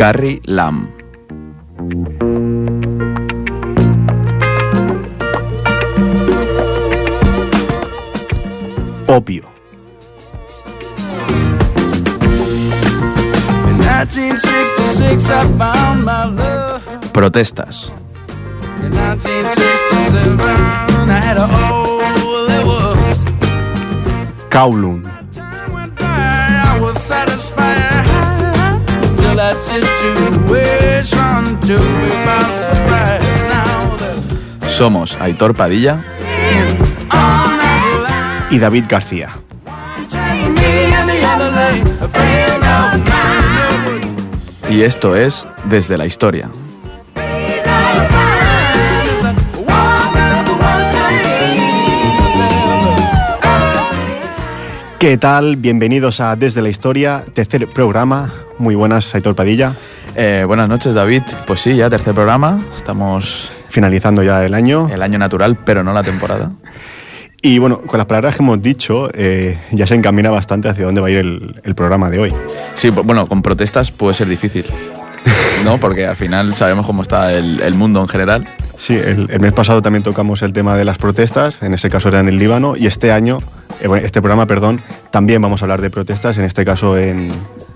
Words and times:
Carrie 0.00 0.40
Lam. 0.46 0.88
Opio. 9.08 9.44
In 13.66 13.76
1966, 13.76 15.28
I 15.28 15.44
found 15.58 16.04
my 16.04 16.24
love. 16.24 16.80
Protestas. 17.12 17.92
In 18.80 18.96
1967, 18.96 21.10
I 21.10 21.20
had 21.20 21.36
a 21.36 21.44
it 22.48 22.64
was. 22.64 22.96
Kowloon. 24.48 25.10
That 29.36 29.56
situation 29.56 31.58
took 31.62 31.80
me 32.02 32.10
by 32.26 32.42
surprise. 32.52 33.24
Now 33.48 33.96
Somos 34.68 35.16
Aitor 35.20 35.54
Padilla 35.54 36.02
Y 38.50 38.58
David 38.58 38.84
García. 38.88 39.36
y 44.70 44.82
esto 44.82 45.16
es 45.16 45.44
Desde 45.64 45.98
la 45.98 46.06
Historia. 46.06 46.48
¿Qué 54.98 55.18
tal? 55.18 55.56
Bienvenidos 55.56 56.20
a 56.20 56.36
Desde 56.36 56.62
la 56.62 56.68
Historia, 56.68 57.24
tercer 57.34 57.66
programa. 57.66 58.32
Muy 58.60 58.74
buenas, 58.74 59.14
Aitor 59.14 59.34
Padilla. 59.34 59.72
Eh, 60.14 60.44
buenas 60.46 60.68
noches 60.68 60.94
David. 60.94 61.22
Pues 61.46 61.60
sí, 61.60 61.74
ya 61.76 61.88
tercer 61.88 62.12
programa. 62.14 62.62
Estamos 62.76 63.50
Finalizando 63.70 64.22
ya 64.22 64.44
el 64.44 64.52
año. 64.52 64.90
el 64.92 65.00
año 65.02 65.18
natural, 65.18 65.56
pero 65.64 65.82
no 65.82 65.94
la 65.94 66.02
temporada. 66.02 66.52
Y 67.40 67.58
bueno, 67.58 67.80
con 67.80 67.96
las 67.96 68.06
palabras 68.06 68.36
que 68.36 68.42
hemos 68.42 68.60
dicho, 68.62 69.08
eh, 69.14 69.58
ya 69.70 69.86
se 69.86 69.94
encamina 69.94 70.30
bastante 70.30 70.68
hacia 70.68 70.84
dónde 70.84 71.00
va 71.00 71.06
a 71.06 71.10
ir 71.10 71.16
el, 71.18 71.58
el 71.64 71.74
programa 71.74 72.10
de 72.10 72.18
hoy. 72.18 72.34
Sí, 72.74 72.90
bu- 72.90 73.02
bueno, 73.02 73.26
con 73.26 73.40
protestas 73.40 73.90
puede 73.92 74.12
ser 74.12 74.28
difícil. 74.28 74.66
¿No? 75.64 75.78
Porque 75.78 76.06
al 76.06 76.16
final 76.16 76.54
sabemos 76.54 76.84
cómo 76.84 77.00
está 77.00 77.32
el, 77.32 77.62
el 77.62 77.74
mundo 77.74 78.02
en 78.02 78.08
general. 78.08 78.46
Sí, 78.76 78.94
el, 78.94 79.28
el 79.30 79.40
mes 79.40 79.54
pasado 79.54 79.80
también 79.80 80.02
tocamos 80.02 80.42
el 80.42 80.52
tema 80.52 80.76
de 80.76 80.84
las 80.84 80.98
protestas, 80.98 81.62
en 81.62 81.72
ese 81.72 81.88
caso 81.88 82.08
era 82.10 82.20
en 82.20 82.28
el 82.28 82.38
Líbano, 82.38 82.74
y 82.76 82.86
este 82.86 83.10
año, 83.12 83.38
eh, 83.80 83.86
bueno, 83.88 84.04
este 84.04 84.20
programa, 84.20 84.46
perdón, 84.46 84.82
también 85.10 85.40
vamos 85.40 85.62
a 85.62 85.64
hablar 85.66 85.80
de 85.80 85.90
protestas, 85.90 86.36
en 86.38 86.44
este 86.44 86.64
caso 86.64 86.96
en, 86.98 87.30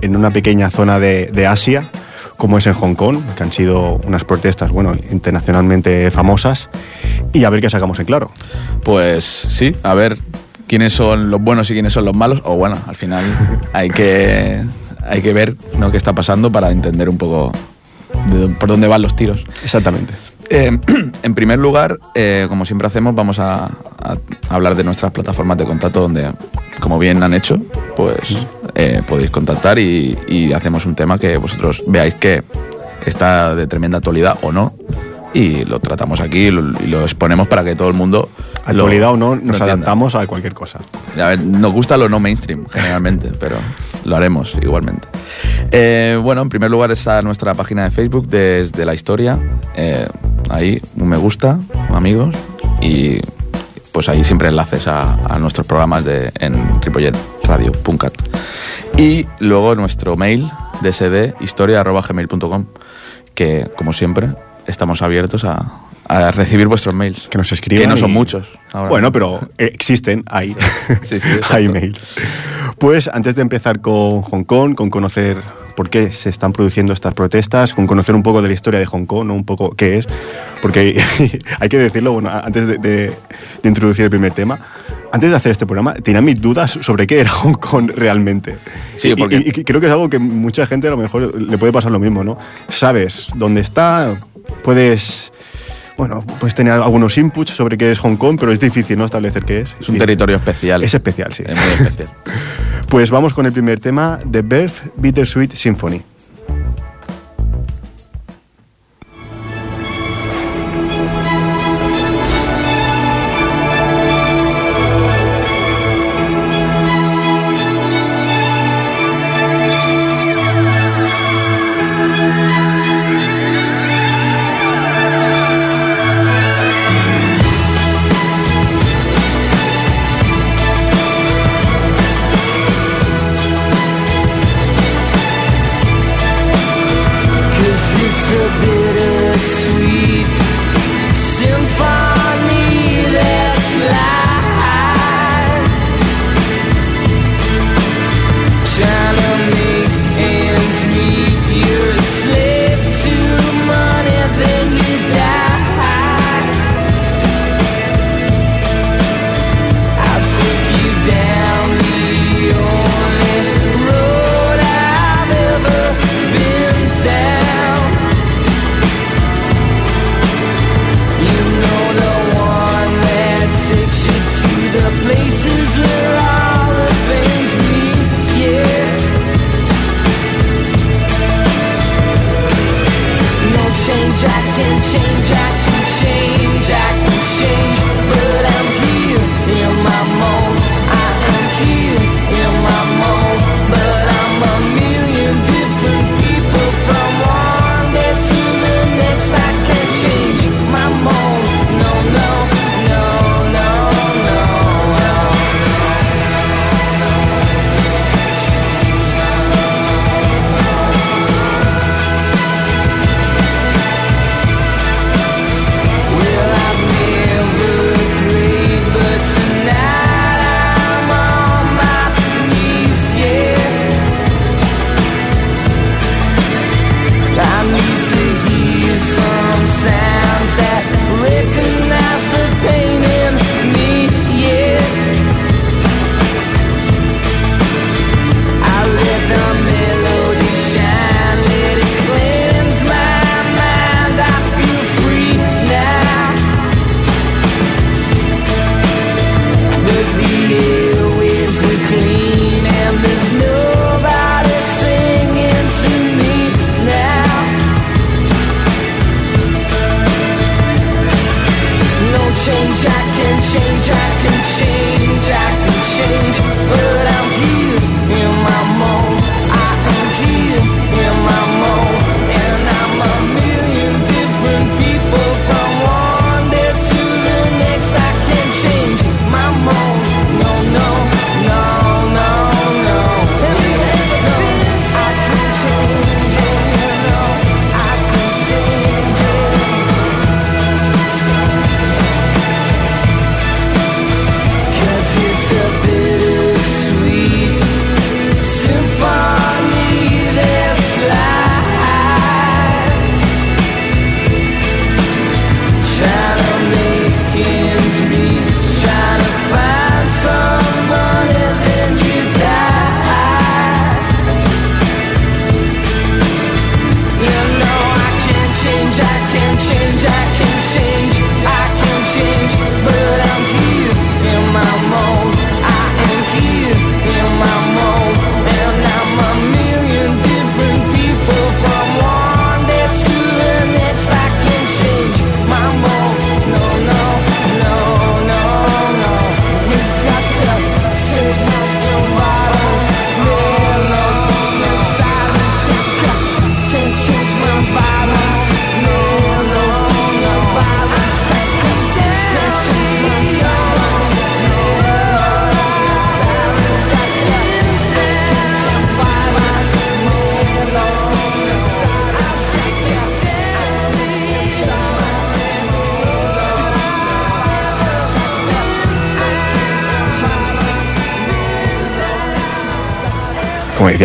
en 0.04 0.16
una 0.16 0.30
pequeña 0.30 0.70
zona 0.70 0.98
de, 0.98 1.30
de 1.32 1.46
Asia, 1.46 1.90
como 2.36 2.58
es 2.58 2.66
en 2.66 2.74
Hong 2.74 2.94
Kong, 2.94 3.18
que 3.36 3.42
han 3.42 3.52
sido 3.52 4.00
unas 4.06 4.24
protestas, 4.24 4.70
bueno, 4.70 4.92
internacionalmente 5.10 6.10
famosas, 6.10 6.68
y 7.32 7.44
a 7.44 7.50
ver 7.50 7.60
qué 7.60 7.70
sacamos 7.70 7.98
en 7.98 8.04
claro. 8.04 8.30
Pues 8.82 9.24
sí, 9.24 9.74
a 9.82 9.94
ver 9.94 10.18
quiénes 10.66 10.92
son 10.92 11.30
los 11.30 11.40
buenos 11.40 11.70
y 11.70 11.72
quiénes 11.72 11.92
son 11.92 12.04
los 12.04 12.14
malos. 12.14 12.42
O 12.44 12.56
bueno, 12.56 12.76
al 12.86 12.96
final 12.96 13.24
hay 13.72 13.88
que, 13.88 14.62
hay 15.08 15.22
que 15.22 15.32
ver 15.32 15.56
¿no? 15.78 15.90
qué 15.90 15.96
está 15.96 16.12
pasando 16.12 16.52
para 16.52 16.70
entender 16.70 17.08
un 17.08 17.16
poco 17.16 17.52
de 18.30 18.48
por 18.48 18.68
dónde 18.68 18.88
van 18.88 19.00
los 19.00 19.16
tiros. 19.16 19.44
Exactamente. 19.62 20.12
Eh, 20.50 20.78
en 21.22 21.34
primer 21.34 21.58
lugar, 21.58 21.98
eh, 22.14 22.46
como 22.50 22.66
siempre 22.66 22.86
hacemos, 22.86 23.14
vamos 23.14 23.38
a, 23.38 23.64
a 23.64 24.18
hablar 24.50 24.74
de 24.74 24.84
nuestras 24.84 25.12
plataformas 25.12 25.56
de 25.56 25.64
contacto 25.64 26.00
donde, 26.02 26.30
como 26.84 26.98
bien 26.98 27.22
han 27.22 27.32
hecho, 27.32 27.56
pues 27.96 28.36
eh, 28.74 29.00
podéis 29.08 29.30
contactar 29.30 29.78
y, 29.78 30.18
y 30.28 30.52
hacemos 30.52 30.84
un 30.84 30.94
tema 30.94 31.18
que 31.18 31.38
vosotros 31.38 31.82
veáis 31.86 32.14
que 32.16 32.44
está 33.06 33.54
de 33.54 33.66
tremenda 33.66 33.96
actualidad 33.96 34.36
o 34.42 34.52
no 34.52 34.74
y 35.32 35.64
lo 35.64 35.80
tratamos 35.80 36.20
aquí 36.20 36.48
y 36.48 36.50
lo, 36.50 36.60
y 36.82 36.86
lo 36.86 37.00
exponemos 37.00 37.48
para 37.48 37.64
que 37.64 37.74
todo 37.74 37.88
el 37.88 37.94
mundo... 37.94 38.28
Actualidad 38.66 39.12
o 39.12 39.16
no, 39.16 39.30
nos 39.30 39.38
entienda. 39.38 39.64
adaptamos 39.64 40.14
a 40.14 40.26
cualquier 40.26 40.52
cosa. 40.52 40.78
A 41.18 41.28
ver, 41.28 41.40
nos 41.40 41.72
gusta 41.72 41.96
lo 41.96 42.10
no 42.10 42.20
mainstream, 42.20 42.66
generalmente, 42.68 43.32
pero 43.40 43.56
lo 44.04 44.14
haremos 44.14 44.54
igualmente. 44.60 45.08
Eh, 45.70 46.20
bueno, 46.22 46.42
en 46.42 46.50
primer 46.50 46.70
lugar 46.70 46.90
está 46.90 47.22
nuestra 47.22 47.54
página 47.54 47.84
de 47.84 47.92
Facebook 47.92 48.28
desde 48.28 48.84
la 48.84 48.92
historia. 48.92 49.38
Eh, 49.74 50.06
ahí, 50.50 50.82
un 50.96 51.08
me 51.08 51.16
gusta, 51.16 51.58
amigos, 51.88 52.36
y 52.82 53.20
pues 53.94 54.08
ahí 54.08 54.24
siempre 54.24 54.48
enlaces 54.48 54.88
a, 54.88 55.14
a 55.32 55.38
nuestros 55.38 55.64
programas 55.68 56.04
de, 56.04 56.32
en 56.40 56.82
ripolletradio.cat. 56.82 58.12
Y 58.98 59.24
luego 59.38 59.76
nuestro 59.76 60.16
mail, 60.16 60.50
dsdhistoria.gmail.com, 60.82 62.64
que 63.34 63.68
como 63.76 63.92
siempre 63.92 64.30
estamos 64.66 65.00
abiertos 65.00 65.44
a, 65.44 65.70
a 66.08 66.30
recibir 66.32 66.66
vuestros 66.66 66.92
mails. 66.92 67.28
Que 67.30 67.38
nos 67.38 67.52
escriban. 67.52 67.82
Que 67.84 67.88
no 67.88 67.96
son 67.96 68.10
y- 68.10 68.14
muchos. 68.14 68.48
ahora. 68.72 68.88
Bueno, 68.90 69.12
pero 69.12 69.48
existen, 69.58 70.24
hay. 70.28 70.56
Sí, 71.02 71.18
hay 71.50 71.68
mail. 71.68 71.96
Pues 72.78 73.08
antes 73.12 73.36
de 73.36 73.42
empezar 73.42 73.80
con 73.80 74.22
Hong 74.22 74.42
Kong, 74.42 74.74
con 74.74 74.90
conocer 74.90 75.40
por 75.76 75.90
qué 75.90 76.12
se 76.12 76.28
están 76.30 76.52
produciendo 76.52 76.92
estas 76.92 77.14
protestas, 77.14 77.74
con 77.74 77.86
conocer 77.86 78.14
un 78.14 78.22
poco 78.22 78.40
de 78.42 78.48
la 78.48 78.54
historia 78.54 78.78
de 78.80 78.86
Hong 78.86 79.06
Kong, 79.06 79.26
¿no? 79.26 79.34
un 79.34 79.44
poco 79.44 79.70
qué 79.70 79.98
es, 79.98 80.06
porque 80.62 81.02
hay 81.60 81.68
que 81.68 81.78
decirlo, 81.78 82.12
bueno, 82.12 82.30
antes 82.30 82.66
de, 82.66 82.78
de- 82.78 83.12
de 83.62 83.68
introducir 83.68 84.04
el 84.04 84.10
primer 84.10 84.32
tema, 84.32 84.58
antes 85.12 85.30
de 85.30 85.36
hacer 85.36 85.52
este 85.52 85.66
programa, 85.66 85.94
tenía 85.94 86.20
mis 86.20 86.40
dudas 86.40 86.78
sobre 86.80 87.06
qué 87.06 87.20
era 87.20 87.30
Hong 87.42 87.54
Kong 87.54 87.90
realmente. 87.96 88.56
Sí, 88.96 89.10
Y- 89.10 89.14
porque- 89.16 89.36
y- 89.36 89.48
y 89.60 89.64
creo 89.64 89.80
que 89.80 89.86
es 89.86 89.92
algo 89.92 90.08
que 90.08 90.18
mucha 90.18 90.66
gente 90.66 90.86
a 90.86 90.90
lo 90.90 90.96
mejor 90.96 91.40
le 91.40 91.58
puede 91.58 91.72
pasar 91.72 91.90
lo 91.92 91.98
mismo, 91.98 92.22
¿no? 92.24 92.38
Sabes 92.68 93.28
dónde 93.34 93.60
está, 93.60 94.16
puedes... 94.62 95.30
Bueno, 95.96 96.24
puedes 96.40 96.56
tener 96.56 96.72
algunos 96.72 97.16
inputs 97.18 97.52
sobre 97.52 97.78
qué 97.78 97.92
es 97.92 98.00
Hong 98.00 98.16
Kong, 98.16 98.36
pero 98.40 98.50
es 98.50 98.58
difícil 98.58 98.98
no 98.98 99.04
establecer 99.04 99.44
qué 99.44 99.60
es. 99.60 99.76
Es 99.80 99.88
un 99.88 99.94
Y- 99.94 99.98
territorio 100.00 100.36
especial. 100.38 100.82
Es 100.82 100.92
especial, 100.92 101.32
sí. 101.32 101.44
Es 101.46 101.54
muy 101.56 101.86
especial. 101.86 102.08
Pues 102.88 103.10
vamos 103.10 103.34
con 103.34 103.46
el 103.46 103.52
primer 103.52 103.80
tema, 103.80 104.20
The 104.30 104.42
Birth 104.42 104.94
Bittersweet 104.96 105.52
Symphony. 105.52 106.02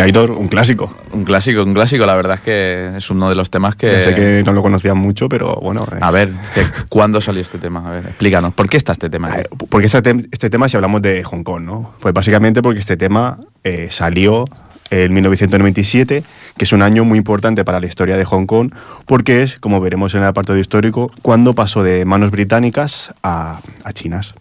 Aitor, 0.00 0.30
un 0.30 0.48
clásico. 0.48 0.94
Un 1.12 1.24
clásico, 1.24 1.62
un 1.62 1.74
clásico, 1.74 2.06
la 2.06 2.14
verdad 2.14 2.34
es 2.36 2.40
que 2.40 2.96
es 2.96 3.10
uno 3.10 3.28
de 3.28 3.34
los 3.34 3.50
temas 3.50 3.76
que... 3.76 3.90
Ya 3.92 4.02
sé 4.02 4.14
que 4.14 4.42
no 4.44 4.52
lo 4.52 4.62
conocían 4.62 4.96
mucho, 4.98 5.28
pero 5.28 5.56
bueno. 5.56 5.86
eh, 5.92 5.98
A 6.00 6.10
ver, 6.10 6.30
que- 6.54 6.64
¿cuándo 6.88 7.20
salió 7.20 7.42
este 7.42 7.58
tema? 7.58 7.86
A 7.86 7.90
ver, 7.90 8.06
explícanos, 8.06 8.52
¿por 8.54 8.68
qué 8.68 8.76
está 8.76 8.92
este 8.92 9.10
tema? 9.10 9.28
ver, 9.28 9.48
porque 9.68 9.86
este, 9.86 10.14
este 10.30 10.50
tema 10.50 10.68
si 10.68 10.76
hablamos 10.76 11.02
de 11.02 11.22
Hong 11.24 11.42
Kong, 11.42 11.62
¿no? 11.62 11.94
Pues 12.00 12.14
básicamente 12.14 12.62
porque 12.62 12.80
este 12.80 12.96
tema 12.96 13.38
eh, 13.64 13.88
salió 13.90 14.44
en 14.90 15.12
1997, 15.12 16.24
que 16.56 16.64
es 16.64 16.72
un 16.72 16.82
año 16.82 17.04
muy 17.04 17.16
importante 17.18 17.64
para 17.64 17.78
la 17.80 17.86
historia 17.86 18.16
de 18.16 18.24
Hong 18.24 18.46
Kong, 18.46 18.72
porque 19.06 19.42
es, 19.42 19.56
como 19.58 19.80
veremos 19.80 20.14
en 20.14 20.22
el 20.22 20.26
apartado 20.26 20.58
histórico, 20.58 21.10
cuando 21.22 21.54
pasó 21.54 21.82
de 21.82 22.04
manos 22.04 22.30
británicas 22.32 23.14
a, 23.22 23.60
a 23.84 23.92
chinas. 23.92 24.34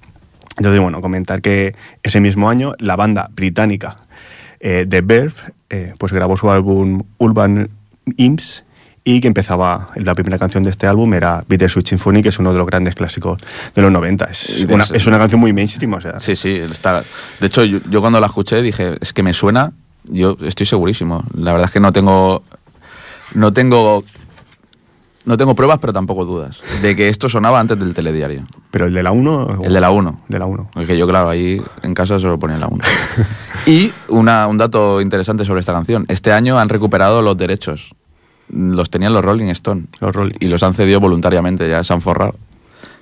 Entonces, 0.57 0.81
bueno, 0.81 1.01
comentar 1.01 1.41
que 1.41 1.75
ese 2.03 2.19
mismo 2.19 2.50
año 2.50 2.73
la 2.79 2.95
banda 2.95 3.29
británica 3.33 3.95
eh, 4.59 4.85
The 4.88 5.01
Verve 5.01 5.33
eh, 5.69 5.94
pues 5.97 6.11
grabó 6.11 6.35
su 6.35 6.50
álbum 6.50 7.03
Urban 7.17 7.69
Hymns 8.17 8.63
y 9.03 9.21
que 9.21 9.27
empezaba, 9.27 9.89
la 9.95 10.13
primera 10.13 10.38
canción 10.38 10.63
de 10.63 10.69
este 10.71 10.85
álbum 10.85 11.13
era 11.13 11.44
Bittersweet 11.47 11.88
Symphony, 11.88 12.21
que 12.21 12.29
es 12.29 12.39
uno 12.39 12.51
de 12.51 12.57
los 12.57 12.67
grandes 12.67 12.95
clásicos 12.95 13.41
de 13.73 13.81
los 13.81 13.91
90. 13.91 14.25
Es, 14.25 14.65
una, 14.69 14.83
es 14.83 15.07
una 15.07 15.17
canción 15.17 15.39
muy 15.39 15.53
mainstream, 15.53 15.94
o 15.94 16.01
sea, 16.01 16.19
Sí, 16.19 16.35
sí, 16.35 16.56
está... 16.57 17.03
De 17.39 17.47
hecho, 17.47 17.63
yo, 17.63 17.79
yo 17.89 18.01
cuando 18.01 18.19
la 18.19 18.27
escuché 18.27 18.61
dije, 18.61 18.97
es 19.00 19.13
que 19.13 19.23
me 19.23 19.33
suena, 19.33 19.71
yo 20.04 20.37
estoy 20.42 20.66
segurísimo. 20.66 21.23
La 21.35 21.54
verdad 21.54 21.68
es 21.68 21.73
que 21.73 21.80
no 21.80 21.92
tengo... 21.92 22.44
No 23.33 23.54
tengo... 23.54 24.04
No 25.26 25.38
tengo 25.38 25.54
pruebas, 25.54 25.80
pero 25.80 25.94
tampoco 25.94 26.26
dudas, 26.26 26.59
de 26.81 26.95
que 26.95 27.09
esto 27.09 27.30
sonaba 27.30 27.59
antes 27.59 27.78
del 27.78 27.94
telediario. 27.94 28.44
pero 28.71 28.85
el 28.85 28.94
de 28.94 29.04
la 29.04 29.11
1... 29.11 29.59
El 29.64 29.73
de 29.73 29.81
la 29.81 29.92
1. 29.92 30.21
De 30.28 30.40
la 30.40 30.45
1. 30.45 30.69
Porque 30.73 30.97
yo, 30.97 31.07
claro, 31.07 31.30
ahí 31.30 31.61
en 31.83 31.94
casa 31.94 32.19
solo 32.19 32.40
ponía 32.40 32.57
la 32.57 32.68
1. 32.68 32.80
y 33.68 33.92
una, 34.07 34.47
un 34.47 34.57
dato 34.57 35.02
interesante 35.02 35.45
sobre 35.45 35.59
esta 35.59 35.73
canción. 35.73 36.06
Este 36.07 36.31
año 36.31 36.57
han 36.57 36.69
recuperado 36.69 37.21
los 37.21 37.38
derechos. 37.38 37.94
Los 38.52 38.90
tenían 38.90 39.14
los 39.14 39.23
Rolling 39.23 39.49
Stone. 39.49 39.83
Los 39.99 40.16
Rolling. 40.16 40.35
Y 40.40 40.47
los 40.47 40.64
han 40.64 40.73
cedido 40.73 40.99
voluntariamente, 40.99 41.69
ya 41.69 41.83
se 41.83 41.94
han 41.94 42.02
forrado. 42.02 42.35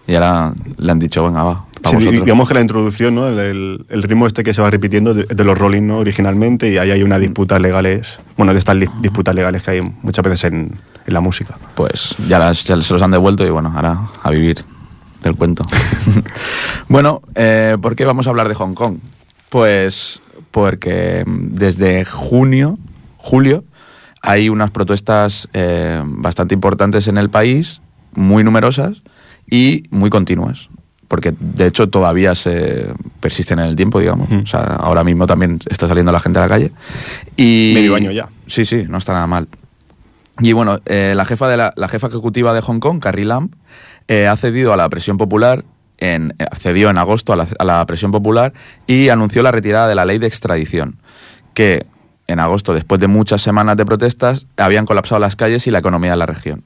Y 0.07 0.15
ahora 0.15 0.53
le 0.77 0.91
han 0.91 0.99
dicho, 0.99 1.23
venga, 1.23 1.43
va, 1.43 1.65
Sí, 1.89 1.95
digamos 1.97 2.47
que 2.47 2.53
la 2.55 2.61
introducción, 2.61 3.15
¿no? 3.15 3.27
el, 3.27 3.39
el- 3.39 3.85
el 3.89 4.03
ritmo 4.03 4.25
este 4.27 4.43
que 4.43 4.53
se 4.53 4.61
va 4.61 4.69
repitiendo 4.69 5.13
de, 5.13 5.23
de 5.23 5.43
los 5.45 5.57
Rolling 5.57 5.83
¿no? 5.83 5.99
originalmente 5.99 6.69
y 6.71 6.77
ahí 6.77 6.91
hay 6.91 7.03
una 7.03 7.19
disputas 7.19 7.61
legales, 7.61 8.19
bueno, 8.35 8.51
de 8.51 8.59
estas 8.59 8.75
disputas 8.99 9.33
legales 9.35 9.63
que 9.63 9.71
hay 9.71 9.81
muchas 10.01 10.23
veces 10.25 10.43
en, 10.45 10.71
en 11.07 11.13
la 11.13 11.21
música. 11.21 11.57
Pues 11.75 12.15
ya, 12.27 12.37
las- 12.37 12.63
ya 12.65 12.79
se 12.83 12.93
los 12.93 13.01
han 13.01 13.11
devuelto 13.11 13.45
y 13.45 13.49
bueno, 13.49 13.71
ahora 13.75 14.09
a 14.21 14.29
vivir 14.29 14.63
del 15.23 15.35
cuento. 15.35 15.63
bueno, 16.87 17.21
eh, 17.35 17.77
¿por 17.81 17.95
qué 17.95 18.05
vamos 18.05 18.27
a 18.27 18.29
hablar 18.29 18.47
de 18.49 18.55
Hong 18.55 18.73
Kong? 18.73 18.97
Pues 19.49 20.21
porque 20.51 21.23
desde 21.25 22.05
junio, 22.05 22.77
julio, 23.17 23.63
hay 24.21 24.49
unas 24.49 24.71
protestas 24.71 25.47
eh, 25.53 26.01
bastante 26.05 26.53
importantes 26.53 27.07
en 27.07 27.17
el 27.17 27.29
país, 27.29 27.81
muy 28.13 28.43
numerosas 28.43 29.01
y 29.49 29.83
muy 29.89 30.09
continuas. 30.09 30.69
Porque 31.07 31.33
de 31.39 31.67
hecho 31.67 31.87
todavía 31.87 32.35
se 32.35 32.87
persisten 33.21 33.59
en 33.59 33.65
el 33.67 33.75
tiempo, 33.77 33.99
digamos. 34.01 34.29
Mm. 34.29 34.39
O 34.43 34.45
sea, 34.45 34.59
ahora 34.79 35.05
mismo 35.05 35.25
también 35.25 35.59
está 35.69 35.87
saliendo 35.87 36.11
la 36.11 36.19
gente 36.19 36.39
a 36.39 36.41
la 36.41 36.49
calle. 36.49 36.71
Y, 37.37 37.71
Medio 37.75 37.95
año 37.95 38.11
ya. 38.11 38.27
Sí, 38.47 38.65
sí, 38.65 38.83
no 38.89 38.97
está 38.97 39.13
nada 39.13 39.25
mal. 39.27 39.47
Y 40.39 40.53
bueno, 40.53 40.79
eh, 40.85 41.13
la, 41.15 41.25
jefa 41.25 41.47
de 41.47 41.57
la, 41.57 41.87
jefa 41.89 42.07
ejecutiva 42.07 42.53
de 42.53 42.61
Hong 42.61 42.79
Kong, 42.79 42.99
Carrie 42.99 43.25
Lam, 43.25 43.49
eh, 44.07 44.27
ha 44.27 44.37
cedido 44.37 44.71
a 44.71 44.77
la 44.77 44.87
presión 44.89 45.17
popular, 45.17 45.65
en, 45.97 46.35
eh, 46.37 46.45
cedió 46.59 46.89
en 46.89 46.97
agosto 46.97 47.33
a 47.33 47.35
la, 47.35 47.47
a 47.57 47.65
la 47.65 47.85
presión 47.85 48.11
popular 48.11 48.53
y 48.85 49.09
anunció 49.09 49.41
la 49.41 49.51
retirada 49.51 49.87
de 49.87 49.95
la 49.95 50.05
ley 50.05 50.19
de 50.19 50.27
extradición, 50.27 50.99
que 51.55 51.87
en 52.27 52.39
agosto, 52.39 52.73
después 52.73 53.01
de 53.01 53.07
muchas 53.07 53.41
semanas 53.41 53.77
de 53.77 53.85
protestas, 53.85 54.45
habían 54.57 54.85
colapsado 54.85 55.19
las 55.19 55.35
calles 55.35 55.65
y 55.65 55.71
la 55.71 55.79
economía 55.79 56.11
de 56.11 56.17
la 56.17 56.25
región. 56.25 56.65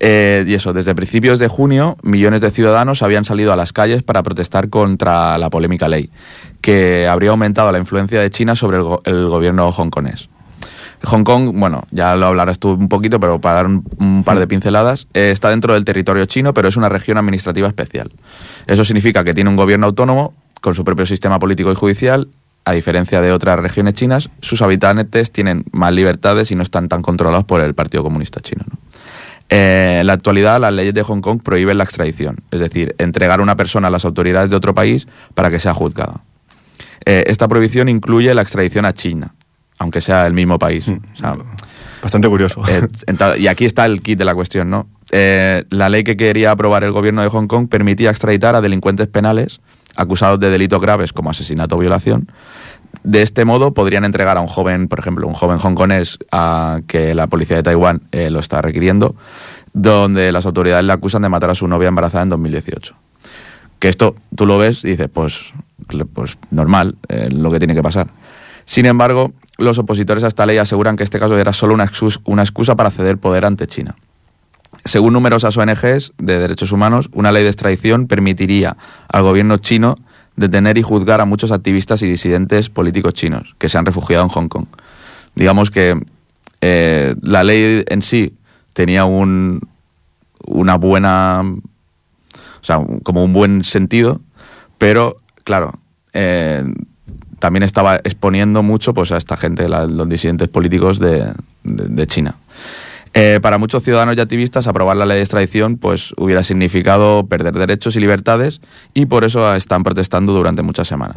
Y 0.00 0.54
eso, 0.54 0.72
desde 0.72 0.94
principios 0.94 1.38
de 1.38 1.46
junio, 1.46 1.96
millones 2.02 2.40
de 2.40 2.50
ciudadanos 2.50 3.02
habían 3.02 3.24
salido 3.24 3.52
a 3.52 3.56
las 3.56 3.72
calles 3.72 4.02
para 4.02 4.22
protestar 4.22 4.68
contra 4.68 5.38
la 5.38 5.48
polémica 5.48 5.88
ley, 5.88 6.10
que 6.60 7.06
habría 7.06 7.30
aumentado 7.30 7.70
la 7.70 7.78
influencia 7.78 8.20
de 8.20 8.28
China 8.28 8.56
sobre 8.56 8.78
el, 8.78 8.84
el 9.04 9.28
gobierno 9.28 9.68
hongkonés. 9.68 10.28
Hong 11.04 11.24
Kong, 11.24 11.50
bueno, 11.54 11.84
ya 11.90 12.16
lo 12.16 12.26
hablarás 12.26 12.58
tú 12.58 12.70
un 12.70 12.88
poquito, 12.88 13.18
pero 13.18 13.40
para 13.40 13.56
dar 13.56 13.66
un, 13.66 13.84
un 13.98 14.24
par 14.24 14.38
de 14.38 14.46
pinceladas, 14.46 15.08
eh, 15.14 15.30
está 15.30 15.50
dentro 15.50 15.74
del 15.74 15.84
territorio 15.84 16.24
chino, 16.26 16.54
pero 16.54 16.68
es 16.68 16.76
una 16.76 16.88
región 16.88 17.18
administrativa 17.18 17.68
especial. 17.68 18.12
Eso 18.66 18.84
significa 18.84 19.24
que 19.24 19.34
tiene 19.34 19.50
un 19.50 19.56
gobierno 19.56 19.86
autónomo 19.86 20.34
con 20.60 20.74
su 20.74 20.84
propio 20.84 21.06
sistema 21.06 21.38
político 21.38 21.72
y 21.72 21.74
judicial. 21.74 22.28
A 22.64 22.72
diferencia 22.72 23.20
de 23.20 23.32
otras 23.32 23.58
regiones 23.58 23.94
chinas, 23.94 24.30
sus 24.40 24.62
habitantes 24.62 25.32
tienen 25.32 25.64
más 25.72 25.92
libertades 25.92 26.52
y 26.52 26.54
no 26.54 26.62
están 26.62 26.88
tan 26.88 27.02
controlados 27.02 27.44
por 27.44 27.60
el 27.60 27.74
Partido 27.74 28.04
Comunista 28.04 28.40
Chino. 28.40 28.64
¿no? 28.70 28.78
Eh, 29.54 29.98
en 30.00 30.06
la 30.06 30.14
actualidad, 30.14 30.60
las 30.60 30.72
leyes 30.72 30.94
de 30.94 31.02
Hong 31.02 31.20
Kong 31.20 31.42
prohíben 31.42 31.76
la 31.76 31.84
extradición, 31.84 32.36
es 32.50 32.60
decir, 32.60 32.94
entregar 32.96 33.40
a 33.40 33.42
una 33.42 33.56
persona 33.56 33.88
a 33.88 33.90
las 33.90 34.04
autoridades 34.04 34.48
de 34.48 34.56
otro 34.56 34.74
país 34.74 35.06
para 35.34 35.50
que 35.50 35.58
sea 35.58 35.74
juzgada. 35.74 36.22
Eh, 37.04 37.24
esta 37.26 37.48
prohibición 37.48 37.90
incluye 37.90 38.32
la 38.32 38.40
extradición 38.40 38.86
a 38.86 38.94
China, 38.94 39.34
aunque 39.82 40.00
sea 40.00 40.26
el 40.26 40.32
mismo 40.32 40.58
país. 40.58 40.86
O 40.88 41.16
sea, 41.16 41.36
Bastante 42.02 42.28
curioso. 42.28 42.62
eh, 42.68 42.88
y 43.38 43.46
aquí 43.46 43.64
está 43.64 43.84
el 43.86 44.00
kit 44.00 44.18
de 44.18 44.24
la 44.24 44.34
cuestión, 44.34 44.70
¿no? 44.70 44.88
Eh, 45.10 45.64
la 45.70 45.88
ley 45.88 46.04
que 46.04 46.16
quería 46.16 46.50
aprobar 46.50 46.84
el 46.84 46.92
gobierno 46.92 47.22
de 47.22 47.28
Hong 47.28 47.46
Kong 47.46 47.68
permitía 47.68 48.10
extraditar 48.10 48.54
a 48.56 48.60
delincuentes 48.60 49.06
penales 49.08 49.60
acusados 49.94 50.40
de 50.40 50.48
delitos 50.50 50.80
graves 50.80 51.12
como 51.12 51.30
asesinato 51.30 51.76
o 51.76 51.78
violación. 51.78 52.30
De 53.04 53.22
este 53.22 53.44
modo 53.44 53.74
podrían 53.74 54.04
entregar 54.04 54.36
a 54.36 54.40
un 54.40 54.46
joven, 54.46 54.88
por 54.88 54.98
ejemplo, 54.98 55.26
un 55.26 55.34
joven 55.34 55.58
hongkonés 55.58 56.18
a 56.30 56.80
que 56.86 57.14
la 57.14 57.26
policía 57.26 57.56
de 57.56 57.62
Taiwán 57.62 58.02
eh, 58.10 58.30
lo 58.30 58.40
está 58.40 58.62
requiriendo, 58.62 59.14
donde 59.74 60.32
las 60.32 60.46
autoridades 60.46 60.84
le 60.84 60.92
acusan 60.92 61.22
de 61.22 61.28
matar 61.28 61.50
a 61.50 61.54
su 61.54 61.68
novia 61.68 61.88
embarazada 61.88 62.22
en 62.22 62.30
2018. 62.30 62.94
Que 63.78 63.88
esto 63.88 64.14
tú 64.34 64.46
lo 64.46 64.58
ves 64.58 64.84
y 64.84 64.88
dices, 64.90 65.08
pues, 65.12 65.52
pues 66.14 66.38
normal, 66.50 66.96
eh, 67.08 67.28
lo 67.30 67.50
que 67.50 67.58
tiene 67.58 67.74
que 67.74 67.82
pasar. 67.82 68.08
Sin 68.64 68.86
embargo, 68.86 69.32
los 69.62 69.78
opositores 69.78 70.24
a 70.24 70.28
esta 70.28 70.44
ley 70.44 70.58
aseguran 70.58 70.96
que 70.96 71.04
este 71.04 71.18
caso 71.18 71.38
era 71.38 71.52
solo 71.52 71.74
una 71.74 71.84
excusa, 72.42 72.76
para 72.76 72.90
ceder 72.90 73.18
poder 73.18 73.44
ante 73.44 73.66
China. 73.66 73.96
Según 74.84 75.12
numerosas 75.12 75.56
ONGs 75.56 76.12
de 76.18 76.38
derechos 76.38 76.72
humanos, 76.72 77.08
una 77.12 77.30
ley 77.30 77.44
de 77.44 77.50
extradición 77.50 78.06
permitiría 78.08 78.76
al 79.08 79.22
gobierno 79.22 79.58
chino 79.58 79.94
detener 80.34 80.78
y 80.78 80.82
juzgar 80.82 81.20
a 81.20 81.24
muchos 81.24 81.52
activistas 81.52 82.02
y 82.02 82.06
disidentes 82.06 82.68
políticos 82.68 83.14
chinos 83.14 83.54
que 83.58 83.68
se 83.68 83.78
han 83.78 83.86
refugiado 83.86 84.24
en 84.24 84.30
Hong 84.30 84.48
Kong. 84.48 84.66
Digamos 85.34 85.70
que 85.70 86.00
eh, 86.60 87.14
la 87.22 87.44
ley 87.44 87.84
en 87.88 88.02
sí 88.02 88.36
tenía 88.72 89.04
un, 89.04 89.60
una 90.44 90.76
buena, 90.76 91.42
o 91.42 92.64
sea, 92.64 92.80
como 93.04 93.24
un 93.24 93.32
buen 93.32 93.62
sentido, 93.62 94.20
pero 94.78 95.20
claro, 95.44 95.78
eh, 96.12 96.64
también 97.42 97.64
estaba 97.64 97.96
exponiendo 97.96 98.62
mucho 98.62 98.94
pues, 98.94 99.10
a 99.10 99.16
esta 99.16 99.36
gente, 99.36 99.68
la- 99.68 99.86
los 99.86 100.08
disidentes 100.08 100.46
políticos 100.48 100.98
de, 101.00 101.24
de- 101.64 101.88
de 101.88 102.06
China. 102.06 102.36
Eh, 103.14 103.40
para 103.42 103.58
muchos 103.58 103.82
ciudadanos 103.82 104.16
y 104.16 104.20
activistas, 104.20 104.68
aprobar 104.68 104.96
la 104.96 105.04
ley 105.04 105.16
de 105.16 105.22
extradición 105.24 105.76
pues, 105.76 106.14
hubiera 106.16 106.44
significado 106.44 107.26
perder 107.26 107.52
derechos 107.54 107.96
y 107.96 108.00
libertades 108.00 108.60
y 108.94 109.06
por 109.06 109.24
eso 109.24 109.52
están 109.56 109.82
protestando 109.82 110.32
durante 110.32 110.62
muchas 110.62 110.86
semanas. 110.86 111.16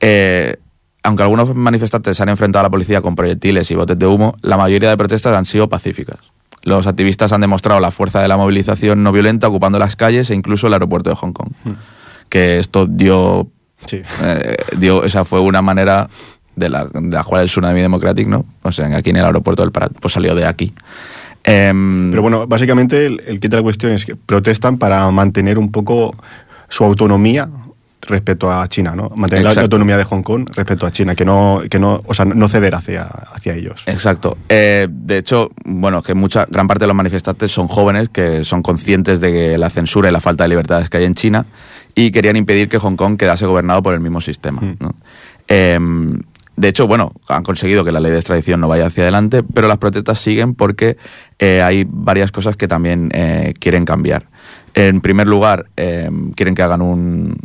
Eh, 0.00 0.56
aunque 1.02 1.22
algunos 1.22 1.54
manifestantes 1.56 2.16
se 2.18 2.22
han 2.22 2.28
enfrentado 2.28 2.60
a 2.60 2.64
la 2.64 2.70
policía 2.70 3.00
con 3.00 3.16
proyectiles 3.16 3.70
y 3.70 3.74
botes 3.74 3.98
de 3.98 4.06
humo, 4.06 4.36
la 4.42 4.58
mayoría 4.58 4.90
de 4.90 4.96
protestas 4.98 5.34
han 5.34 5.46
sido 5.46 5.68
pacíficas. 5.70 6.18
Los 6.62 6.86
activistas 6.86 7.32
han 7.32 7.40
demostrado 7.40 7.80
la 7.80 7.90
fuerza 7.90 8.20
de 8.20 8.28
la 8.28 8.36
movilización 8.36 9.02
no 9.02 9.10
violenta 9.10 9.48
ocupando 9.48 9.78
las 9.78 9.96
calles 9.96 10.28
e 10.30 10.34
incluso 10.34 10.66
el 10.66 10.74
aeropuerto 10.74 11.08
de 11.08 11.16
Hong 11.16 11.32
Kong. 11.32 11.52
Que 12.28 12.58
esto 12.58 12.86
dio, 12.86 13.48
Sí. 13.86 14.02
eh, 14.22 14.56
dio, 14.76 15.04
esa 15.04 15.24
fue 15.24 15.40
una 15.40 15.62
manera 15.62 16.08
de 16.56 16.68
la, 16.68 16.84
de 16.86 17.00
la 17.16 17.24
cual 17.24 17.42
el 17.42 17.48
Tsunami 17.48 17.80
Democratic, 17.80 18.26
¿no? 18.28 18.44
O 18.62 18.72
sea, 18.72 18.94
aquí 18.96 19.10
en 19.10 19.16
el 19.16 19.24
aeropuerto 19.24 19.62
del 19.62 19.72
Prat, 19.72 19.92
pues 20.00 20.12
salió 20.14 20.34
de 20.34 20.46
aquí. 20.46 20.72
Em, 21.44 22.10
Pero 22.10 22.22
bueno, 22.22 22.46
básicamente 22.46 23.06
el, 23.06 23.20
el 23.26 23.40
kit 23.40 23.50
de 23.50 23.56
la 23.56 23.62
cuestión 23.62 23.92
es 23.92 24.04
que 24.04 24.14
protestan 24.16 24.76
para 24.78 25.10
mantener 25.10 25.58
un 25.58 25.72
poco 25.72 26.14
su 26.68 26.84
autonomía 26.84 27.48
respecto 28.02 28.50
a 28.50 28.66
China, 28.68 28.94
¿no? 28.96 29.10
Mantener 29.16 29.44
la 29.44 29.50
Exacto. 29.50 29.66
autonomía 29.66 29.96
de 29.96 30.04
Hong 30.04 30.22
Kong 30.22 30.48
respecto 30.54 30.86
a 30.86 30.90
China, 30.90 31.14
que 31.14 31.24
no, 31.24 31.62
que 31.70 31.78
no, 31.78 32.00
o 32.06 32.14
sea, 32.14 32.24
no 32.24 32.48
ceder 32.48 32.74
hacia, 32.74 33.04
hacia 33.04 33.54
ellos. 33.54 33.84
Exacto. 33.86 34.36
Eh, 34.48 34.88
de 34.90 35.18
hecho, 35.18 35.50
bueno, 35.64 36.02
que 36.02 36.14
mucha 36.14 36.46
gran 36.50 36.66
parte 36.66 36.84
de 36.84 36.88
los 36.88 36.96
manifestantes 36.96 37.52
son 37.52 37.68
jóvenes 37.68 38.08
que 38.10 38.44
son 38.44 38.62
conscientes 38.62 39.20
de 39.20 39.56
la 39.58 39.70
censura 39.70 40.08
y 40.08 40.12
la 40.12 40.20
falta 40.20 40.44
de 40.44 40.48
libertades 40.48 40.88
que 40.90 40.96
hay 40.98 41.04
en 41.04 41.14
China 41.14 41.46
y 41.94 42.10
querían 42.10 42.36
impedir 42.36 42.68
que 42.68 42.78
Hong 42.78 42.96
Kong 42.96 43.16
quedase 43.16 43.46
gobernado 43.46 43.82
por 43.82 43.94
el 43.94 44.00
mismo 44.00 44.20
sistema. 44.20 44.60
Mm. 44.62 44.76
¿no? 44.80 44.94
Eh, 45.48 45.78
de 46.56 46.68
hecho, 46.68 46.86
bueno, 46.86 47.12
han 47.28 47.42
conseguido 47.42 47.84
que 47.84 47.92
la 47.92 48.00
ley 48.00 48.12
de 48.12 48.18
extradición 48.18 48.60
no 48.60 48.68
vaya 48.68 48.86
hacia 48.86 49.04
adelante, 49.04 49.42
pero 49.42 49.66
las 49.66 49.78
protestas 49.78 50.20
siguen 50.20 50.54
porque 50.54 50.98
eh, 51.38 51.62
hay 51.62 51.86
varias 51.88 52.32
cosas 52.32 52.54
que 52.56 52.68
también 52.68 53.10
eh, 53.14 53.54
quieren 53.58 53.86
cambiar. 53.86 54.26
En 54.74 55.00
primer 55.00 55.26
lugar, 55.26 55.66
eh, 55.78 56.10
quieren 56.36 56.54
que 56.54 56.62
hagan 56.62 56.82
un, 56.82 57.38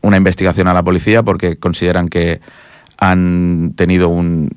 una 0.00 0.16
investigación 0.16 0.68
a 0.68 0.72
la 0.74 0.82
policía 0.84 1.24
porque 1.24 1.56
consideran 1.56 2.08
que 2.08 2.40
han 2.98 3.72
tenido 3.76 4.08
un 4.08 4.50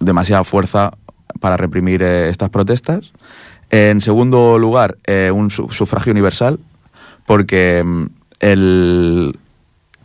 demasiada 0.00 0.42
fuerza 0.42 0.94
para 1.40 1.56
reprimir 1.56 2.02
eh, 2.02 2.28
estas 2.28 2.50
protestas. 2.50 3.12
En 3.70 4.00
segundo 4.00 4.58
lugar, 4.58 4.96
un 5.32 5.50
su- 5.50 5.68
sufragio 5.70 6.10
universal, 6.12 6.58
porque 7.26 7.82
mm, 7.84 8.06
el, 8.40 9.38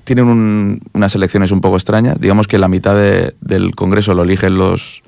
tienen 0.03 0.25
un- 0.25 0.81
unas 0.93 1.15
elecciones 1.15 1.51
un 1.51 1.61
poco 1.61 1.75
extrañas. 1.75 2.19
Digamos 2.19 2.47
que 2.47 2.57
la 2.59 2.67
mitad 2.67 2.95
de- 2.95 3.35
del 3.41 3.75
Congreso 3.75 4.13
lo 4.13 4.23
eligen 4.23 4.57
los, 4.57 5.03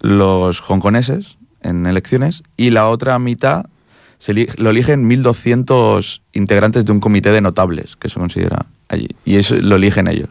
los 0.00 0.60
hongkoneses 0.60 1.36
en 1.62 1.86
elecciones 1.86 2.42
y 2.56 2.70
la 2.70 2.88
otra 2.88 3.18
mitad 3.18 3.66
se 4.18 4.32
lo 4.56 4.70
eligen 4.70 5.08
1.200 5.08 6.20
integrantes 6.32 6.84
de 6.84 6.90
un 6.92 6.98
comité 7.00 7.30
de 7.30 7.40
notables, 7.40 7.94
que 7.96 8.08
se 8.08 8.18
considera 8.18 8.66
allí. 8.88 9.08
Y 9.24 9.36
eso 9.36 9.54
lo 9.56 9.76
eligen 9.76 10.08
ellos. 10.08 10.30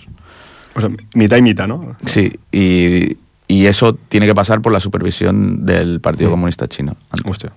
O 0.75 0.81
sea, 0.81 0.89
mitad 1.15 1.37
y 1.37 1.41
mitad, 1.41 1.67
¿no? 1.67 1.95
Sí, 2.05 2.33
y, 2.51 3.17
y 3.47 3.65
eso 3.65 3.93
tiene 3.95 4.25
que 4.25 4.35
pasar 4.35 4.61
por 4.61 4.73
la 4.73 4.79
supervisión 4.81 5.65
del 5.65 6.01
Partido 6.01 6.29
Mm. 6.29 6.33
Comunista 6.33 6.67
Chino. 6.67 6.97
Hostia. 7.25 7.51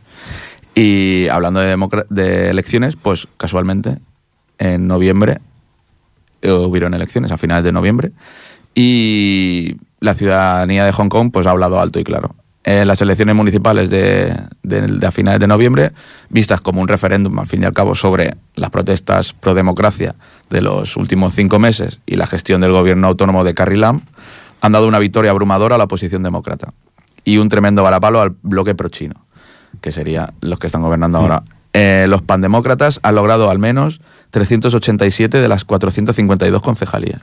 Y 0.75 1.29
hablando 1.29 1.61
de, 1.61 2.50
elecciones, 2.50 2.97
pues 2.97 3.29
casualmente 3.37 3.99
en 4.59 4.87
noviembre 4.87 5.39
eh, 6.43 6.53
hubieron 6.53 6.95
elecciones 6.95 7.33
a 7.33 7.39
finales 7.39 7.65
de 7.65 7.73
noviembre 7.73 8.12
y 8.75 9.77
la 10.00 10.15
ciudadanía 10.15 10.85
de 10.85 10.93
Hong 10.93 11.09
Kong 11.09 11.31
pues 11.33 11.47
ha 11.47 11.50
hablado 11.50 11.81
alto 11.81 11.99
y 11.99 12.05
claro. 12.05 12.35
Las 12.62 13.00
elecciones 13.00 13.35
municipales 13.35 13.91
de, 13.91 14.37
de- 14.62 15.07
a 15.07 15.11
finales 15.11 15.41
de 15.41 15.49
noviembre, 15.49 15.91
vistas 16.29 16.61
como 16.61 16.81
un 16.81 16.87
referéndum 16.89 17.37
al 17.39 17.47
fin 17.47 17.62
y 17.62 17.67
al 17.67 17.73
cabo 17.73 17.97
sobre 17.97 18.37
las 18.55 18.71
protestas 18.71 19.33
pro 19.33 19.55
democracia 19.55 20.15
de 20.50 20.61
los 20.61 20.97
últimos 20.97 21.35
cinco 21.35 21.59
meses 21.59 22.00
y 22.07 22.15
la 22.15 22.27
gestión 22.29 22.61
del 22.61 22.71
gobierno 22.71 23.09
autónomo 23.09 23.43
de 23.43 23.55
Carrie 23.55 23.79
Lam, 23.79 24.03
han 24.61 24.73
dado 24.73 24.87
una 24.87 24.99
victoria 25.00 25.33
abrumadora 25.33 25.75
a 25.75 25.79
la 25.79 25.85
oposición 25.85 26.23
demócrata 26.23 26.73
y 27.25 27.39
un 27.39 27.49
tremendo 27.49 27.83
varapalo 27.83 28.21
al 28.21 28.37
bloque 28.43 28.75
pro-chino, 28.77 29.27
que 29.81 29.93
sería 29.93 30.33
los 30.41 30.59
que 30.59 30.67
están 30.67 30.83
gobernando 30.83 31.19
ahora. 31.19 31.43
Eh, 31.73 32.07
los 32.09 32.23
pandemócratas 32.23 32.99
han 33.03 33.15
logrado 33.15 33.49
al 33.50 33.59
menos 33.59 34.00
387 34.31 35.41
de 35.41 35.49
las 35.49 35.65
452 35.65 36.62
concejalías. 36.62 37.23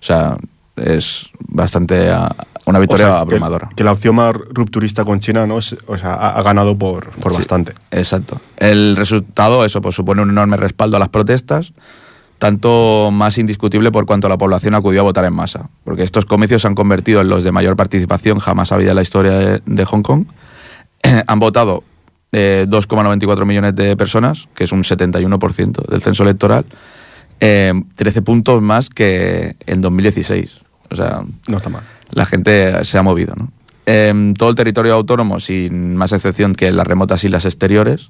O 0.00 0.04
sea, 0.04 0.36
es 0.76 1.26
bastante 1.48 2.10
ah, 2.10 2.34
una 2.66 2.78
victoria 2.78 3.06
O 3.06 3.08
sea, 3.08 3.16
que- 3.16 3.22
abrumadora. 3.22 3.70
Que, 3.74 3.84
la 3.84 3.92
opción 3.92 4.14
más 4.14 4.34
rupturista 4.34 5.04
con 5.04 5.20
China, 5.20 5.46
¿no? 5.46 5.58
Es- 5.58 5.76
o 5.86 5.96
sea, 5.98 6.12
ha, 6.14 6.38
ha 6.38 6.42
ganado 6.42 6.76
por, 6.76 7.10
por 7.10 7.32
Sí, 7.32 7.38
bastante. 7.38 7.72
Exacto. 7.90 8.40
El 8.58 8.94
resultado, 8.96 9.64
eso, 9.64 9.80
pues 9.80 9.94
supone 9.94 10.22
un 10.22 10.30
enorme 10.30 10.56
respaldo 10.56 10.96
a 10.96 11.00
las 11.00 11.08
protestas, 11.08 11.72
tanto 12.38 13.10
más 13.12 13.36
indiscutible 13.38 13.90
por 13.90 14.06
cuanto 14.06 14.28
la 14.28 14.38
población 14.38 14.74
acudió 14.74 15.00
a 15.00 15.04
votar 15.04 15.24
en 15.24 15.32
masa, 15.32 15.68
porque 15.84 16.04
estos 16.04 16.24
comicios 16.24 16.62
se 16.62 16.68
han 16.68 16.74
convertido 16.76 17.20
en 17.20 17.28
los 17.28 17.42
de 17.42 17.50
mayor 17.50 17.74
participación 17.74 18.38
jamás 18.38 18.70
habida 18.70 18.90
en 18.90 18.96
la 18.96 19.02
historia 19.02 19.32
de, 19.32 19.62
de 19.66 19.84
Hong 19.84 20.02
Kong. 20.02 20.26
han 21.26 21.38
votado 21.40 21.84
eh, 22.32 22.66
2,94 22.68 23.44
millones 23.44 23.74
de 23.74 23.96
personas, 23.96 24.48
que 24.54 24.64
es 24.64 24.72
un 24.72 24.82
71% 24.82 25.86
del 25.86 26.02
censo 26.02 26.22
electoral, 26.22 26.66
eh, 27.40 27.72
13 27.96 28.22
puntos 28.22 28.60
más 28.62 28.90
que 28.90 29.56
en 29.66 29.80
2016. 29.80 30.58
O 30.90 30.96
sea, 30.96 31.22
No 31.48 31.56
está 31.56 31.68
mal. 31.70 31.82
la 32.10 32.26
gente 32.26 32.84
se 32.84 32.98
ha 32.98 33.02
movido. 33.02 33.34
¿no? 33.36 33.52
En 33.86 34.34
todo 34.34 34.50
el 34.50 34.54
territorio 34.56 34.94
autónomo, 34.94 35.40
sin 35.40 35.96
más 35.96 36.12
excepción 36.12 36.54
que 36.54 36.72
las 36.72 36.86
remotas 36.86 37.24
islas 37.24 37.44
exteriores, 37.44 38.08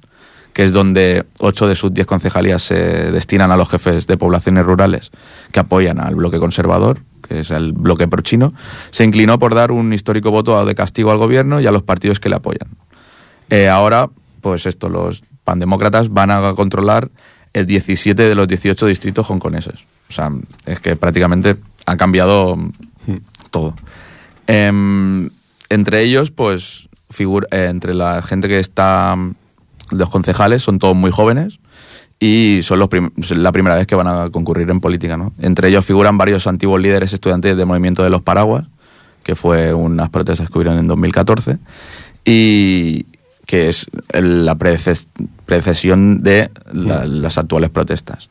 que 0.53 0.63
es 0.63 0.73
donde 0.73 1.25
8 1.39 1.67
de 1.67 1.75
sus 1.75 1.93
10 1.93 2.07
concejalías 2.07 2.63
se 2.63 3.11
destinan 3.11 3.51
a 3.51 3.57
los 3.57 3.69
jefes 3.69 4.07
de 4.07 4.17
poblaciones 4.17 4.65
rurales 4.65 5.11
que 5.51 5.59
apoyan 5.59 5.99
al 5.99 6.15
bloque 6.15 6.39
conservador, 6.39 7.01
que 7.27 7.41
es 7.41 7.51
el 7.51 7.73
bloque 7.73 8.07
pro-chino, 8.07 8.53
se 8.89 9.03
inclinó 9.03 9.37
por 9.37 9.53
dar 9.53 9.71
un 9.71 9.93
histórico 9.93 10.31
voto 10.31 10.65
de 10.65 10.73
castigo 10.73 11.11
al 11.11 11.17
gobierno 11.19 11.61
y 11.61 11.67
a 11.67 11.71
los 11.71 11.83
partidos 11.83 12.19
que 12.19 12.29
le 12.29 12.35
apoyan. 12.37 12.67
Eh, 13.49 13.67
ahora, 13.69 14.09
pues 14.41 14.65
esto, 14.65 14.89
los 14.89 15.23
pandemócratas 15.43 16.09
van 16.09 16.31
a 16.31 16.53
controlar 16.55 17.09
el 17.53 17.65
17 17.65 18.21
de 18.29 18.35
los 18.35 18.47
18 18.47 18.85
distritos 18.85 19.27
hongkoneses. 19.29 19.75
O 20.09 20.13
sea, 20.13 20.31
es 20.65 20.79
que 20.79 20.95
prácticamente 20.95 21.57
ha 21.85 21.97
cambiado 21.97 22.55
mm, 22.55 22.69
todo. 23.51 23.73
Em, 24.47 25.29
entre 25.69 26.01
ellos, 26.03 26.31
pues, 26.31 26.87
figura, 27.09 27.47
eh, 27.51 27.67
entre 27.69 27.93
la 27.93 28.21
gente 28.21 28.47
que 28.47 28.59
está, 28.59 29.15
los 29.91 30.09
concejales, 30.09 30.63
son 30.63 30.79
todos 30.79 30.95
muy 30.95 31.11
jóvenes 31.11 31.59
y 32.19 32.59
son 32.63 32.79
los 32.79 32.89
prim- 32.89 33.11
la 33.29 33.51
primera 33.51 33.75
vez 33.75 33.87
que 33.87 33.95
van 33.95 34.07
a 34.07 34.29
concurrir 34.29 34.69
en 34.69 34.79
política, 34.79 35.17
¿no? 35.17 35.33
Entre 35.39 35.69
ellos 35.69 35.85
figuran 35.85 36.17
varios 36.17 36.47
antiguos 36.47 36.81
líderes 36.81 37.13
estudiantes 37.13 37.55
del 37.55 37.65
movimiento 37.65 38.03
de 38.03 38.09
los 38.09 38.21
paraguas, 38.21 38.65
que 39.23 39.35
fue 39.35 39.73
unas 39.73 40.09
protestas 40.09 40.49
que 40.49 40.57
hubieron 40.57 40.77
en 40.79 40.87
2014, 40.87 41.57
y 42.25 43.05
que 43.49 43.67
es 43.67 43.87
la 44.13 44.53
prece- 44.59 45.07
precesión 45.47 46.21
de 46.21 46.51
la- 46.71 47.07
las 47.07 47.39
actuales 47.39 47.71
protestas. 47.71 48.29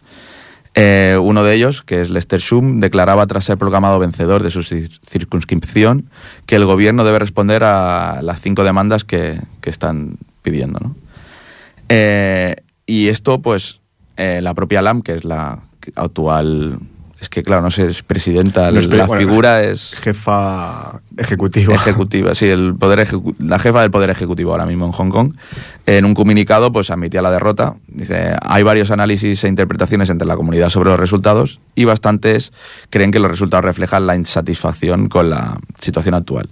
Eh, 0.76 1.18
uno 1.20 1.42
de 1.42 1.56
ellos, 1.56 1.82
que 1.82 2.00
es 2.02 2.08
Lester 2.08 2.40
Schum, 2.40 2.78
declaraba 2.78 3.26
tras 3.26 3.44
ser 3.46 3.58
proclamado 3.58 3.98
vencedor 3.98 4.44
de 4.44 4.52
su 4.52 4.60
cir- 4.60 5.00
circunscripción 5.10 6.08
que 6.46 6.54
el 6.54 6.66
gobierno 6.66 7.02
debe 7.04 7.18
responder 7.18 7.64
a 7.64 8.20
las 8.22 8.40
cinco 8.40 8.62
demandas 8.62 9.02
que, 9.02 9.40
que 9.60 9.70
están 9.70 10.18
pidiendo. 10.42 10.78
¿no? 10.78 10.94
Eh, 11.88 12.54
y 12.87 13.08
esto, 13.08 13.42
pues, 13.42 13.80
eh, 14.18 14.38
la 14.40 14.54
propia 14.54 14.82
LAM, 14.82 15.02
que 15.02 15.14
es 15.14 15.25
la 15.25 15.62
actual. 15.96 16.78
Es 17.20 17.28
que, 17.28 17.42
claro, 17.42 17.62
no 17.62 17.70
sé, 17.72 17.88
es 17.88 18.04
presidenta, 18.04 18.70
No 18.70 18.78
es 18.78 18.87
pre- 18.87 18.98
la 18.98 19.06
bueno, 19.06 19.20
figura 19.20 19.64
es 19.64 19.92
Jefa 20.02 21.00
ejecutiva. 21.16 21.75
ejecutiva, 21.75 22.32
sí, 22.37 22.46
el 22.46 22.76
poder 22.76 23.00
ejecu- 23.00 23.34
la 23.40 23.58
jefa 23.58 23.80
del 23.82 23.90
poder 23.90 24.08
ejecutivo 24.10 24.52
ahora 24.52 24.66
mismo 24.66 24.87
en 24.87 24.92
Hong 24.92 25.08
Kong, 25.10 25.32
en 25.87 26.04
un 26.04 26.14
comunicado 26.14 26.70
pues 26.72 26.90
admitía 26.90 27.20
la 27.20 27.32
derrota. 27.32 27.75
Dice, 27.88 28.37
hay 28.40 28.62
varios 28.62 28.92
análisis 28.92 29.42
e 29.42 29.48
interpretaciones 29.48 30.10
entre 30.10 30.28
la 30.28 30.37
comunidad 30.37 30.68
sobre 30.68 30.90
los 30.90 31.00
resultados 31.00 31.58
y 31.75 31.87
bastantes 31.87 32.52
creen 32.88 33.10
que 33.10 33.18
los 33.18 33.30
resultados 33.32 33.64
reflejan 33.64 34.06
la 34.06 34.14
insatisfacción 34.14 35.08
con 35.08 35.28
la 35.28 35.58
situación 35.80 36.14
actual 36.14 36.48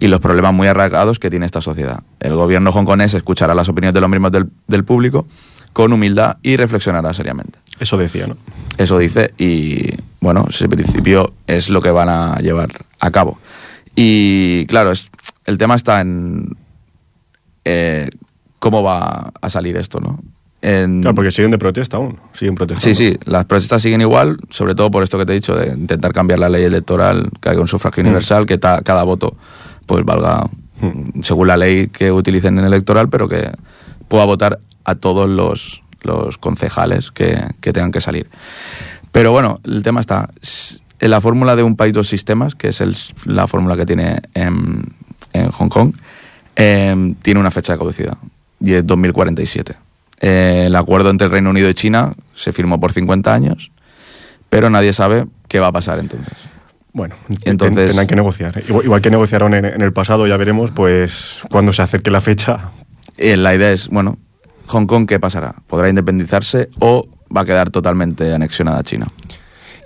y 0.00 0.08
los 0.08 0.18
problemas 0.18 0.52
muy 0.52 0.66
arraigados 0.66 1.20
que 1.20 1.30
tiene 1.30 1.46
esta 1.46 1.60
sociedad. 1.60 2.00
El 2.18 2.34
gobierno 2.34 2.70
hongkonés 2.70 3.14
escuchará 3.14 3.54
las 3.54 3.68
opiniones 3.68 3.94
de 3.94 4.00
los 4.00 4.10
miembros 4.10 4.32
del, 4.32 4.48
del 4.66 4.82
público 4.82 5.28
con 5.72 5.92
humildad 5.92 6.38
y 6.42 6.56
reflexionará 6.56 7.14
seriamente. 7.14 7.60
Eso 7.78 7.96
decía, 7.96 8.26
¿no? 8.26 8.36
Eso 8.78 8.98
dice 8.98 9.30
y 9.38 9.92
bueno, 10.20 10.46
ese 10.48 10.68
principio 10.68 11.32
es 11.46 11.68
lo 11.70 11.80
que 11.80 11.90
van 11.90 12.08
a 12.08 12.36
llevar 12.40 12.84
a 13.00 13.10
cabo. 13.10 13.38
Y 13.94 14.66
claro, 14.66 14.92
es, 14.92 15.10
el 15.46 15.58
tema 15.58 15.74
está 15.74 16.00
en 16.00 16.56
eh, 17.64 18.08
cómo 18.58 18.82
va 18.82 19.32
a 19.40 19.50
salir 19.50 19.76
esto, 19.76 20.00
¿no? 20.00 20.20
En- 20.60 21.02
Claro, 21.02 21.14
porque 21.14 21.30
siguen 21.30 21.50
de 21.52 21.58
protesta 21.58 21.96
aún. 21.98 22.18
Siguen 22.32 22.54
protestando. 22.56 22.96
Sí, 22.96 23.12
sí, 23.12 23.18
las 23.24 23.44
protestas 23.44 23.80
siguen 23.82 24.00
igual, 24.00 24.38
sobre 24.50 24.74
todo 24.74 24.90
por 24.90 25.02
esto 25.04 25.16
que 25.18 25.24
te 25.26 25.32
he 25.32 25.36
dicho, 25.36 25.54
de 25.56 25.72
intentar 25.72 26.12
cambiar 26.12 26.40
la 26.40 26.48
ley 26.48 26.64
electoral, 26.64 27.30
que 27.40 27.50
haya 27.50 27.60
un 27.60 27.68
sufragio 27.68 28.02
Mm. 28.02 28.06
universal, 28.06 28.46
que 28.46 28.58
ta- 28.58 28.82
cada 28.82 29.04
voto 29.04 29.36
pues 29.86 30.04
valga 30.04 30.44
Mm. 30.80 31.22
según 31.22 31.48
la 31.48 31.56
ley 31.56 31.88
que 31.88 32.10
utilicen 32.12 32.58
en 32.58 32.64
el 32.64 32.72
electoral, 32.72 33.08
pero 33.08 33.28
que 33.28 33.50
pueda 34.08 34.24
votar 34.24 34.58
a 34.84 34.94
todos 34.96 35.28
los, 35.28 35.82
los 36.02 36.38
concejales 36.38 37.10
que, 37.10 37.40
que 37.60 37.72
tengan 37.72 37.90
que 37.92 38.00
salir. 38.00 38.28
Pero 39.12 39.32
bueno, 39.32 39.60
el 39.64 39.82
tema 39.82 40.00
está 40.00 40.28
en 41.00 41.10
la 41.10 41.20
fórmula 41.20 41.56
de 41.56 41.62
un 41.62 41.76
país 41.76 41.92
dos 41.92 42.08
sistemas, 42.08 42.54
que 42.54 42.68
es 42.68 42.80
el- 42.80 42.96
la 43.24 43.46
fórmula 43.46 43.76
que 43.76 43.86
tiene 43.86 44.20
en, 44.34 44.92
en 45.32 45.50
Hong 45.50 45.68
Kong, 45.68 45.94
em, 46.56 47.14
tiene 47.14 47.40
una 47.40 47.50
fecha 47.50 47.72
de 47.72 47.78
caducidad 47.78 48.16
y 48.60 48.74
es 48.74 48.86
2047. 48.86 49.74
Eh, 50.20 50.64
el 50.66 50.74
acuerdo 50.76 51.10
entre 51.10 51.26
el 51.26 51.30
Reino 51.32 51.50
Unido 51.50 51.68
y 51.68 51.74
China 51.74 52.14
se 52.34 52.52
firmó 52.52 52.80
por 52.80 52.92
50 52.92 53.32
años, 53.32 53.70
pero 54.48 54.68
nadie 54.70 54.92
sabe 54.92 55.26
qué 55.48 55.60
va 55.60 55.68
a 55.68 55.72
pasar 55.72 55.98
entonces. 56.00 56.32
Bueno, 56.92 57.14
Entonces- 57.44 57.76
ten- 57.76 57.86
tendrán 57.86 58.06
que 58.08 58.16
negociar. 58.16 58.60
Igual, 58.66 58.84
igual 58.84 59.00
que 59.02 59.10
negociaron 59.10 59.54
en, 59.54 59.64
en 59.66 59.80
el 59.82 59.92
pasado, 59.92 60.26
ya 60.26 60.36
veremos, 60.36 60.70
pues 60.72 61.38
cuando 61.50 61.72
se 61.72 61.82
acerque 61.82 62.10
la 62.10 62.20
fecha. 62.20 62.70
Eh, 63.16 63.36
la 63.36 63.54
idea 63.54 63.70
es, 63.70 63.88
bueno, 63.88 64.18
Hong 64.66 64.86
Kong, 64.86 65.06
¿qué 65.06 65.20
pasará? 65.20 65.54
¿Podrá 65.68 65.88
independizarse 65.88 66.70
o 66.80 67.06
va 67.34 67.42
a 67.42 67.44
quedar 67.44 67.70
totalmente 67.70 68.32
anexionada 68.34 68.78
a 68.78 68.82
China? 68.82 69.06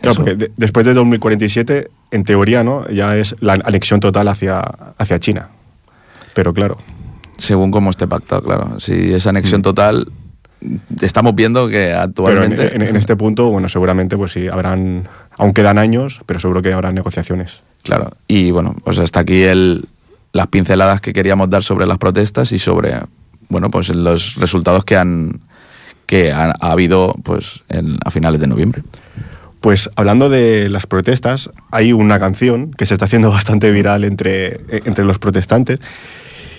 Claro, 0.00 0.12
Eso. 0.12 0.14
porque 0.24 0.34
de- 0.36 0.52
después 0.56 0.84
de 0.86 0.94
2047, 0.94 1.88
en 2.10 2.24
teoría, 2.24 2.64
¿no? 2.64 2.88
Ya 2.88 3.16
es 3.16 3.36
la 3.40 3.54
anexión 3.64 4.00
total 4.00 4.28
hacia, 4.28 4.60
hacia 4.98 5.18
China. 5.20 5.50
Pero 6.34 6.52
claro, 6.54 6.78
Según 7.38 7.70
cómo 7.72 7.90
esté 7.90 8.06
pactado, 8.06 8.42
claro. 8.42 8.78
Si 8.78 9.12
es 9.14 9.26
anexión 9.26 9.62
total, 9.62 10.06
estamos 11.00 11.34
viendo 11.34 11.66
que 11.68 11.88
Mm. 11.88 12.12
pero 12.14 12.44
en, 12.44 12.52
actualmente... 12.52 12.74
en- 12.76 12.82
en 12.82 12.96
este 12.96 13.16
punto, 13.16 13.50
bueno, 13.50 13.68
seguramente, 13.68 14.16
pues 14.16 14.32
sí, 14.32 14.46
habrán, 14.48 15.08
aún 15.38 15.52
quedan 15.52 15.78
años, 15.78 16.20
pero 16.26 16.38
seguro 16.38 16.62
que 16.62 16.72
habrá 16.72 16.92
negociaciones. 16.92 17.60
Claro, 17.82 18.12
y 18.28 18.50
bueno, 18.52 18.76
pues 18.84 18.98
hasta 18.98 19.20
aquí 19.20 19.42
el, 19.42 19.86
las 20.32 20.46
pinceladas 20.48 21.00
que 21.00 21.12
queríamos 21.12 21.50
dar 21.50 21.62
sobre 21.64 21.86
las 21.86 21.98
protestas 21.98 22.52
y 22.52 22.58
sobre, 22.60 23.00
bueno, 23.48 23.70
pues 23.70 23.88
los 23.88 24.36
resultados 24.36 24.84
que 24.84 24.96
han 24.96 25.40
que 26.12 26.30
ha, 26.30 26.52
ha 26.60 26.72
habido 26.72 27.14
pues 27.22 27.62
a 28.04 28.10
finales 28.10 28.38
de 28.38 28.46
noviembre. 28.46 28.82
Pues 29.62 29.88
hablando 29.96 30.28
de 30.28 30.68
las 30.68 30.86
protestas, 30.86 31.48
hay 31.70 31.94
una 31.94 32.20
canción 32.20 32.70
que 32.70 32.84
se 32.84 32.92
está 32.92 33.06
haciendo 33.06 33.30
bastante 33.38 33.70
viral 33.70 34.04
entre, 34.04 34.56
eh, 34.68 34.82
entre 34.84 35.06
los 35.06 35.18
protestantes 35.18 35.80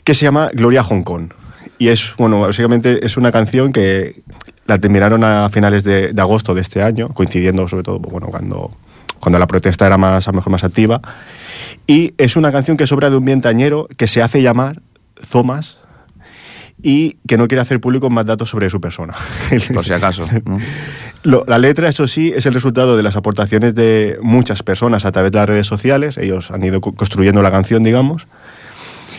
que 0.03 0.15
se 0.15 0.25
llama 0.25 0.49
Gloria 0.55 0.81
Hong 0.81 1.03
Kong. 1.03 1.33
Y 1.77 1.89
es, 1.89 2.15
bueno, 2.17 2.39
básicamente 2.39 3.05
es 3.05 3.15
una 3.15 3.31
canción 3.31 3.71
que 3.71 4.23
la 4.65 4.79
terminaron 4.79 5.23
a 5.23 5.47
finales 5.51 5.83
de, 5.83 6.13
de 6.13 6.21
agosto 6.23 6.55
de 6.55 6.61
este 6.61 6.81
año, 6.81 7.09
coincidiendo 7.09 7.67
sobre 7.67 7.83
todo, 7.83 7.99
bueno, 7.99 8.29
cuando, 8.29 8.75
cuando 9.19 9.37
la 9.37 9.45
protesta 9.45 9.85
era 9.85 9.99
más, 9.99 10.27
a 10.27 10.31
lo 10.31 10.37
mejor 10.37 10.51
más 10.51 10.63
activa. 10.63 10.99
Y 11.85 12.15
es 12.17 12.35
una 12.37 12.51
canción 12.51 12.75
que 12.75 12.87
sobra 12.87 13.11
de 13.11 13.17
un 13.17 13.25
vientañero 13.25 13.87
que 13.97 14.07
se 14.07 14.23
hace 14.23 14.41
llamar 14.41 14.81
Thomas 15.29 15.77
y 16.83 17.17
que 17.27 17.37
no 17.37 17.47
quiere 17.47 17.61
hacer 17.61 17.79
público 17.79 18.09
más 18.09 18.25
datos 18.25 18.49
sobre 18.49 18.69
su 18.69 18.79
persona. 18.81 19.13
Por 19.73 19.85
si 19.85 19.93
acaso. 19.93 20.27
¿no? 20.45 20.59
Lo- 21.23 21.45
la 21.47 21.57
letra, 21.57 21.87
eso 21.89 22.07
sí, 22.07 22.33
es 22.35 22.45
el 22.45 22.53
resultado 22.53 22.97
de 22.97 23.03
las 23.03 23.15
aportaciones 23.15 23.73
de 23.73 24.17
muchas 24.21 24.61
personas 24.61 25.05
a 25.05 25.11
través 25.13 25.31
de 25.31 25.39
las 25.39 25.47
redes 25.47 25.65
sociales. 25.67 26.17
Ellos 26.17 26.51
han 26.51 26.63
ido 26.63 26.81
co- 26.81 26.93
construyendo 26.93 27.41
la 27.41 27.49
canción, 27.51 27.81
digamos. 27.81 28.27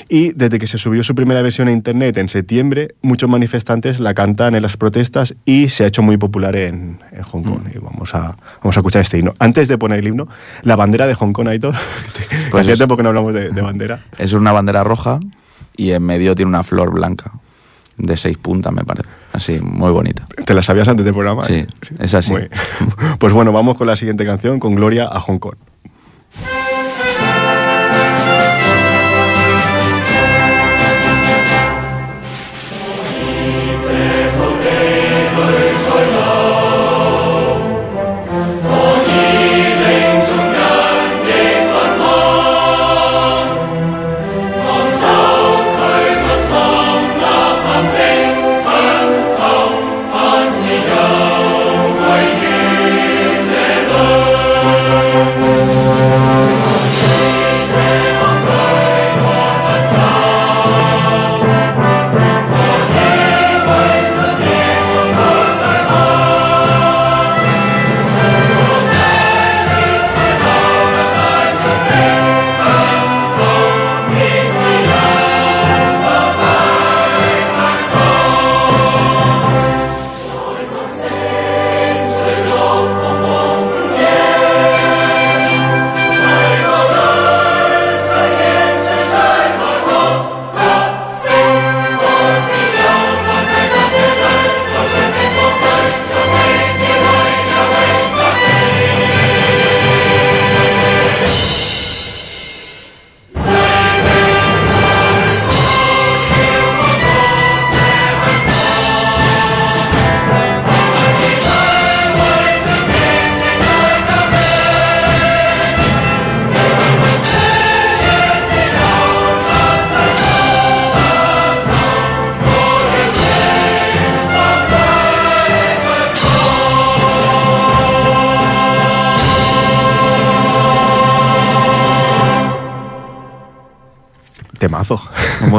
Y 0.07 0.33
desde 0.33 0.59
que 0.59 0.67
se 0.67 0.77
subió 0.77 1.03
su 1.03 1.15
primera 1.15 1.41
versión 1.41 1.67
a 1.69 1.73
internet 1.73 2.19
en 2.19 2.29
septiembre, 2.29 2.95
muchos 3.01 3.31
manifestantes 3.31 4.01
la 4.01 4.13
cantan 4.13 4.55
en 4.55 4.61
las 4.63 4.77
protestas 4.77 5.35
y 5.47 5.71
se 5.71 5.85
ha 5.85 5.87
hecho 5.87 6.03
muy 6.03 6.19
popular 6.19 6.55
en, 6.57 7.01
en 7.11 7.23
Hong 7.23 7.43
Kong. 7.43 7.63
Y 7.75 7.79
vamos 7.79 8.15
a, 8.15 8.37
vamos 8.63 8.77
a 8.77 8.81
escuchar 8.81 9.01
este 9.01 9.19
himno. 9.19 9.33
Antes 9.39 9.67
de 9.67 9.79
poner 9.79 10.01
el 10.01 10.09
himno, 10.09 10.29
la 10.63 10.77
bandera 10.77 11.07
de 11.07 11.15
Hong 11.15 11.33
Kong, 11.33 11.49
Aitor. 11.49 11.75
Pues 12.51 12.63
Hacía 12.65 12.77
tiempo 12.77 12.97
que 12.99 13.03
no 13.03 13.09
hablamos 13.09 13.33
de, 13.33 13.49
de 13.51 13.63
bandera. 13.63 14.05
Es 14.19 14.35
una 14.35 14.53
bandera 14.53 14.85
roja 14.85 15.21
y 15.77 15.93
en 15.93 16.03
medio 16.05 16.35
tiene 16.35 16.51
una 16.51 16.63
flor 16.63 16.93
blanca 16.93 17.33
de 17.97 18.17
seis 18.17 18.37
puntas, 18.39 18.73
me 18.73 18.85
parece. 18.85 19.09
Así, 19.33 19.59
muy 19.61 19.91
bonita. 19.91 20.27
¿Te 20.45 20.55
la 20.55 20.63
sabías 20.63 20.87
antes 20.89 21.05
del 21.05 21.15
programa? 21.15 21.43
Sí, 21.45 21.65
es 21.99 22.15
así. 22.15 22.33
Muy- 22.33 22.49
Pues 23.19 23.33
bueno, 23.33 23.53
vamos 23.53 23.77
con 23.77 23.87
la 23.87 23.97
siguiente 23.97 24.25
canción, 24.25 24.61
con 24.61 24.75
Gloria 24.75 25.09
a 25.11 25.21
Hong 25.21 25.39
Kong. 25.39 25.55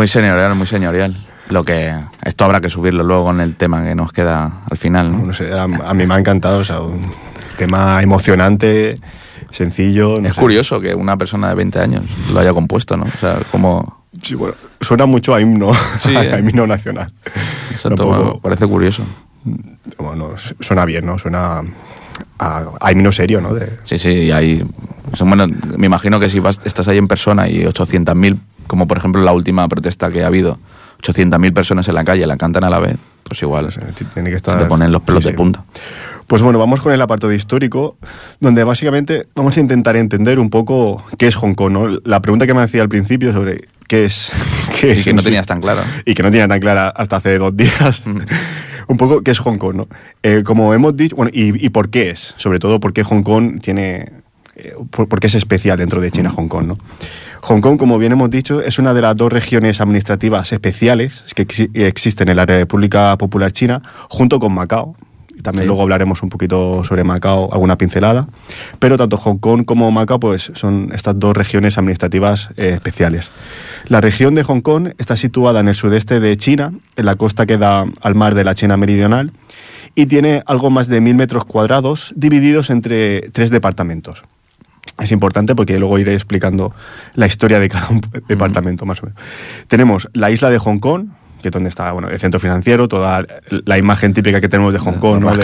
Muy 0.06 0.10
señorial, 0.12 0.54
muy 0.54 0.68
señorial. 0.68 1.18
Lo 1.50 1.64
que 1.64 1.92
esto 2.24 2.46
habrá 2.46 2.62
que 2.62 2.70
subirlo 2.70 3.04
luego 3.04 3.32
en 3.32 3.40
el 3.40 3.56
tema 3.56 3.84
que 3.84 3.96
nos 3.96 4.14
queda 4.14 4.62
al 4.70 4.78
final. 4.78 5.12
¿no? 5.12 5.26
No 5.26 5.34
sé, 5.34 5.52
a, 5.52 5.64
a 5.64 5.94
mí 5.96 6.06
me 6.06 6.14
ha 6.14 6.20
encantado, 6.20 6.60
o 6.60 6.64
sea, 6.64 6.80
un 6.80 7.12
tema 7.58 8.00
emocionante, 8.04 9.00
sencillo. 9.50 10.22
no 10.22 10.28
Es 10.30 10.36
sé. 10.36 10.42
curioso 10.42 10.80
que 10.80 10.94
una 10.94 11.18
persona 11.18 11.50
de 11.50 11.56
20 11.56 11.80
años 11.80 12.04
lo 12.32 12.40
haya 12.40 12.54
compuesto, 12.54 12.96
¿no? 12.96 13.06
O 13.06 13.20
sea, 13.20 13.40
como... 13.52 14.06
Sí, 14.22 14.36
bueno, 14.36 14.54
suena 14.80 15.08
mucho 15.08 15.34
a 15.34 15.42
himno, 15.42 15.72
Sí, 15.98 16.16
a 16.16 16.38
eh. 16.38 16.40
himno 16.40 16.68
nacional. 16.68 17.12
Exacto, 17.72 18.06
bueno, 18.06 18.40
parece 18.40 18.68
curioso. 18.68 19.02
bueno, 19.98 20.34
suena 20.60 20.86
bien, 20.86 21.04
¿no? 21.08 21.18
Suena 21.18 21.64
a, 22.38 22.64
a 22.80 22.92
himno 22.92 23.12
serio, 23.12 23.42
¿no? 23.42 23.56
De, 23.56 23.72
Sí, 23.86 23.98
sí, 23.98 24.10
y 24.12 24.32
hay... 24.32 24.64
bueno, 25.20 25.48
me 25.80 25.88
imagino 25.88 26.20
que 26.20 26.30
si 26.30 26.40
vas, 26.40 26.62
estás 26.64 26.88
ahí 26.90 27.00
en 27.00 27.08
persona 27.08 27.50
y 27.50 27.64
800.000, 27.64 28.38
como 28.68 28.88
por 28.88 28.98
ejemplo 28.98 29.22
la 29.24 29.34
última 29.34 29.68
protesta 29.68 30.10
que 30.12 30.24
ha 30.24 30.28
habido, 30.28 30.58
800.000 31.02 31.54
personas 31.54 31.88
en 31.88 31.96
la 31.96 32.04
calle 32.04 32.26
la 32.28 32.38
cantan 32.38 32.64
a 32.64 32.70
la 32.70 32.80
vez, 32.80 32.98
pues 33.24 33.42
igual, 33.42 33.66
o 33.66 33.72
se 33.72 33.80
sea, 33.82 33.90
tiene 34.14 34.30
que 34.30 34.36
estar... 34.36 34.58
te 34.60 34.66
ponen 34.66 34.92
los 34.92 35.02
pelos 35.02 35.24
sí, 35.24 35.32
de 35.32 35.36
punta. 35.36 35.64
Pues 36.28 36.42
bueno, 36.42 36.58
vamos 36.58 36.82
con 36.82 36.92
el 36.92 37.02
apartado 37.02 37.32
histórico, 37.34 37.98
donde 38.40 38.64
básicamente 38.64 39.28
vamos 39.36 39.56
a 39.58 39.60
intentar 39.60 39.96
entender 39.96 40.40
un 40.40 40.50
poco 40.50 41.04
qué 41.20 41.28
es 41.28 41.36
Hong 41.36 41.54
Kong, 41.54 41.72
¿no? 41.72 42.00
La 42.04 42.20
pregunta 42.22 42.48
que 42.48 42.54
me 42.56 42.62
hacía 42.62 42.82
al 42.82 42.90
principio 42.90 43.32
sobre 43.32 43.68
qué 43.88 44.06
es... 44.06 44.32
Qué 44.80 44.88
Y 44.88 44.92
es 44.98 45.04
que 45.06 45.14
no 45.14 45.20
sí- 45.20 45.26
tenías 45.26 45.46
tan 45.46 45.62
claro. 45.62 45.82
y 46.04 46.16
que 46.16 46.24
no 46.24 46.32
tenía 46.32 46.48
tan 46.48 46.60
clara 46.60 46.90
hasta 46.90 47.18
hace 47.18 47.38
dos 47.38 47.56
días. 47.56 48.02
un 48.88 48.98
poco 48.98 49.22
qué 49.22 49.32
es 49.32 49.40
Hong 49.40 49.58
Kong, 49.58 49.76
¿no? 49.76 49.88
Eh, 50.24 50.42
como 50.44 50.74
hemos 50.74 50.98
dicho, 50.98 51.16
bueno, 51.16 51.32
y, 51.34 51.64
y 51.64 51.70
por 51.70 51.90
qué 51.90 52.10
es, 52.10 52.34
sobre 52.38 52.58
todo 52.60 52.80
por 52.80 52.92
qué 52.92 53.04
Hong 53.04 53.22
Kong 53.24 53.62
tiene, 53.62 54.12
eh, 54.56 54.74
por, 54.90 55.08
por 55.08 55.20
qué 55.20 55.28
es 55.28 55.36
especial 55.36 55.78
dentro 55.78 56.02
de 56.02 56.10
China 56.12 56.32
Hong 56.32 56.48
Kong, 56.48 56.66
¿no? 56.68 56.78
Hong 57.48 57.62
Kong, 57.62 57.78
como 57.78 58.00
bien 58.00 58.12
hemos 58.12 58.32
dicho, 58.32 58.60
es 58.62 58.80
una 58.80 58.96
de 58.96 59.04
las 59.04 59.16
dos 59.16 59.32
regiones 59.32 59.80
administrativas 59.80 60.52
especiales 60.52 61.24
que 61.36 61.48
exi- 61.48 61.70
existen 61.76 62.28
en 62.30 62.38
la 62.38 62.46
República 62.48 63.16
Popular 63.20 63.52
China, 63.52 63.84
junto 64.10 64.40
con 64.40 64.52
Macao. 64.52 64.96
Y 65.38 65.42
También 65.44 65.64
Sí. 65.66 65.68
luego 65.68 65.84
hablaremos 65.84 66.24
un 66.24 66.30
poquito 66.30 66.84
sobre 66.86 67.04
Macao, 67.04 67.54
alguna 67.54 67.78
pincelada. 67.78 68.28
Pero 68.80 68.98
tanto 68.98 69.18
Hong 69.18 69.38
Kong 69.38 69.64
como 69.64 69.92
Macao 69.92 70.20
pues, 70.20 70.52
son 70.56 70.90
estas 70.92 71.20
dos 71.20 71.38
regiones 71.38 71.78
administrativas 71.78 72.50
eh, 72.58 72.70
especiales. 72.74 73.30
La 73.90 74.02
región 74.02 74.34
de 74.34 74.42
Hong 74.42 74.62
Kong 74.62 74.94
está 74.98 75.16
situada 75.16 75.60
en 75.60 75.68
el 75.68 75.76
sudeste 75.76 76.20
de 76.20 76.36
China, 76.38 76.72
en 76.96 77.06
la 77.06 77.14
costa 77.14 77.46
que 77.46 77.60
da 77.60 77.86
al 78.02 78.16
mar 78.16 78.34
de 78.34 78.44
la 78.44 78.56
China 78.56 78.76
Meridional, 78.76 79.32
y 79.94 80.08
tiene 80.08 80.42
algo 80.48 80.72
más 80.72 80.88
de 80.88 81.00
mil 81.00 81.14
metros 81.16 81.46
cuadrados 81.46 82.12
divididos 82.16 82.72
entre 82.72 83.30
tres 83.34 83.52
departamentos. 83.52 84.24
Es 85.02 85.12
importante 85.12 85.56
porque 85.56 85.78
luego 85.78 86.00
iré 86.00 86.14
explicando 86.14 86.74
la 87.16 87.26
historia 87.28 87.60
de 87.60 87.70
cada 87.70 87.90
departamento, 88.28 88.86
más 88.86 89.02
o 89.04 89.08
menos. 89.08 89.20
Tenemos 89.68 90.10
la 90.14 90.32
isla 90.32 90.50
de 90.50 90.58
Hong 90.58 90.80
Kong, 90.80 91.08
que 91.42 91.50
es 91.50 91.52
donde 91.52 91.70
está 91.70 91.92
bueno, 91.92 92.08
el 92.10 92.18
centro 92.20 92.40
financiero, 92.40 92.88
toda 92.88 93.26
la 93.66 93.78
imagen 93.78 94.14
típica 94.14 94.40
que 94.42 94.48
tenemos 94.50 94.72
de 94.74 94.80
Hong 94.80 94.94
Kong. 95.00 95.22
Los 95.22 95.38
¿no? 95.38 95.42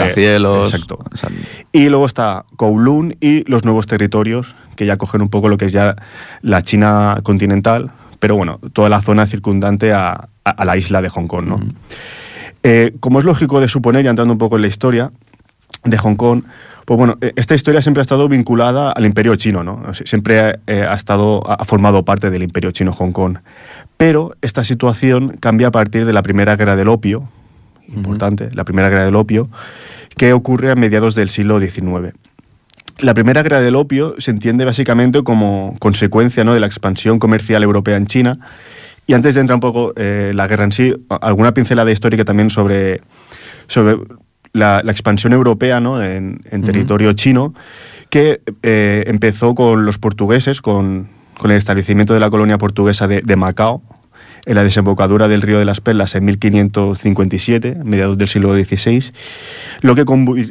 exacto. 0.64 0.98
o 1.12 1.16
sea, 1.16 1.28
Y 1.70 1.88
luego 1.90 2.06
está 2.06 2.44
Kowloon 2.56 3.16
y 3.20 3.48
los 3.50 3.64
nuevos 3.64 3.86
territorios, 3.86 4.54
que 4.74 4.86
ya 4.86 4.96
cogen 4.96 5.20
un 5.22 5.28
poco 5.28 5.48
lo 5.48 5.58
que 5.58 5.66
es 5.66 5.72
ya 5.72 5.96
la 6.40 6.62
China 6.62 7.18
continental, 7.22 7.92
pero 8.18 8.36
bueno, 8.36 8.58
toda 8.72 8.88
la 8.88 9.02
zona 9.02 9.26
circundante 9.26 9.92
a, 9.92 10.28
a- 10.44 10.50
a 10.50 10.64
la 10.64 10.76
isla 10.76 11.02
de 11.02 11.08
Hong 11.10 11.26
Kong, 11.26 11.44
¿no? 11.46 11.60
Eh, 12.64 12.94
como 13.00 13.18
es 13.18 13.24
lógico 13.24 13.60
de 13.60 13.68
suponer, 13.68 14.04
ya 14.04 14.10
entrando 14.10 14.32
un 14.32 14.38
poco 14.38 14.56
en 14.56 14.62
la 14.62 14.68
historia 14.68 15.10
de 15.84 15.98
Hong 15.98 16.16
Kong, 16.16 16.44
pues 16.84 16.98
bueno, 16.98 17.16
eh, 17.20 17.32
esta 17.36 17.54
historia 17.54 17.82
siempre 17.82 18.00
ha 18.00 18.02
estado 18.02 18.28
vinculada 18.28 18.92
al 18.92 19.04
imperio 19.04 19.36
chino, 19.36 19.62
¿no? 19.64 19.82
Siempre 19.94 20.60
eh, 20.66 20.86
ha, 20.88 20.94
estado, 20.94 21.42
ha 21.48 21.64
formado 21.64 22.04
parte 22.04 22.30
del 22.30 22.42
imperio 22.42 22.70
chino 22.70 22.92
Hong 22.92 23.12
Kong. 23.12 23.38
Pero 23.96 24.36
esta 24.42 24.64
situación 24.64 25.36
cambia 25.38 25.68
a 25.68 25.70
partir 25.70 26.06
de 26.06 26.12
la 26.12 26.22
primera 26.22 26.56
guerra 26.56 26.76
del 26.76 26.88
opio, 26.88 27.28
importante, 27.88 28.50
la 28.52 28.64
primera 28.64 28.88
guerra 28.88 29.04
del 29.04 29.16
opio, 29.16 29.48
que 30.16 30.32
ocurre 30.32 30.70
a 30.70 30.74
mediados 30.74 31.14
del 31.14 31.30
siglo 31.30 31.60
XIX. 31.60 32.14
la 32.98 33.14
primera 33.14 33.42
guerra 33.42 33.60
del 33.60 33.74
opio 33.74 34.14
se 34.18 34.30
entiende 34.30 34.64
básicamente 34.64 35.22
como 35.22 35.76
consecuencia 35.78 36.44
¿no? 36.44 36.54
de 36.54 36.60
la 36.60 36.66
expansión 36.66 37.18
comercial 37.18 37.62
europea 37.62 37.96
en 37.96 38.06
China. 38.06 38.38
Y 39.06 39.14
antes 39.14 39.34
de 39.34 39.40
entrar 39.40 39.56
un 39.56 39.60
poco 39.60 39.92
eh, 39.96 40.32
la 40.34 40.46
guerra 40.46 40.64
en 40.64 40.72
sí, 40.72 40.94
alguna 41.08 41.52
pincelada 41.54 41.90
histórica 41.90 42.24
también 42.24 42.50
sobre, 42.50 43.00
sobre 43.66 43.96
la, 44.52 44.82
la 44.84 44.92
expansión 44.92 45.32
europea 45.32 45.80
¿no? 45.80 46.02
en, 46.02 46.40
en 46.50 46.62
territorio 46.62 47.12
chino, 47.14 47.54
que 48.10 48.40
eh, 48.62 49.04
empezó 49.06 49.54
con 49.54 49.84
los 49.84 49.98
portugueses, 49.98 50.60
con, 50.60 51.08
con 51.38 51.50
el 51.50 51.56
establecimiento 51.56 52.14
de 52.14 52.20
la 52.20 52.30
colonia 52.30 52.58
portuguesa 52.58 53.08
de, 53.08 53.22
de 53.22 53.36
Macao, 53.36 53.82
en 54.44 54.56
la 54.56 54.64
desembocadura 54.64 55.28
del 55.28 55.42
río 55.42 55.58
de 55.58 55.64
las 55.64 55.80
Perlas 55.80 56.14
en 56.14 56.24
1557, 56.24 57.78
mediados 57.84 58.18
del 58.18 58.28
siglo 58.28 58.52
XVI, 58.54 59.12
lo 59.82 59.94
que 59.94 60.04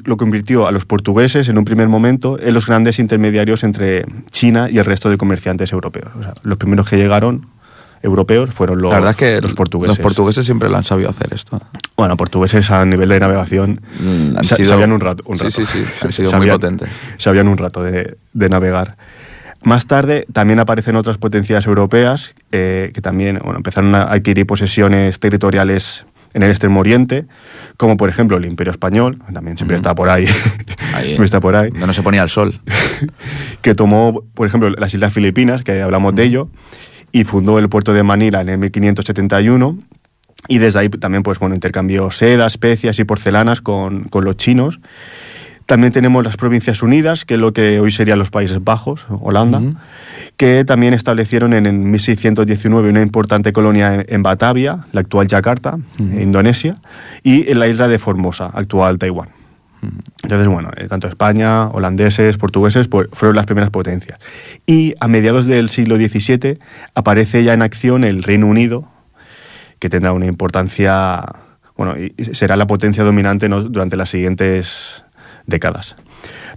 lo 0.06 0.18
convirtió 0.18 0.68
a 0.68 0.72
los 0.72 0.86
portugueses 0.86 1.50
en 1.50 1.58
un 1.58 1.66
primer 1.66 1.90
momento 1.90 2.40
en 2.40 2.54
los 2.54 2.68
grandes 2.68 3.00
intermediarios 3.00 3.64
entre 3.64 4.06
China 4.30 4.70
y 4.70 4.78
el 4.78 4.86
resto 4.86 5.10
de 5.10 5.18
comerciantes 5.18 5.74
europeos. 5.74 6.12
O 6.18 6.24
sea, 6.24 6.34
los 6.44 6.58
primeros 6.58 6.90
que 6.90 6.96
llegaron 6.96 7.48
europeos 8.04 8.50
fueron 8.52 8.82
los, 8.82 8.90
la 8.92 8.98
verdad 9.00 9.12
es 9.12 9.18
que 9.18 9.42
los 9.42 9.54
portugueses. 9.54 9.98
Los 9.98 10.04
portugueses 10.04 10.46
siempre 10.46 10.70
lo 10.70 10.78
han 10.78 10.84
sabido 10.84 11.10
hacer 11.10 11.34
esto. 11.34 11.62
Bueno, 11.98 12.18
portugueses 12.18 12.70
a 12.72 12.84
nivel 12.86 13.10
de 13.10 13.20
navegación 13.20 13.82
Mm, 14.00 14.38
han 14.38 14.44
sa- 14.44 14.56
sido- 14.56 14.70
sabían 14.70 14.92
un 14.92 15.00
rato. 15.00 15.24
Un 15.28 15.38
Sí, 15.38 15.44
rato. 15.44 15.56
sí, 15.56 15.66
sí, 15.66 15.84
han 16.06 16.12
sido 16.12 16.32
muy 16.34 16.50
potentes. 16.50 16.90
Sabían 17.18 17.48
un 17.48 17.58
rato 17.58 17.84
de, 17.84 18.16
de 18.34 18.50
navegar. 18.50 18.98
Más 19.64 19.86
tarde 19.86 20.26
también 20.34 20.60
aparecen 20.60 20.96
otras 20.96 21.18
potencias 21.20 21.68
europeas 21.68 22.34
eh, 22.52 22.90
que 22.96 23.02
también 23.02 23.40
bueno, 23.44 23.58
empezaron 23.58 23.94
a 23.94 24.04
adquirir 24.04 24.48
posesiones 24.48 25.20
territoriales 25.20 26.06
en 26.34 26.44
el 26.44 26.50
Extremo 26.50 26.80
Oriente, 26.80 27.26
como 27.78 27.98
por 27.98 28.08
ejemplo 28.10 28.38
el 28.38 28.46
Imperio 28.46 28.72
Español, 28.72 29.20
que 29.28 29.34
también 29.34 29.58
siempre 29.58 29.76
está 29.76 29.94
por 29.94 30.10
ahí, 30.10 30.26
Ahí, 30.96 31.08
siempre 31.08 31.26
está 31.26 31.40
por 31.42 31.56
ahí, 31.58 31.70
donde 31.70 31.88
no 31.88 31.94
se 31.94 32.02
ponía 32.02 32.24
el 32.24 32.30
sol. 32.30 32.60
que 33.62 33.76
tomó, 33.76 34.24
por 34.34 34.48
ejemplo, 34.48 34.70
las 34.70 34.94
Islas 34.94 35.14
Filipinas, 35.14 35.64
que 35.64 35.82
hablamos 35.82 36.16
de 36.16 36.24
ello, 36.24 36.50
y 37.12 37.24
fundó 37.24 37.60
el 37.60 37.70
puerto 37.70 37.94
de 37.94 38.04
Manila 38.04 38.42
en 38.42 38.50
el 38.50 38.58
1571. 38.58 39.78
Y 40.48 40.58
desde 40.58 40.80
ahí 40.80 40.90
también 40.90 41.24
pues, 41.24 41.40
bueno, 41.40 41.56
intercambió 41.56 42.10
seda, 42.12 42.48
especias 42.48 43.00
y 43.00 43.04
porcelanas 43.04 43.62
con, 43.62 44.06
con 44.06 44.26
los 44.26 44.38
chinos. 44.38 44.80
También 45.66 45.94
tenemos 45.94 46.24
las 46.26 46.36
Provincias 46.36 46.84
Unidas, 46.84 47.24
que 47.24 47.36
es 47.36 47.40
lo 47.40 47.54
que 47.54 47.80
hoy 47.80 47.92
serían 47.92 48.20
los 48.20 48.30
Países 48.30 48.62
Bajos, 48.62 49.06
Holanda, 49.10 49.62
que 50.36 50.66
también 50.66 50.94
establecieron 50.94 51.54
en, 51.54 51.66
en 51.66 51.90
1619 51.90 52.90
una 52.90 53.02
importante 53.02 53.54
colonia 53.54 53.96
en, 53.96 54.06
en 54.10 54.24
Batavia, 54.24 54.88
la 54.92 55.02
actual 55.02 55.28
Yakarta, 55.28 55.78
Indonesia, 55.98 56.78
y 57.24 57.50
en 57.50 57.60
la 57.60 57.68
isla 57.68 57.88
de 57.88 58.00
Formosa, 58.00 58.52
actual 58.54 58.98
Taiwán. 58.98 59.30
Entonces, 60.24 60.48
bueno, 60.48 60.70
eh, 60.78 60.88
tanto 60.88 61.08
España, 61.08 61.68
holandeses, 61.68 62.38
portugueses, 62.38 62.88
pues, 62.88 63.08
fueron 63.14 63.36
las 63.36 63.46
primeras 63.46 63.72
potencias. 63.72 64.20
Y 64.66 64.94
a 65.00 65.08
mediados 65.08 65.46
del 65.46 65.70
siglo 65.70 65.96
XVII 65.96 66.60
aparece 66.94 67.44
ya 67.44 67.54
en 67.54 67.62
acción 67.62 68.04
el 68.04 68.24
Reino 68.24 68.48
Unido, 68.48 68.88
que 69.80 69.90
tendrá 69.90 70.14
una 70.14 70.28
importancia, 70.28 71.24
bueno, 71.76 71.96
y 71.98 72.14
será 72.36 72.56
la 72.56 72.68
potencia 72.68 73.04
dominante 73.04 73.48
durante 73.50 73.98
las 73.98 74.10
siguientes 74.10 75.04
décadas. 75.48 75.96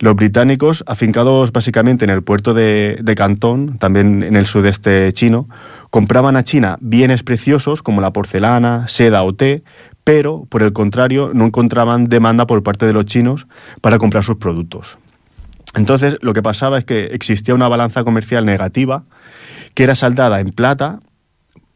Los 0.00 0.16
británicos, 0.16 0.84
afincados 0.86 1.52
básicamente 1.52 2.04
en 2.04 2.10
el 2.10 2.22
puerto 2.22 2.52
de, 2.52 2.98
de 3.00 3.14
Cantón, 3.14 3.78
también 3.78 4.22
en 4.22 4.36
el 4.36 4.44
sudeste 4.44 5.10
chino, 5.14 5.48
compraban 5.88 6.36
a 6.36 6.42
China 6.42 6.76
bienes 6.80 7.22
preciosos 7.22 7.80
como 7.80 8.00
la 8.00 8.12
porcelana, 8.12 8.86
seda 8.88 9.22
o 9.22 9.34
té, 9.34 9.62
pero 10.04 10.44
por 10.48 10.62
el 10.62 10.72
contrario 10.72 11.30
no 11.34 11.46
encontraban 11.46 12.06
demanda 12.06 12.46
por 12.46 12.62
parte 12.62 12.86
de 12.86 12.92
los 12.92 13.06
chinos 13.06 13.46
para 13.80 13.98
comprar 13.98 14.22
sus 14.22 14.36
productos. 14.36 14.98
Entonces 15.74 16.18
lo 16.20 16.34
que 16.34 16.42
pasaba 16.42 16.78
es 16.78 16.84
que 16.84 17.06
existía 17.06 17.54
una 17.54 17.68
balanza 17.68 18.04
comercial 18.04 18.44
negativa 18.44 19.04
que 19.74 19.82
era 19.84 19.94
saldada 19.94 20.40
en 20.40 20.50
plata. 20.50 21.00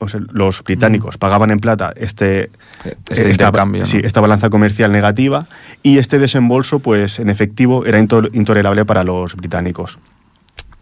O 0.00 0.08
sea, 0.08 0.20
los 0.30 0.62
británicos 0.62 1.18
pagaban 1.18 1.50
en 1.50 1.58
plata 1.58 1.92
este, 1.96 2.50
Este 2.84 2.98
esta- 3.14 3.28
intercambio, 3.30 3.80
¿no? 3.80 3.86
sí, 3.86 4.00
esta 4.04 4.20
balanza 4.20 4.48
comercial 4.48 4.92
negativa 4.92 5.48
y 5.82 5.98
este 5.98 6.20
desembolso, 6.20 6.78
pues 6.78 7.18
en 7.18 7.30
efectivo, 7.30 7.84
era 7.84 7.98
intol- 7.98 8.30
intolerable 8.32 8.84
para 8.84 9.02
los 9.02 9.34
británicos. 9.34 9.98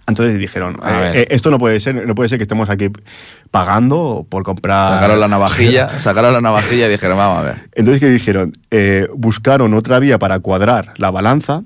Entonces 0.06 0.38
dijeron, 0.38 0.76
eh, 0.86 1.12
eh, 1.14 1.26
esto 1.30 1.50
no 1.50 1.58
puede 1.58 1.80
ser, 1.80 2.06
no 2.06 2.14
puede 2.14 2.28
ser 2.28 2.38
que 2.38 2.44
estemos 2.44 2.70
aquí 2.70 2.90
pagando 3.50 4.24
por 4.28 4.44
comprar. 4.44 4.94
Sacaron 4.94 5.18
la 5.18 5.26
navajilla, 5.26 5.98
sacaron 5.98 6.32
la 6.32 6.40
navajilla 6.40 6.86
y 6.86 6.90
dijeron, 6.90 7.16
vamos 7.16 7.40
a 7.40 7.42
ver. 7.42 7.56
Entonces, 7.72 8.00
¿qué 8.00 8.08
dijeron? 8.08 8.52
Eh, 8.70 9.08
buscaron 9.14 9.74
otra 9.74 9.98
vía 9.98 10.18
para 10.18 10.38
cuadrar 10.38 10.94
la 10.96 11.10
balanza 11.10 11.62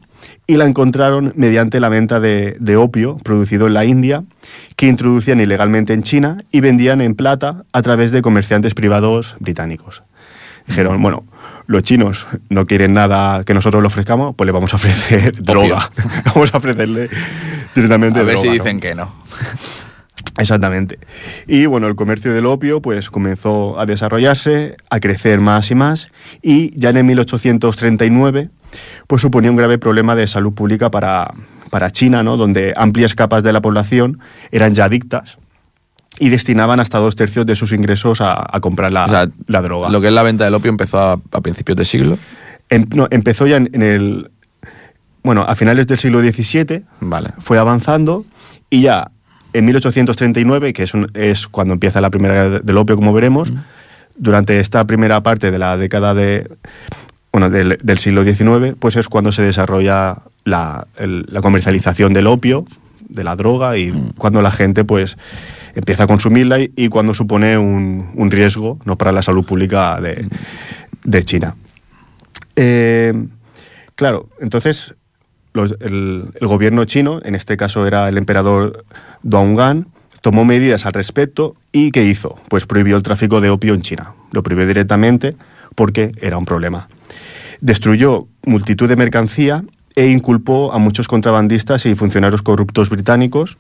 y 0.46 0.57
la 0.57 0.64
encontraron 0.64 1.33
mediante 1.37 1.81
la 1.81 1.90
venta 1.90 2.18
de, 2.18 2.57
de 2.61 2.76
opio 2.76 3.18
producido 3.18 3.66
en 3.66 3.74
la 3.74 3.85
India, 3.85 4.24
que 4.76 4.87
introducían 4.87 5.40
ilegalmente 5.40 5.92
en 5.92 6.03
China 6.03 6.38
y 6.50 6.61
vendían 6.61 7.03
en 7.03 7.14
plata 7.14 7.64
a 7.72 7.83
través 7.83 8.11
de 8.11 8.22
comerciantes 8.22 8.74
privados 8.74 9.37
británicos. 9.38 10.03
Dijeron, 10.66 11.03
bueno, 11.03 11.24
los 11.70 11.83
chinos 11.83 12.26
no 12.48 12.66
quieren 12.66 12.94
nada 12.94 13.44
que 13.44 13.54
nosotros 13.54 13.80
le 13.80 13.87
ofrezcamos, 13.87 14.35
pues 14.35 14.44
le 14.44 14.50
vamos 14.50 14.72
a 14.72 14.76
ofrecer 14.76 15.37
droga. 15.40 15.92
vamos 16.35 16.52
a 16.52 16.59
ofrecerle 16.59 17.09
directamente 17.76 18.18
A 18.18 18.22
ver 18.24 18.35
droga, 18.35 18.42
si 18.42 18.48
¿no? 18.48 18.54
dicen 18.54 18.80
que 18.80 18.96
no. 18.96 19.14
Exactamente. 20.37 20.98
Y 21.46 21.66
bueno, 21.66 21.87
el 21.87 21.94
comercio 21.94 22.35
del 22.35 22.46
opio 22.46 22.83
pues 22.83 23.09
comenzó 23.09 23.78
a 23.78 23.87
desarrollarse, 23.87 24.78
a 24.90 24.98
crecer 24.98 25.38
más 25.38 25.70
y 25.70 25.76
más 25.76 26.09
y 26.42 26.76
ya 26.76 26.90
en 26.90 26.96
el 26.96 27.04
1839 27.04 28.50
pues 29.06 29.22
suponía 29.22 29.50
un 29.52 29.56
grave 29.56 29.78
problema 29.78 30.16
de 30.16 30.26
salud 30.26 30.52
pública 30.52 30.90
para, 30.90 31.33
para 31.70 31.92
China, 31.92 32.24
¿no? 32.24 32.37
donde 32.37 32.74
amplias 32.76 33.14
capas 33.14 33.44
de 33.44 33.52
la 33.52 33.61
población 33.61 34.18
eran 34.50 34.74
ya 34.74 34.87
adictas 34.87 35.38
y 36.18 36.29
destinaban 36.29 36.81
hasta 36.81 36.99
dos 36.99 37.16
tercios 37.16 37.46
de 37.46 37.57
sus 37.57 37.73
ingresos 37.73 38.20
a, 38.20 38.44
a 38.55 38.61
comprar 38.61 38.92
la, 38.92 39.05
O 39.07 39.09
sea, 39.09 39.29
la 39.46 39.62
droga. 39.62 39.88
Lo 39.90 40.01
que 40.01 40.09
es 40.09 40.12
la 40.12 40.23
venta 40.23 40.44
del 40.44 40.55
opio 40.55 40.68
empezó 40.70 40.99
a, 40.99 41.12
a 41.12 41.40
principios 41.40 41.77
de 41.77 41.85
siglo. 41.85 42.18
No, 42.94 43.09
empezó 43.11 43.46
ya 43.46 43.57
en, 43.57 43.70
en 43.73 43.83
el... 43.83 44.31
Bueno, 45.23 45.42
a 45.42 45.55
finales 45.55 45.87
del 45.87 45.99
siglo 45.99 46.20
XVII 46.20 46.83
Vale. 47.01 47.31
fue 47.38 47.59
avanzando 47.59 48.25
y 48.70 48.83
ya 48.83 49.11
en 49.53 49.64
1839, 49.66 50.73
que 50.73 50.85
es, 50.85 50.94
un- 50.94 51.11
es 51.14 51.46
cuando 51.49 51.75
empieza 51.75 52.01
la 52.01 52.11
primera 52.11 52.35
guerra 52.35 52.61
del 52.61 52.77
opio, 52.79 52.96
como 52.96 53.12
veremos, 53.12 53.53
durante 54.16 54.61
esta 54.61 54.85
primera 54.87 55.23
parte 55.23 55.51
de 55.51 55.59
la 55.59 55.77
década 55.77 56.14
de, 56.14 56.49
bueno, 57.33 57.51
del, 57.51 57.79
del 57.83 57.99
siglo 57.99 58.23
XIX, 58.25 58.75
pues 58.79 58.96
es 58.96 59.09
cuando 59.09 59.33
se 59.33 59.42
desarrolla 59.42 60.18
la, 60.44 60.87
el- 60.96 61.27
la 61.29 61.40
comercialización 61.42 62.12
del 62.14 62.27
opio, 62.29 62.64
de 63.11 63.25
la 63.25 63.37
droga, 63.37 63.77
y 63.77 64.12
cuando 64.16 64.42
la 64.42 64.51
gente 64.51 64.85
pues 64.85 65.16
empieza 65.75 66.05
a 66.05 66.07
consumirla 66.07 66.59
y, 66.61 66.88
cuando 66.88 67.14
supone 67.14 67.59
un, 67.59 68.11
un 68.14 68.31
riesgo 68.31 68.79
¿no? 68.85 68.96
para 68.96 69.12
la 69.12 69.23
salud 69.23 69.44
pública 69.44 70.01
de, 70.01 70.29
de 71.05 71.25
China. 71.25 71.57
Eh, 72.57 73.12
claro, 73.94 74.29
entonces 74.40 74.94
el 75.55 76.33
gobierno 76.40 76.85
chino, 76.85 77.20
en 77.25 77.35
este 77.35 77.57
caso 77.57 77.87
era 77.87 78.09
el 78.09 78.18
emperador 78.18 78.85
Donggan, 79.23 79.88
tomó 80.20 80.44
medidas 80.44 80.87
al 80.87 80.92
respecto 80.92 81.57
y 81.73 81.90
¿qué 81.90 82.05
hizo? 82.05 82.38
Pues 82.49 82.66
prohibió 82.66 82.96
el 82.96 83.03
tráfico 83.03 83.40
de 83.40 83.51
opio 83.51 83.75
en 83.75 83.83
China. 83.83 84.14
Lo 84.33 84.42
prohibió 84.42 84.66
directamente 84.66 85.35
porque 85.75 86.12
era 86.20 86.38
un 86.38 86.44
problema. 86.44 86.88
Destruyó 87.61 88.29
multitud 88.44 88.88
de 88.88 88.96
mercancía 88.96 89.64
e 89.96 90.07
inculpó 90.09 90.72
a 90.72 90.79
muchos 90.79 91.09
contrabandistas 91.09 91.87
y 91.87 91.94
funcionarios 91.94 92.42
corruptos 92.42 92.90
británicos. 92.90 93.57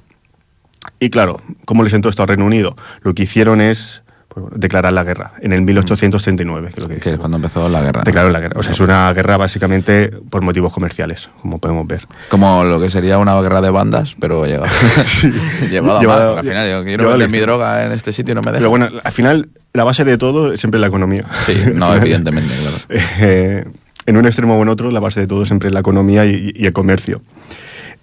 Y 0.98 1.10
claro, 1.10 1.40
¿cómo 1.64 1.82
les 1.82 1.92
sentó 1.92 2.08
esto 2.08 2.22
al 2.22 2.28
Reino 2.28 2.46
Unido? 2.46 2.74
Lo 3.02 3.14
que 3.14 3.24
hicieron 3.24 3.60
es 3.60 4.02
pues, 4.28 4.46
declarar 4.54 4.92
la 4.92 5.02
guerra 5.04 5.32
en 5.42 5.52
el 5.52 5.60
1839, 5.62 6.68
que 6.72 6.80
es 6.80 6.82
lo 6.82 6.88
que 6.88 7.00
Que 7.00 7.10
es 7.10 7.16
cuando 7.18 7.36
empezó 7.36 7.68
la 7.68 7.82
guerra. 7.82 8.02
Declaró 8.04 8.30
la 8.30 8.40
guerra. 8.40 8.58
O 8.58 8.62
sea, 8.62 8.72
es 8.72 8.80
una 8.80 9.12
guerra 9.12 9.36
básicamente 9.36 10.08
por 10.30 10.40
motivos 10.42 10.72
comerciales, 10.72 11.28
como 11.42 11.58
podemos 11.58 11.86
ver. 11.86 12.06
Como 12.30 12.64
lo 12.64 12.80
que 12.80 12.88
sería 12.90 13.18
una 13.18 13.38
guerra 13.42 13.60
de 13.60 13.70
bandas, 13.70 14.14
pero 14.20 14.46
llegado, 14.46 14.66
llevado 15.70 15.98
a 15.98 16.00
Llevado- 16.00 16.30
más. 16.36 16.44
Al 16.44 16.50
final, 16.50 16.70
yo 16.70 16.82
quiero 16.84 17.02
llevado 17.02 17.18
vender 17.18 17.30
mi 17.30 17.38
droga 17.44 17.84
en 17.84 17.92
este 17.92 18.12
sitio 18.12 18.32
y 18.32 18.34
no 18.36 18.40
me 18.42 18.46
dejan. 18.52 18.60
Pero 18.60 18.70
bueno, 18.70 18.88
al 19.02 19.12
final, 19.12 19.48
la 19.74 19.84
base 19.84 20.04
de 20.04 20.16
todo 20.16 20.52
es 20.52 20.60
siempre 20.60 20.80
la 20.80 20.86
economía. 20.86 21.24
Sí, 21.40 21.56
no, 21.74 21.94
evidentemente, 21.94 22.54
claro. 22.54 22.76
eh, 23.20 23.64
en 24.10 24.16
un 24.18 24.26
extremo 24.26 24.56
o 24.58 24.62
en 24.62 24.68
otro, 24.68 24.90
la 24.90 25.00
base 25.00 25.20
de 25.20 25.26
todo 25.26 25.44
siempre 25.46 25.68
es 25.68 25.74
la 25.74 25.80
economía 25.80 26.26
y, 26.26 26.52
y 26.54 26.66
el 26.66 26.72
comercio. 26.72 27.22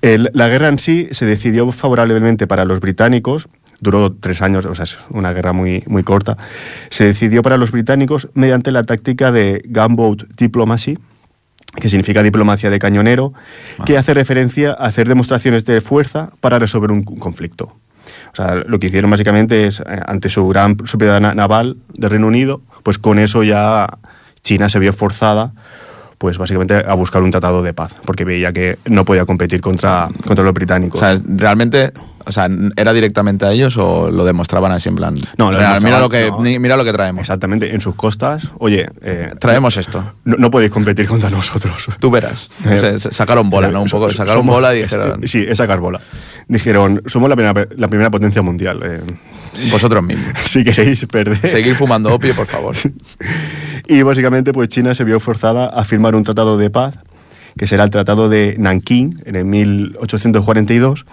El- 0.01 0.29
la 0.33 0.47
guerra 0.47 0.67
en 0.67 0.79
sí 0.79 1.07
se 1.11 1.25
decidió 1.25 1.71
favorablemente 1.71 2.47
para 2.47 2.65
los 2.65 2.79
británicos, 2.79 3.47
duró 3.79 4.11
tres 4.13 4.41
años, 4.41 4.65
o 4.65 4.73
sea, 4.75 4.83
es 4.85 4.97
una 5.09 5.33
guerra 5.33 5.53
muy, 5.53 5.83
muy 5.87 6.03
corta. 6.03 6.37
Se 6.89 7.03
decidió 7.03 7.41
para 7.43 7.57
los 7.57 7.71
británicos 7.71 8.27
mediante 8.33 8.71
la 8.71 8.83
táctica 8.83 9.31
de 9.31 9.61
gunboat 9.65 10.23
diplomacy, 10.37 10.97
que 11.79 11.89
significa 11.89 12.23
diplomacia 12.23 12.69
de 12.71 12.79
cañonero, 12.79 13.33
que 13.85 13.97
hace 13.97 14.13
referencia 14.15 14.71
a 14.71 14.85
hacer 14.87 15.07
demostraciones 15.07 15.63
de 15.65 15.81
fuerza 15.81 16.31
para 16.39 16.57
resolver 16.57 16.91
un 16.91 17.03
conflicto. 17.03 17.73
O 18.33 18.35
sea, 18.35 18.55
lo 18.55 18.79
que 18.79 18.87
hicieron 18.87 19.11
básicamente 19.11 19.67
es, 19.67 19.79
eh, 19.81 19.83
ante 20.07 20.29
su 20.29 20.47
gran 20.47 20.77
superioridad 20.85 21.21
na- 21.21 21.35
naval 21.35 21.77
del 21.93 22.09
Reino 22.09 22.27
Unido, 22.27 22.61
pues 22.83 22.97
con 22.97 23.19
eso 23.19 23.43
ya 23.43 23.87
China 24.43 24.69
se 24.69 24.79
vio 24.79 24.93
forzada 24.93 25.53
pues 26.17 26.37
básicamente 26.37 26.75
a 26.75 26.93
buscar 26.95 27.21
un 27.21 27.31
tratado 27.31 27.61
de 27.61 27.73
paz, 27.73 27.93
porque 28.05 28.23
veía 28.25 28.51
que 28.51 28.79
no 28.85 29.05
podía 29.05 29.25
competir 29.25 29.61
contra, 29.61 30.09
contra 30.25 30.43
los 30.43 30.51
O 30.51 30.53
británicos. 30.53 30.99
sea, 30.99 31.15
realmente, 31.27 31.91
o 32.25 32.31
sea, 32.31 32.47
¿era 32.75 32.91
directamente 32.91 33.45
a 33.45 33.51
ellos 33.51 33.77
o 33.77 34.09
lo 34.09 34.25
demostraban 34.25 34.71
así 34.71 34.89
en 34.89 34.95
plan? 34.95 35.13
No, 35.37 35.51
lo 35.51 35.59
mira, 35.79 35.99
lo 35.99 36.09
que 36.09 36.31
no. 36.31 36.39
mira 36.39 36.75
lo 36.75 36.83
que 36.83 36.91
traemos. 36.91 37.21
Exactamente, 37.21 37.71
en 37.73 37.81
sus 37.81 37.93
costas, 37.93 38.51
oye, 38.57 38.89
eh, 39.03 39.29
Traemos 39.39 39.77
esto. 39.77 40.13
no, 40.25 40.37
no 40.37 40.49
podéis 40.49 40.71
competir 40.71 41.05
contra 41.07 41.29
nosotros. 41.29 41.85
Tú 41.99 42.09
verás. 42.09 42.49
Eh, 42.65 42.77
Se- 42.79 42.99
se 42.99 43.11
sacaron 43.11 43.49
bola, 43.51 43.69
¿no? 43.69 43.83
Un 43.83 43.89
poco, 43.89 44.09
sacaron 44.09 44.41
somos- 44.41 44.55
bola 44.55 44.75
y 44.75 44.81
dijeron, 44.81 45.21
Sí, 45.27 45.45
es 45.47 45.57
sacar 45.59 45.79
bola. 45.79 46.01
Dijeron, 46.47 47.03
somos 47.05 47.29
la 47.29 47.35
primera, 47.35 47.67
la 47.75 47.87
primera 47.89 48.09
potencia 48.09 48.41
mundial. 48.41 48.79
eh, 48.83 49.01
vosotros 49.71 50.03
mismos. 50.03 50.33
si 50.45 50.63
queréis 50.63 51.05
perder. 51.05 51.47
Seguir 51.47 51.75
fumando 51.75 52.13
opio, 52.13 52.33
por 52.35 52.47
favor. 52.47 52.75
Y 53.87 54.01
básicamente, 54.01 54.51
pues 54.51 54.69
China 54.69 54.93
se 54.93 55.03
vio 55.03 55.19
forzada 55.19 55.67
a 55.67 55.85
firmar 55.85 56.15
un 56.15 56.23
tratado 56.23 56.57
de 56.57 56.69
paz, 56.69 56.95
que 57.57 57.67
será 57.67 57.83
el 57.83 57.89
Tratado 57.89 58.29
de 58.29 58.55
Nankín 58.59 59.21
en 59.25 59.35
el 59.35 59.45
1842, 59.45 61.05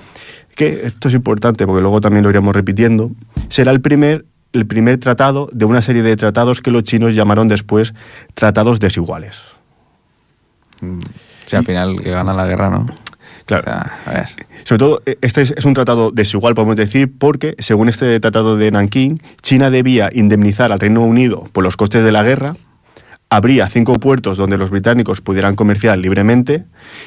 que 0.55 0.83
esto 0.85 1.09
es 1.09 1.15
importante 1.15 1.67
porque 1.67 1.83
luego 1.83 2.01
también 2.01 2.23
lo 2.25 2.31
iremos 2.31 2.55
repitiendo, 2.55 3.11
será 3.49 3.71
el 3.71 3.81
primer, 3.81 4.25
el 4.53 4.67
primer 4.67 4.99
tratado 4.99 5.49
de 5.53 5.65
una 5.65 5.83
serie 5.83 6.03
de 6.03 6.17
tratados 6.17 6.61
que 6.61 6.71
los 6.71 6.85
chinos 6.85 7.15
llamaron 7.15 7.49
después 7.49 7.95
tratados 8.35 8.81
desiguales. 8.81 9.41
Si 11.47 11.57
al 11.57 11.65
final 11.65 12.01
que 12.03 12.11
ganan 12.11 12.37
la 12.37 12.47
guerra, 12.47 12.71
¿no? 12.71 12.87
Claro. 13.47 13.63
O 13.63 13.65
sea, 13.65 13.99
a 14.07 14.13
ver. 14.13 14.29
Sobre 14.65 14.79
todo, 14.79 15.03
este 15.21 15.43
es, 15.43 15.55
es 15.57 15.65
un 15.65 15.75
tratado 15.75 16.11
desigual, 16.11 16.55
podemos 16.55 16.77
decir, 16.77 17.13
porque, 17.19 17.55
según 17.59 17.89
este 17.89 18.19
tratado 18.21 18.57
de 18.57 18.71
Nankín, 18.71 19.21
China 19.43 19.71
debía 19.71 20.11
indemnizar 20.13 20.73
al 20.73 20.81
Reino 20.81 21.03
Unido 21.03 21.47
por 21.53 21.63
los 21.63 21.77
costes 21.77 22.05
de 22.05 22.13
la 22.13 22.23
guerra, 22.23 22.57
habría 23.31 23.69
cinco 23.69 23.95
puertos 23.95 24.37
donde 24.39 24.59
los 24.59 24.71
británicos 24.71 25.21
pudieran 25.21 25.55
comerciar 25.57 25.99
libremente 25.99 26.65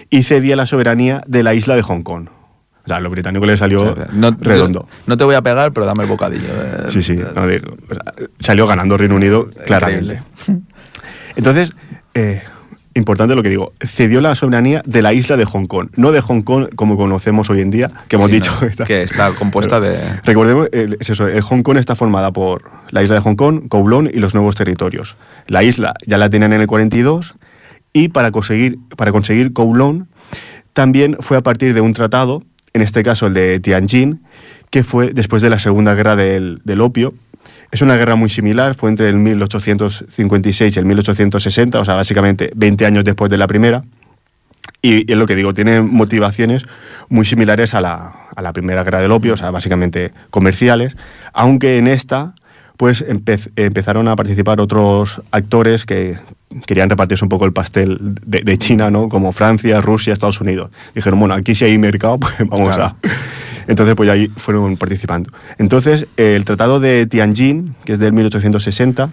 y 0.09 0.23
cedía 0.23 0.55
la 0.55 0.65
soberanía 0.65 1.21
de 1.27 1.43
la 1.43 1.53
isla 1.53 1.75
de 1.75 1.81
Hong 1.81 2.01
Kong. 2.03 2.27
O 2.29 2.87
sea, 2.87 2.97
a 2.97 2.99
los 3.01 3.11
británicos 3.11 3.45
les 3.47 3.59
salió 3.59 3.91
O 3.91 3.95
sea, 3.95 4.07
no, 4.13 4.31
redondo. 4.39 4.87
No 5.07 5.17
te 5.17 5.23
voy 5.25 5.35
a 5.35 5.41
pegar, 5.41 5.73
pero 5.73 5.85
dame 5.85 6.03
el 6.03 6.09
bocadillo. 6.09 6.47
Sí, 6.89 7.03
sí, 7.03 7.15
de- 7.15 7.33
no 7.33 7.45
digo, 7.47 7.75
o 7.89 7.93
sea, 7.93 8.13
salió 8.39 8.65
ganando 8.65 8.97
Reino 8.97 9.15
Unido 9.15 9.49
claramente. 9.65 10.19
Entonces, 11.35 11.73
eh, 12.13 12.43
importante 12.97 13.35
lo 13.35 13.43
que 13.43 13.49
digo, 13.49 13.73
cedió 13.85 14.19
la 14.21 14.35
soberanía 14.35 14.81
de 14.85 15.01
la 15.01 15.13
isla 15.13 15.37
de 15.37 15.45
Hong 15.45 15.65
Kong, 15.65 15.89
no 15.95 16.11
de 16.11 16.19
Hong 16.21 16.41
Kong 16.41 16.67
como 16.75 16.97
conocemos 16.97 17.49
hoy 17.49 17.61
en 17.61 17.71
día, 17.71 17.91
que 18.07 18.15
hemos 18.17 18.27
Sí, 18.27 18.33
dicho 18.33 18.51
no, 18.61 18.67
está- 18.67 18.83
que 18.85 19.03
está 19.03 19.31
compuesta 19.35 19.79
de... 19.79 19.97
Recordemos, 20.23 20.67
el, 20.71 20.97
es 20.99 21.09
eso, 21.09 21.27
el 21.27 21.41
Hong 21.41 21.61
Kong 21.61 21.77
está 21.77 21.95
formada 21.95 22.31
por 22.31 22.63
la 22.91 23.03
isla 23.03 23.15
de 23.15 23.21
Hong 23.21 23.35
Kong, 23.35 23.67
Kowloon 23.69 24.09
y 24.13 24.19
los 24.19 24.33
nuevos 24.33 24.55
territorios. 24.55 25.15
La 25.47 25.63
isla 25.63 25.93
ya 26.05 26.17
la 26.17 26.29
tenían 26.29 26.53
en 26.53 26.61
el 26.61 26.67
42 26.67 27.35
y 27.93 28.09
para 28.09 28.31
conseguir, 28.31 28.77
para 28.97 29.11
conseguir 29.11 29.53
Kowloon 29.53 30.07
también 30.73 31.17
fue 31.19 31.37
a 31.37 31.41
partir 31.41 31.73
de 31.73 31.81
un 31.81 31.93
tratado, 31.93 32.43
en 32.73 32.81
este 32.81 33.01
caso 33.03 33.27
el 33.27 33.33
de 33.33 33.59
Tianjin, 33.59 34.21
que 34.69 34.83
fue 34.83 35.13
después 35.13 35.41
de 35.41 35.49
la 35.49 35.59
Segunda 35.59 35.95
Guerra 35.95 36.15
del, 36.15 36.61
del 36.65 36.81
Opio. 36.81 37.13
Es 37.71 37.81
una 37.81 37.97
guerra 37.97 38.15
muy 38.15 38.29
similar, 38.29 38.75
fue 38.75 38.89
entre 38.89 39.09
el 39.09 39.15
1856 39.17 40.75
y 40.75 40.79
el 40.79 40.85
1860, 40.85 41.79
o 41.79 41.85
sea, 41.85 41.95
básicamente 41.95 42.51
20 42.55 42.85
años 42.85 43.03
después 43.03 43.29
de 43.29 43.37
la 43.37 43.47
primera. 43.47 43.83
Y, 44.81 45.09
y 45.09 45.11
es 45.11 45.17
lo 45.17 45.25
que 45.25 45.35
digo, 45.35 45.53
tiene 45.53 45.81
motivaciones 45.81 46.63
muy 47.09 47.25
similares 47.25 47.73
a 47.73 47.81
la, 47.81 48.13
a 48.35 48.41
la 48.41 48.53
primera 48.53 48.83
guerra 48.83 49.01
del 49.01 49.11
opio, 49.11 49.33
o 49.33 49.37
sea, 49.37 49.51
básicamente 49.51 50.11
comerciales, 50.29 50.95
aunque 51.33 51.77
en 51.77 51.87
esta 51.87 52.33
pues 52.77 53.03
empe- 53.07 53.49
empezaron 53.55 54.07
a 54.07 54.15
participar 54.15 54.61
otros 54.61 55.19
actores 55.31 55.83
que 55.83 56.15
querían 56.67 56.89
repartirse 56.91 57.25
un 57.25 57.29
poco 57.29 57.45
el 57.45 57.51
pastel 57.51 57.97
de, 58.23 58.41
de 58.43 58.57
China, 58.59 58.91
¿no? 58.91 59.09
Como 59.09 59.31
Francia, 59.33 59.81
Rusia, 59.81 60.13
Estados 60.13 60.39
Unidos. 60.41 60.69
Dijeron, 60.93 61.19
bueno, 61.19 61.33
aquí 61.33 61.55
si 61.55 61.65
hay 61.65 61.77
mercado, 61.79 62.19
pues 62.19 62.33
vamos 62.45 62.77
a... 62.77 62.95
Entonces, 63.67 63.95
pues 63.95 64.09
ahí 64.09 64.27
fueron 64.35 64.77
participando. 64.77 65.31
Entonces, 65.57 66.07
el 66.17 66.45
Tratado 66.45 66.79
de 66.79 67.05
Tianjin, 67.05 67.75
que 67.85 67.93
es 67.93 67.99
del 67.99 68.13
1860, 68.13 69.09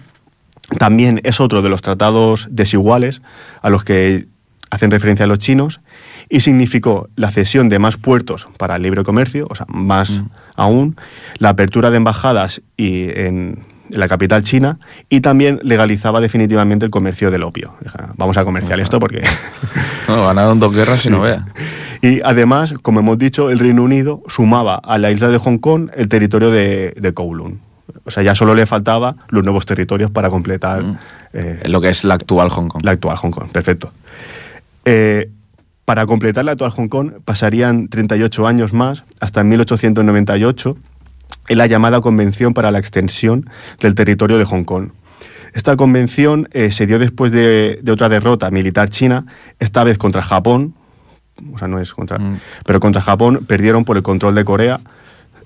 también 0.77 1.21
es 1.23 1.39
otro 1.39 1.61
de 1.61 1.69
los 1.69 1.81
tratados 1.81 2.47
desiguales 2.49 3.21
a 3.61 3.69
los 3.69 3.83
que 3.83 4.27
hacen 4.71 4.91
referencia 4.91 5.27
los 5.27 5.39
chinos 5.39 5.79
y 6.29 6.39
significó 6.39 7.07
la 7.15 7.31
cesión 7.31 7.69
de 7.69 7.79
más 7.79 7.97
puertos 7.97 8.47
para 8.57 8.75
el 8.75 8.81
libre 8.81 9.03
comercio, 9.03 9.47
o 9.49 9.55
sea, 9.55 9.65
más 9.69 10.21
aún, 10.55 10.97
la 11.37 11.49
apertura 11.49 11.91
de 11.91 11.97
embajadas 11.97 12.61
y 12.75 13.09
en, 13.11 13.65
en 13.91 13.99
la 13.99 14.07
capital 14.07 14.43
china 14.43 14.79
y 15.09 15.21
también 15.21 15.59
legalizaba 15.63 16.19
definitivamente 16.19 16.85
el 16.85 16.91
comercio 16.91 17.31
del 17.31 17.43
opio. 17.43 17.75
Vamos 18.17 18.37
a 18.37 18.45
comerciar 18.45 18.79
esto 18.79 18.99
porque... 18.99 19.23
No, 20.07 20.27
ganaron 20.27 20.59
dos 20.59 20.71
guerras 20.71 21.03
y 21.07 21.09
no 21.09 21.21
vea. 21.21 21.47
Y 22.05 22.21
además, 22.23 22.73
como 22.81 22.99
hemos 22.99 23.17
dicho, 23.17 23.49
el 23.49 23.57
Reino 23.59 23.81
Unido 23.83 24.21
sumaba 24.27 24.75
a 24.75 24.97
la 24.97 25.09
isla 25.11 25.29
de 25.29 25.37
Hong 25.39 25.57
Kong 25.57 25.89
el 25.95 26.07
territorio 26.07 26.51
de, 26.51 26.93
de 26.99 27.13
Kowloon. 27.13 27.59
O 28.03 28.11
sea, 28.11 28.21
ya 28.21 28.35
solo 28.35 28.53
le 28.53 28.65
faltaba 28.65 29.15
los 29.29 29.43
nuevos 29.43 29.65
territorios 29.65 30.11
para 30.11 30.29
completar 30.29 30.83
Mm. 30.83 30.97
eh, 31.33 31.63
Lo 31.65 31.81
que 31.81 31.89
es 31.89 32.03
la 32.03 32.13
actual 32.15 32.49
Hong 32.49 32.67
Kong. 32.67 32.83
la 32.83 32.91
actual 32.91 33.17
Hong 33.17 33.31
Kong. 33.31 33.49
Perfecto. 33.51 33.91
Eh, 34.85 35.29
para 35.85 36.05
completar 36.05 36.45
la 36.45 36.51
actual 36.51 36.71
Hong 36.71 36.87
Kong 36.89 37.11
pasarían 37.25 37.87
38 37.89 38.45
años 38.47 38.73
más, 38.73 39.03
hasta 39.19 39.43
1898, 39.43 40.77
en 41.47 41.57
la 41.57 41.65
llamada 41.67 42.01
Convención 42.01 42.53
para 42.53 42.71
la 42.71 42.79
Extensión 42.79 43.49
del 43.79 43.95
Territorio 43.95 44.37
de 44.37 44.45
Hong 44.45 44.63
Kong. 44.63 44.89
Esta 45.53 45.75
convención 45.75 46.49
eh, 46.51 46.71
se 46.71 46.85
dio 46.85 46.99
después 46.99 47.31
de, 47.31 47.79
de 47.81 47.91
otra 47.91 48.09
derrota 48.09 48.51
militar 48.51 48.89
china, 48.89 49.25
esta 49.59 49.83
vez 49.83 49.97
contra 49.97 50.21
Japón, 50.21 50.73
o 51.53 51.57
sea, 51.57 51.67
no 51.67 51.79
es 51.79 51.93
contra, 51.93 52.17
Mm. 52.17 52.39
pero 52.65 52.79
contra 52.79 53.01
Japón 53.01 53.45
perdieron 53.47 53.83
por 53.85 53.97
el 53.97 54.03
control 54.03 54.35
de 54.35 54.45
Corea. 54.45 54.79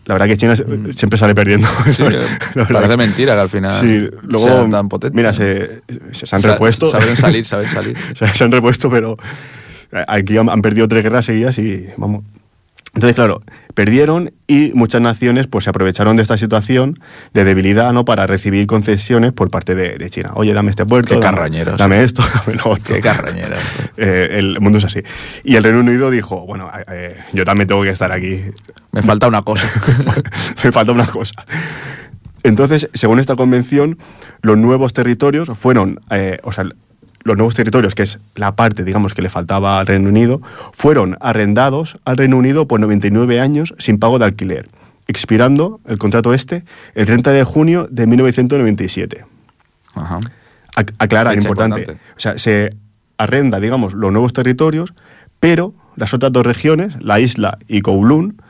La 0.05 0.15
verdad 0.15 0.27
que 0.27 0.37
China 0.37 0.55
se- 0.55 0.65
siempre 0.95 1.19
sale 1.19 1.35
perdiendo. 1.35 1.67
Mm. 1.85 1.89
Sí, 1.91 2.03
parece 2.73 2.97
mentira 2.97 3.35
que 3.35 3.41
al 3.41 3.49
final 3.49 3.79
Sí, 3.79 4.09
luego, 4.23 4.47
sean 4.47 4.71
tan 4.71 4.89
potentes. 4.89 5.15
mira, 5.15 5.33
se, 5.33 5.81
se- 6.13 6.25
se 6.25 6.35
han 6.35 6.41
Sa- 6.41 6.53
repuesto. 6.53 6.89
Saben 6.89 7.15
salir, 7.15 7.45
saben 7.45 7.69
salir. 7.69 7.95
se, 8.15 8.27
se 8.27 8.43
han 8.43 8.51
repuesto, 8.51 8.89
pero 8.89 9.17
aquí 10.07 10.37
han, 10.37 10.49
han 10.49 10.61
perdido 10.61 10.87
tres 10.87 11.03
guerras 11.03 11.25
seguidas 11.25 11.57
y 11.59 11.87
vamos. 11.97 12.23
Entonces, 12.95 13.15
claro, 13.15 13.43
perdieron 13.75 14.33
y 14.47 14.71
muchas 14.73 14.99
naciones 14.99 15.45
pues 15.47 15.63
se 15.65 15.69
aprovecharon 15.69 16.15
de 16.17 16.23
esta 16.23 16.37
situación 16.39 16.95
de 17.33 17.43
debilidad 17.43 17.93
no 17.93 18.03
para 18.03 18.25
recibir 18.25 18.65
concesiones 18.65 19.31
por 19.31 19.51
parte 19.51 19.75
de, 19.75 19.97
de 19.97 20.09
China. 20.09 20.31
Oye, 20.33 20.53
dame 20.53 20.71
este 20.71 20.85
puerto, 20.87 21.09
Qué 21.09 21.15
dame- 21.21 21.35
carroñeros. 21.37 21.77
dame 21.77 22.01
esto, 22.01 22.23
dame 22.45 22.57
lo 22.57 22.71
otro. 22.71 22.95
Qué 22.95 23.01
carroñeros. 23.01 23.59
Eh, 24.01 24.37
el 24.39 24.61
mundo 24.61 24.77
es 24.77 24.85
así. 24.85 25.01
Y 25.43 25.55
el 25.57 25.63
Reino 25.63 25.79
Unido 25.81 26.09
dijo, 26.09 26.45
bueno, 26.45 26.69
eh, 26.89 27.17
yo 27.33 27.43
también 27.43 27.67
tengo 27.67 27.83
que 27.83 27.89
estar 27.89 28.11
aquí. 28.13 28.39
Me 28.93 29.01
falta 29.03 29.27
una 29.27 29.41
cosa. 29.41 29.69
Me 30.63 30.71
falta 30.71 30.93
una 30.93 31.05
cosa. 31.05 31.33
Entonces, 32.43 32.89
según 32.93 33.19
esta 33.19 33.35
convención, 33.35 33.97
los 34.41 34.57
nuevos 34.57 34.93
territorios 34.93 35.49
fueron, 35.57 35.99
eh, 36.11 36.39
o 36.43 36.53
sea, 36.53 36.63
los 37.23 37.37
nuevos 37.37 37.55
territorios, 37.55 37.95
que 37.95 38.03
es 38.03 38.19
la 38.35 38.55
parte, 38.55 38.83
digamos, 38.83 39.13
que 39.13 39.21
le 39.21 39.29
faltaba 39.29 39.79
al 39.79 39.87
Reino 39.87 40.09
Unido, 40.09 40.41
fueron 40.73 41.17
arrendados 41.19 41.97
al 42.05 42.17
Reino 42.17 42.37
Unido 42.37 42.67
por 42.67 42.79
99 42.79 43.39
años 43.39 43.73
sin 43.77 43.99
pago 43.99 44.19
de 44.19 44.25
alquiler, 44.25 44.69
expirando 45.07 45.79
el 45.87 45.97
contrato 45.97 46.33
este 46.33 46.63
el 46.95 47.05
30 47.05 47.31
de 47.31 47.43
junio 47.43 47.87
de 47.91 48.07
1997. 48.07 49.25
Ajá. 49.95 50.19
Ac- 50.75 50.93
aclarar, 50.99 51.35
importante. 51.35 51.79
importante. 51.81 52.01
O 52.15 52.19
sea, 52.19 52.37
se 52.37 52.75
arrenda, 53.17 53.59
digamos, 53.59 53.93
los 53.93 54.11
nuevos 54.11 54.31
territorios, 54.33 54.93
pero 55.39 55.73
las 55.95 56.13
otras 56.13 56.31
dos 56.31 56.45
regiones, 56.45 56.95
la 57.01 57.19
isla 57.19 57.57
y 57.67 57.81
Kowloon, 57.81 58.41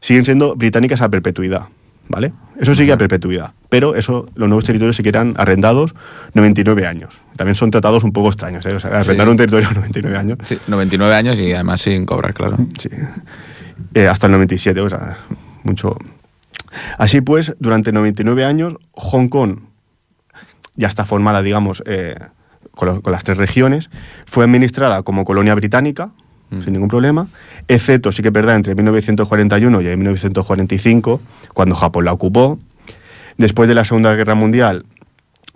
siguen 0.00 0.24
siendo 0.24 0.56
británicas 0.56 1.00
a 1.00 1.08
perpetuidad. 1.08 1.68
¿Vale? 2.08 2.32
Eso 2.60 2.72
sigue 2.74 2.92
a 2.92 2.96
perpetuidad. 2.96 3.52
Pero 3.68 3.96
eso, 3.96 4.28
los 4.36 4.48
nuevos 4.48 4.64
territorios 4.64 4.94
se 4.94 5.02
quedan 5.02 5.34
arrendados 5.38 5.92
99 6.34 6.86
años. 6.86 7.20
También 7.36 7.54
son 7.54 7.70
tratados 7.70 8.02
un 8.04 8.12
poco 8.12 8.28
extraños. 8.28 8.64
¿eh? 8.66 8.74
O 8.74 8.80
sea, 8.80 8.98
arrendar 8.98 9.26
Sí. 9.26 9.30
un 9.30 9.36
territorio 9.36 9.70
99 9.72 10.16
años. 10.16 10.38
Sí, 10.44 10.58
99 10.66 11.14
años 11.14 11.36
y 11.36 11.52
además 11.52 11.80
sin 11.82 12.06
cobrar, 12.06 12.32
claro. 12.34 12.56
Sí. 12.80 12.88
Eh, 13.94 14.08
hasta 14.08 14.26
el 14.26 14.32
97, 14.32 14.80
o 14.80 14.88
sea, 14.88 15.18
mucho. 15.62 15.96
Así 16.98 17.20
pues, 17.20 17.54
durante 17.58 17.92
99 17.92 18.44
años, 18.44 18.74
Hong 18.92 19.28
Kong 19.28 19.58
ya 20.74 20.88
está 20.88 21.04
formada, 21.04 21.42
digamos, 21.42 21.82
eh, 21.86 22.16
con, 22.72 22.88
lo- 22.88 23.00
con 23.02 23.12
las 23.12 23.24
tres 23.24 23.38
regiones, 23.38 23.90
fue 24.26 24.44
administrada 24.44 25.02
como 25.02 25.24
colonia 25.24 25.54
británica, 25.54 26.10
Mm. 26.50 26.62
sin 26.62 26.72
ningún 26.74 26.88
problema, 26.88 27.28
excepto, 27.66 28.12
sí 28.12 28.22
que 28.22 28.28
es 28.28 28.32
verdad, 28.34 28.54
entre 28.56 28.74
1941 28.76 29.80
y 29.80 29.96
1945, 29.96 31.20
cuando 31.54 31.74
Japón 31.74 32.04
la 32.04 32.12
ocupó. 32.12 32.58
Después 33.36 33.68
de 33.68 33.74
la 33.74 33.84
Segunda 33.84 34.14
Guerra 34.14 34.34
Mundial 34.36 34.84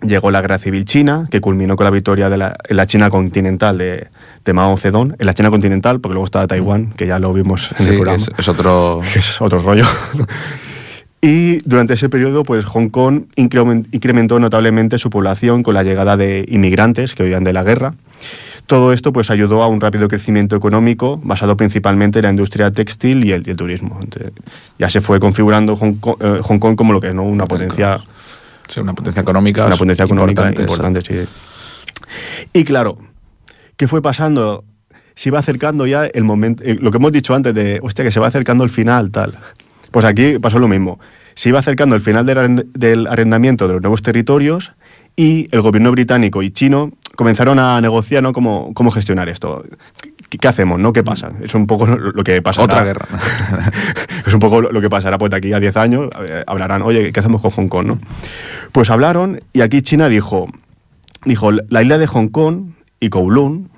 llegó 0.01 0.31
la 0.31 0.41
Guerra 0.41 0.57
Civil 0.57 0.85
China, 0.85 1.27
que 1.29 1.41
culminó 1.41 1.75
con 1.75 1.85
la 1.85 1.91
victoria 1.91 2.29
de 2.29 2.37
la, 2.37 2.55
en 2.67 2.77
la 2.77 2.85
China 2.85 3.09
continental 3.09 3.77
de, 3.77 4.07
de 4.43 4.53
Mao 4.53 4.75
Zedong, 4.77 5.15
en 5.17 5.25
la 5.25 5.33
China 5.33 5.49
continental, 5.49 5.99
porque 5.99 6.13
luego 6.13 6.25
estaba 6.25 6.47
Taiwán, 6.47 6.91
que 6.93 7.07
ya 7.07 7.19
lo 7.19 7.31
vimos 7.33 7.69
en 7.71 7.77
Sí, 7.77 7.83
el 7.91 7.95
programa 7.95 8.17
es, 8.17 8.29
es 8.37 8.47
otro... 8.47 9.01
es 9.15 9.41
otro 9.41 9.59
rollo. 9.61 9.85
y 11.21 11.57
durante 11.67 11.93
ese 11.93 12.09
periodo, 12.09 12.43
pues 12.43 12.65
Hong 12.65 12.89
Kong 12.89 13.23
incremen- 13.35 13.87
incrementó 13.91 14.39
notablemente 14.39 14.97
su 14.97 15.09
población 15.09 15.61
con 15.63 15.73
la 15.75 15.83
llegada 15.83 16.17
de 16.17 16.45
inmigrantes 16.49 17.13
que 17.13 17.23
huían 17.23 17.43
de 17.43 17.53
la 17.53 17.63
guerra. 17.63 17.93
todo 18.65 18.93
esto 18.93 19.11
pues 19.13 19.29
ayudó 19.29 19.61
a 19.63 19.67
un 19.67 19.81
rápido 19.81 20.07
crecimiento 20.07 20.55
económico 20.55 21.19
basado 21.23 21.55
principalmente 21.57 22.19
en 22.19 22.23
la 22.23 22.29
industria 22.31 22.71
textil 22.71 23.23
y 23.25 23.33
el, 23.33 23.45
y 23.45 23.51
el 23.51 23.57
turismo. 23.57 23.99
Entonces, 24.01 24.31
ya 24.79 24.89
se 24.89 25.01
fue 25.01 25.19
configurando 25.19 25.75
Hong 25.75 25.93
Kong, 25.95 26.15
eh, 26.21 26.39
Hong 26.41 26.57
Kong 26.59 26.75
como 26.75 26.93
lo 26.93 26.99
que 27.01 27.09
es, 27.09 27.13
¿no? 27.15 27.23
Una 27.23 27.45
potencia, 27.45 27.99
Sí, 28.71 28.79
una 28.79 28.93
potencia 28.93 29.21
económica. 29.21 29.65
una 29.65 29.75
potencia 29.75 30.05
económica 30.05 30.47
importante, 30.49 31.01
importante, 31.01 31.27
sí. 31.27 31.29
Y 32.53 32.63
claro, 32.63 32.97
¿qué 33.77 33.87
fue 33.87 34.01
pasando? 34.01 34.63
Se 35.15 35.29
iba 35.29 35.39
acercando 35.39 35.85
ya 35.85 36.05
el 36.05 36.23
momento, 36.23 36.63
eh, 36.65 36.77
lo 36.79 36.89
que 36.91 36.97
hemos 36.97 37.11
dicho 37.11 37.35
antes 37.35 37.53
de, 37.53 37.79
hostia, 37.83 38.05
que 38.05 38.11
se 38.11 38.19
va 38.19 38.27
acercando 38.27 38.63
el 38.63 38.69
final, 38.69 39.11
tal. 39.11 39.37
Pues 39.91 40.05
aquí 40.05 40.39
pasó 40.39 40.57
lo 40.57 40.67
mismo. 40.69 40.99
Se 41.35 41.49
iba 41.49 41.59
acercando 41.59 41.95
el 41.95 42.01
final 42.01 42.25
del, 42.25 42.37
arrend- 42.37 42.65
del 42.73 43.07
arrendamiento 43.07 43.67
de 43.67 43.73
los 43.73 43.81
nuevos 43.81 44.01
territorios 44.01 44.73
y 45.17 45.49
el 45.51 45.61
gobierno 45.61 45.91
británico 45.91 46.41
y 46.41 46.51
chino 46.51 46.91
comenzaron 47.15 47.59
a 47.59 47.79
negociar, 47.81 48.23
¿no? 48.23 48.31
Cómo, 48.31 48.73
cómo 48.73 48.89
gestionar 48.91 49.27
esto. 49.27 49.65
¿Qué, 50.29 50.47
hacemos, 50.47 50.79
no? 50.79 50.93
¿Qué 50.93 51.03
pasa? 51.03 51.33
Es 51.43 51.53
un 51.55 51.67
poco 51.67 51.85
lo 51.85 52.11
lo 52.13 52.23
que 52.23 52.41
pasa. 52.41 52.61
Otra 52.61 52.85
guerra. 52.85 53.05
es 54.31 54.33
un 54.33 54.39
poco 54.39 54.61
lo 54.61 54.79
que 54.79 54.89
pasará 54.89 55.17
pues 55.17 55.29
de 55.29 55.37
aquí 55.37 55.51
a 55.51 55.59
10 55.59 55.75
años, 55.75 56.09
eh, 56.25 56.43
hablarán, 56.47 56.81
oye, 56.83 57.11
¿qué 57.11 57.19
hacemos 57.19 57.41
con 57.41 57.51
Hong 57.51 57.67
Kong? 57.67 57.85
¿no? 57.85 57.99
Pues 58.71 58.89
hablaron 58.89 59.41
y 59.51 59.59
aquí 59.59 59.81
China 59.81 60.07
dijo, 60.07 60.47
dijo, 61.25 61.51
la 61.51 61.81
isla 61.81 61.97
de 61.97 62.07
Hong 62.07 62.29
Kong 62.29 62.71
y 63.01 63.09
Kowloon, 63.09 63.69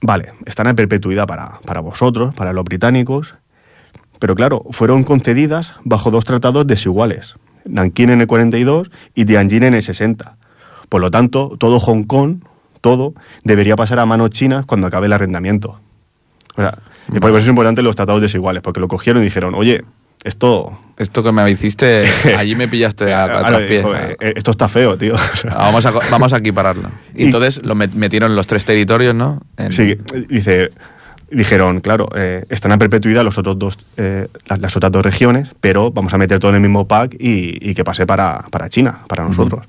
vale, 0.00 0.32
están 0.46 0.66
en 0.66 0.74
perpetuidad 0.74 1.28
para, 1.28 1.60
para 1.64 1.78
vosotros, 1.78 2.34
para 2.34 2.52
los 2.52 2.64
británicos, 2.64 3.36
pero 4.18 4.34
claro, 4.34 4.64
fueron 4.70 5.04
concedidas 5.04 5.74
bajo 5.84 6.10
dos 6.10 6.24
tratados 6.24 6.66
desiguales, 6.66 7.36
Nankín 7.64 8.10
en 8.10 8.22
el 8.22 8.26
42 8.26 8.90
y 9.14 9.26
Tianjin 9.26 9.62
en 9.62 9.74
el 9.74 9.82
60. 9.84 10.38
Por 10.88 11.00
lo 11.00 11.12
tanto, 11.12 11.56
todo 11.56 11.78
Hong 11.78 12.02
Kong, 12.02 12.38
todo, 12.80 13.14
debería 13.44 13.76
pasar 13.76 14.00
a 14.00 14.06
manos 14.06 14.30
chinas 14.30 14.66
cuando 14.66 14.88
acabe 14.88 15.06
el 15.06 15.12
arrendamiento. 15.12 15.78
O 16.56 16.62
sea, 16.62 16.78
y 17.14 17.20
por 17.20 17.30
eso 17.30 17.38
es 17.40 17.48
importante 17.48 17.82
los 17.82 17.96
tratados 17.96 18.20
desiguales, 18.22 18.62
porque 18.62 18.80
lo 18.80 18.88
cogieron 18.88 19.22
y 19.22 19.26
dijeron, 19.26 19.54
oye, 19.54 19.84
esto... 20.24 20.78
Esto 20.98 21.22
que 21.22 21.30
me 21.30 21.48
hiciste, 21.50 22.04
allí 22.38 22.56
me 22.56 22.68
pillaste 22.68 23.12
a, 23.12 23.18
a 23.18 23.22
Ahora, 23.24 23.48
traspiés. 23.48 23.82
dijo, 23.84 23.94
eh, 23.94 24.16
eh, 24.18 24.32
esto 24.34 24.50
está 24.50 24.66
feo, 24.68 24.96
tío. 24.96 25.14
Ah, 25.50 25.66
Vamos 25.66 25.84
a, 25.84 25.90
vamos 25.90 26.32
a 26.32 26.38
equipararlo. 26.38 26.88
Y, 27.14 27.22
Y- 27.22 27.26
entonces 27.26 27.60
lo 27.62 27.74
met- 27.74 27.92
metieron 27.94 28.30
en 28.30 28.36
los 28.36 28.46
tres 28.46 28.64
territorios, 28.64 29.14
¿no? 29.14 29.42
En- 29.58 29.72
Sí, 29.72 29.98
dice, 30.30 30.70
dijeron, 31.30 31.80
claro, 31.82 32.08
eh, 32.16 32.44
están 32.48 32.72
a 32.72 32.78
perpetuidad 32.78 33.24
los 33.24 33.36
otros 33.36 33.58
dos, 33.58 33.76
eh, 33.98 34.28
las, 34.46 34.58
las 34.60 34.74
otras 34.74 34.90
dos 34.90 35.04
regiones, 35.04 35.50
pero 35.60 35.90
vamos 35.90 36.14
a 36.14 36.18
meter 36.18 36.38
todo 36.38 36.50
en 36.52 36.54
el 36.54 36.60
mismo 36.62 36.88
pack 36.88 37.14
y, 37.20 37.58
y 37.60 37.74
que 37.74 37.84
pase 37.84 38.06
para, 38.06 38.44
para 38.50 38.70
China, 38.70 39.00
para 39.08 39.22
nosotros. 39.24 39.66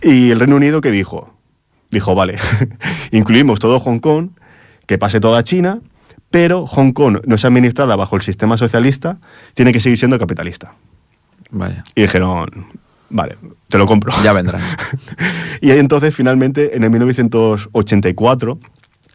Y 0.00 0.30
el 0.30 0.38
Reino 0.38 0.54
Unido, 0.54 0.80
¿qué 0.80 0.92
dijo? 0.92 1.34
Dijo, 1.90 2.14
vale, 2.14 2.36
incluimos 3.10 3.58
todo 3.58 3.80
Hong 3.80 3.98
Kong, 3.98 4.28
que 4.86 4.96
pase 4.96 5.18
toda 5.18 5.42
China, 5.42 5.80
pero 6.30 6.66
Hong 6.66 6.92
Kong 6.92 7.18
no 7.26 7.34
es 7.34 7.44
administrada 7.44 7.96
bajo 7.96 8.16
el 8.16 8.22
sistema 8.22 8.56
socialista, 8.56 9.18
tiene 9.54 9.72
que 9.72 9.80
seguir 9.80 9.98
siendo 9.98 10.18
capitalista. 10.18 10.74
Vaya. 11.50 11.82
Y 11.94 12.02
dijeron, 12.02 12.66
vale, 13.10 13.36
te 13.68 13.78
lo 13.78 13.86
compro. 13.86 14.12
Ya 14.22 14.32
vendrán. 14.32 14.60
Y 15.60 15.70
entonces, 15.72 16.14
finalmente, 16.14 16.76
en 16.76 16.84
el 16.84 16.90
1984, 16.90 18.58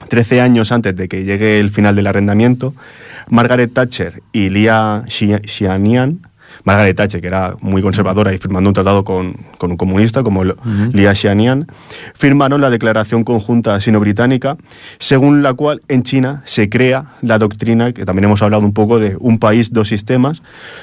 13 0.09 0.41
años 0.41 0.71
antes 0.71 0.95
de 0.95 1.07
que 1.07 1.23
llegue 1.23 1.59
el 1.59 1.69
final 1.69 1.95
del 1.95 2.07
arrendamiento, 2.07 2.73
Margaret 3.29 3.71
Thatcher 3.73 4.21
y 4.33 4.49
Lia 4.49 5.03
Xi- 5.07 5.39
Xianian, 5.47 6.19
Margaret 6.63 6.95
Thatcher, 6.95 7.21
que 7.21 7.27
era 7.27 7.55
muy 7.61 7.81
conservadora 7.81 8.33
y 8.33 8.37
firmando 8.37 8.69
un 8.69 8.73
tratado 8.73 9.03
con, 9.03 9.33
con 9.57 9.71
un 9.71 9.77
comunista 9.77 10.23
como 10.23 10.43
el- 10.43 10.55
Lia 10.93 11.13
Xianian, 11.15 11.67
firmaron 12.15 12.61
la 12.61 12.69
Declaración 12.69 13.23
Conjunta 13.23 13.79
Sino-Británica, 13.81 14.57
según 14.99 15.43
la 15.43 15.53
cual 15.53 15.81
en 15.87 16.03
China 16.03 16.41
se 16.45 16.69
crea 16.69 17.13
la 17.21 17.37
doctrina, 17.39 17.91
que 17.91 18.05
también 18.05 18.25
hemos 18.25 18.41
hablado 18.41 18.63
un 18.63 18.73
poco 18.73 18.99
de 18.99 19.15
un 19.19 19.39
país, 19.39 19.73
dos 19.73 19.87
sistemas, 19.87 20.41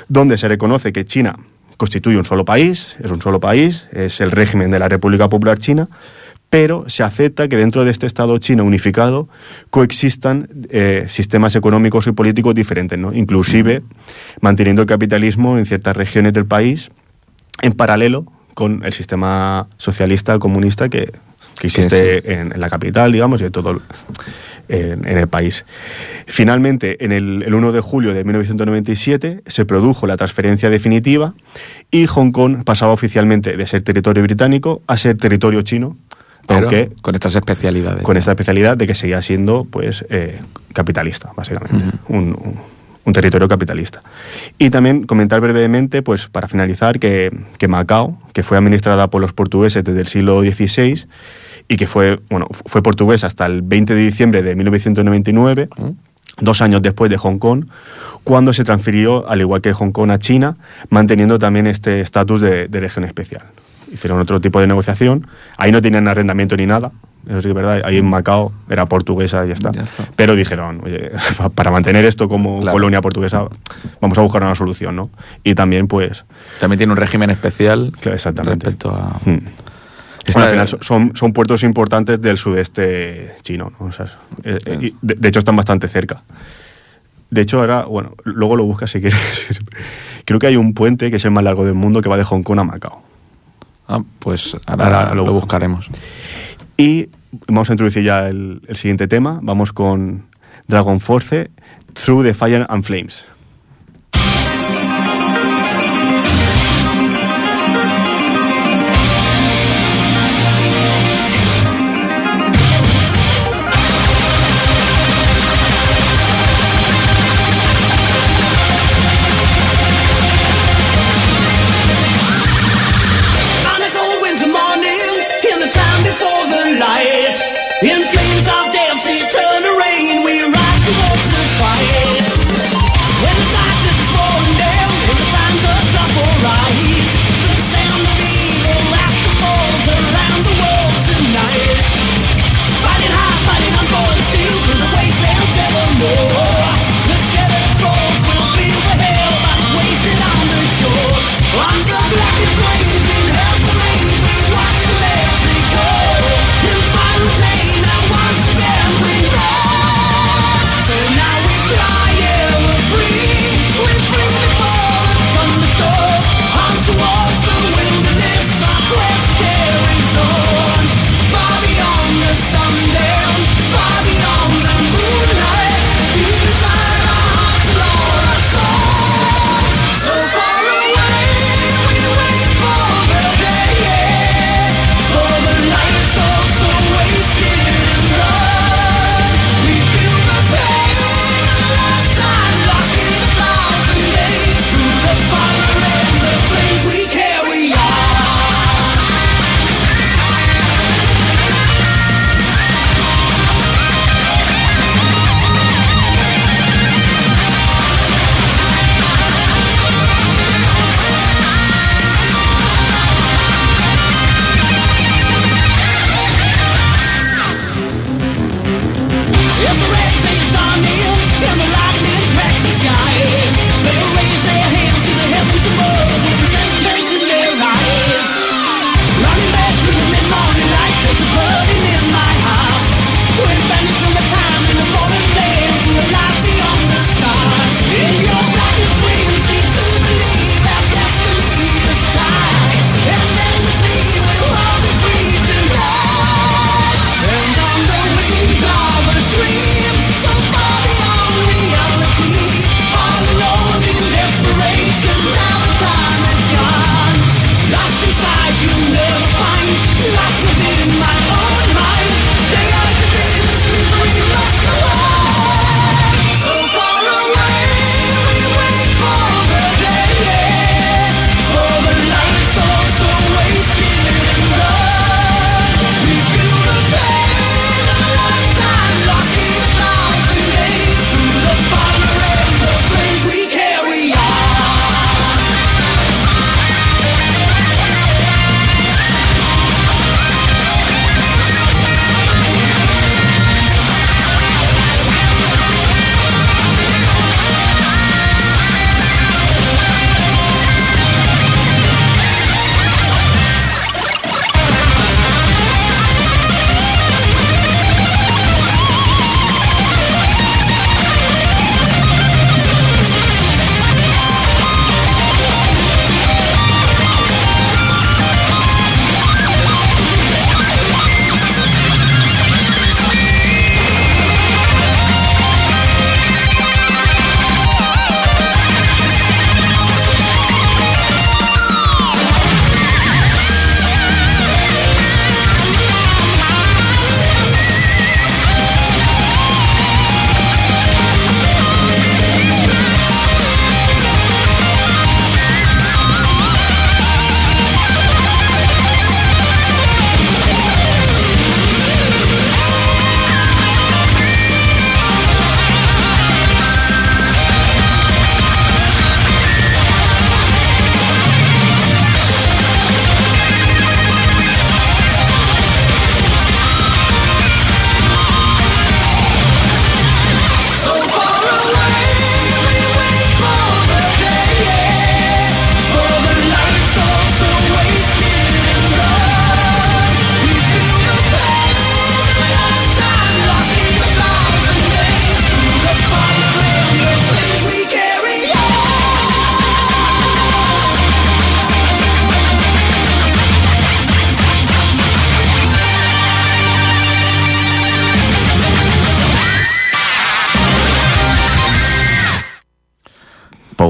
donde 0.09 0.37
se 0.39 0.49
reconoce 0.49 0.93
que 0.93 1.05
China 1.07 1.37
constituye 1.77 2.19
un 2.19 2.25
solo 2.27 2.45
país, 2.45 2.97
es 3.03 3.11
un 3.11 3.23
solo 3.23 3.41
país, 3.41 3.87
es 3.93 4.21
el 4.21 4.31
régimen 4.31 4.71
de 4.71 4.79
la 4.79 4.89
República 4.89 5.29
Popular 5.31 5.59
China, 5.59 5.89
pero 6.51 6.85
se 6.89 7.05
acepta 7.05 7.49
que 7.49 7.57
dentro 7.57 7.85
de 7.85 7.93
este 7.93 8.07
Estado 8.07 8.37
chino 8.39 8.65
unificado 8.65 9.29
coexistan 9.71 10.49
eh, 10.69 11.07
sistemas 11.09 11.55
económicos 11.55 12.09
y 12.09 12.13
políticos 12.13 12.55
diferentes, 12.57 12.99
¿no? 12.99 13.15
inclusive 13.15 13.83
manteniendo 14.41 14.83
el 14.83 14.89
capitalismo 14.89 15.57
en 15.57 15.65
ciertas 15.65 15.97
regiones 15.97 16.33
del 16.33 16.47
país 16.47 16.91
en 17.63 17.73
paralelo 17.73 18.27
con 18.55 18.85
el 18.85 18.93
sistema 18.93 19.69
socialista 19.77 20.39
comunista 20.41 20.89
que, 20.89 21.13
que 21.61 21.67
existe 21.69 22.33
En, 22.33 22.53
en 22.53 22.61
la 22.61 22.69
capital, 22.69 23.13
digamos, 23.13 23.41
y 23.41 23.45
en 23.45 23.53
todo 23.53 23.71
el, 23.71 23.81
en, 24.69 25.07
en 25.07 25.19
el 25.19 25.29
país. 25.29 25.65
Finalmente, 26.27 27.05
en 27.05 27.13
el, 27.13 27.45
el 27.45 27.55
1 27.55 27.71
de 27.71 27.81
julio 27.81 28.13
de 28.13 28.25
1997 28.25 29.43
se 29.47 29.65
produjo 29.65 30.09
la 30.09 30.17
transferencia 30.17 30.69
definitiva 30.69 31.35
y 31.93 32.07
Hong 32.07 32.33
Kong 32.33 32.65
pasaba 32.65 32.93
oficialmente 32.93 33.57
de 33.57 33.67
ser 33.69 33.83
territorio 33.83 34.25
británico 34.25 34.83
a 34.89 34.97
ser 34.97 35.17
territorio 35.17 35.63
chino, 35.63 35.97
Pero 36.55 36.69
aunque 36.69 36.93
con 37.03 37.15
estas 37.15 37.35
especialidades. 37.35 38.03
con 38.03 38.17
esta 38.17 38.33
especialidad 38.33 38.77
de 38.77 38.87
que 38.87 38.95
seguía 38.95 39.23
siendo 39.23 39.65
pues 39.71 40.05
eh, 40.11 40.41
capitalista, 40.73 41.33
básicamente, 41.37 41.77
un, 42.09 42.19
un- 42.29 42.71
un 43.03 43.13
territorio 43.15 43.49
capitalista. 43.49 44.03
Y 44.59 44.69
también 44.71 45.05
comentar 45.05 45.41
brevemente, 45.41 46.03
pues 46.03 46.29
para 46.29 46.49
finalizar, 46.49 46.99
que, 47.01 47.31
que 47.57 47.67
Macao, 47.67 48.19
que 48.35 48.43
fue 48.43 48.59
administrada 48.59 49.09
por 49.09 49.23
los 49.23 49.33
portugueses 49.33 49.83
desde 49.83 50.01
el 50.03 50.07
siglo 50.07 50.43
XVI 50.43 51.07
y 51.67 51.77
que 51.79 51.87
fue, 51.87 52.21
bueno, 52.29 52.47
fu- 52.51 52.63
fue 52.67 52.83
portuguesa 52.83 53.27
hasta 53.27 53.47
el 53.47 53.63
20 53.63 53.95
de 53.95 54.01
diciembre 54.03 54.43
de 54.43 54.55
1999, 54.55 55.69
dos 56.41 56.61
años 56.61 56.83
después 56.83 57.11
de 57.11 57.17
Hong 57.17 57.39
Kong, 57.39 57.65
cuando 58.23 58.53
se 58.53 58.65
transfirió, 58.65 59.29
al 59.29 59.41
igual 59.41 59.63
que 59.63 59.73
Hong 59.73 59.93
Kong, 59.93 60.11
a 60.11 60.19
China, 60.19 60.57
manteniendo 60.91 61.39
también 61.39 61.67
este 61.67 62.03
estatus 62.03 62.43
de, 62.43 62.69
de 62.69 62.81
región 62.81 63.05
especial. 63.07 63.45
Hicieron 63.93 64.21
otro 64.21 64.41
tipo 64.41 64.61
de 64.61 64.67
negociación. 64.67 65.27
Ahí 65.57 65.73
no 65.73 65.83
tenían 65.83 66.07
arrendamiento 66.09 66.57
ni 66.57 66.67
nada. 66.67 66.93
Eso 67.29 67.39
sí 67.39 67.43
que 67.45 67.49
es 67.49 67.55
verdad. 67.55 67.83
Ahí 67.85 67.99
en 67.99 68.09
Macao 68.09 68.53
era 68.71 68.87
portuguesa 68.87 69.45
y 69.45 69.49
ya 69.49 69.55
está. 69.55 69.73
Ya 69.73 69.83
está. 69.83 70.05
Pero 70.17 70.35
dijeron, 70.37 70.81
oye, 70.85 71.11
para 71.55 71.71
mantener 71.71 72.05
esto 72.05 72.29
como 72.29 72.61
Claro. 72.61 72.73
colonia 72.75 73.01
portuguesa, 73.03 73.47
vamos 74.01 74.17
a 74.17 74.21
buscar 74.23 74.43
una 74.43 74.55
solución, 74.55 74.97
¿no? 74.97 75.11
Y 75.45 75.55
también, 75.55 75.87
pues, 75.87 76.25
También 76.59 76.79
tiene 76.79 76.93
un 76.93 76.97
régimen 76.97 77.29
especial 77.31 77.93
Claro, 78.01 78.15
exactamente. 78.15 78.65
respecto 78.67 78.91
a... 78.91 79.21
hmm. 79.25 79.39
Bueno, 80.33 80.47
al 80.47 80.51
final 80.53 80.69
so- 80.69 80.79
son, 80.83 81.13
son 81.17 81.33
puertos 81.33 81.63
importantes 81.65 82.21
del 82.21 82.37
sudeste 82.39 83.35
chino, 83.43 83.73
¿no? 83.81 83.87
O 83.87 83.93
sea, 83.93 84.07
eh, 84.45 84.59
eh, 84.65 84.79
y 84.81 84.95
de, 85.03 85.15
de 85.15 85.29
hecho 85.29 85.41
están 85.41 85.57
bastante 85.57 85.89
cerca. 85.89 86.23
De 87.31 87.41
hecho, 87.41 87.59
ahora, 87.61 87.85
bueno, 87.85 88.15
luego 88.25 88.55
lo 88.57 88.65
buscas 88.65 88.91
si 88.93 89.01
quieres. 89.01 89.19
Creo 90.25 90.39
que 90.39 90.47
hay 90.47 90.57
un 90.57 90.73
puente 90.75 91.11
que 91.11 91.17
es 91.17 91.25
el 91.25 91.33
más 91.33 91.43
largo 91.43 91.65
del 91.65 91.75
mundo 91.75 92.01
que 92.01 92.09
va 92.09 92.17
de 92.17 92.25
Hong 92.25 92.43
Kong 92.43 92.61
a 92.61 92.65
Macao. 92.65 93.03
Ah, 93.91 94.03
pues 94.21 94.57
ahora, 94.67 94.85
Ahora 94.85 95.15
lo, 95.17 95.27
lo 95.27 95.33
buscaremos. 95.33 95.89
Y 96.77 97.09
vamos 97.49 97.69
a 97.71 97.73
introducir 97.73 98.05
ya 98.05 98.29
el, 98.29 98.63
el 98.69 98.77
siguiente 98.77 99.09
tema. 99.09 99.41
Vamos 99.43 99.73
con 99.73 100.27
Dragon 100.69 101.01
Force, 101.01 101.51
Through 101.95 102.25
the 102.25 102.35
Fire 102.35 102.67
and 102.69 102.85
Flames. 102.85 103.25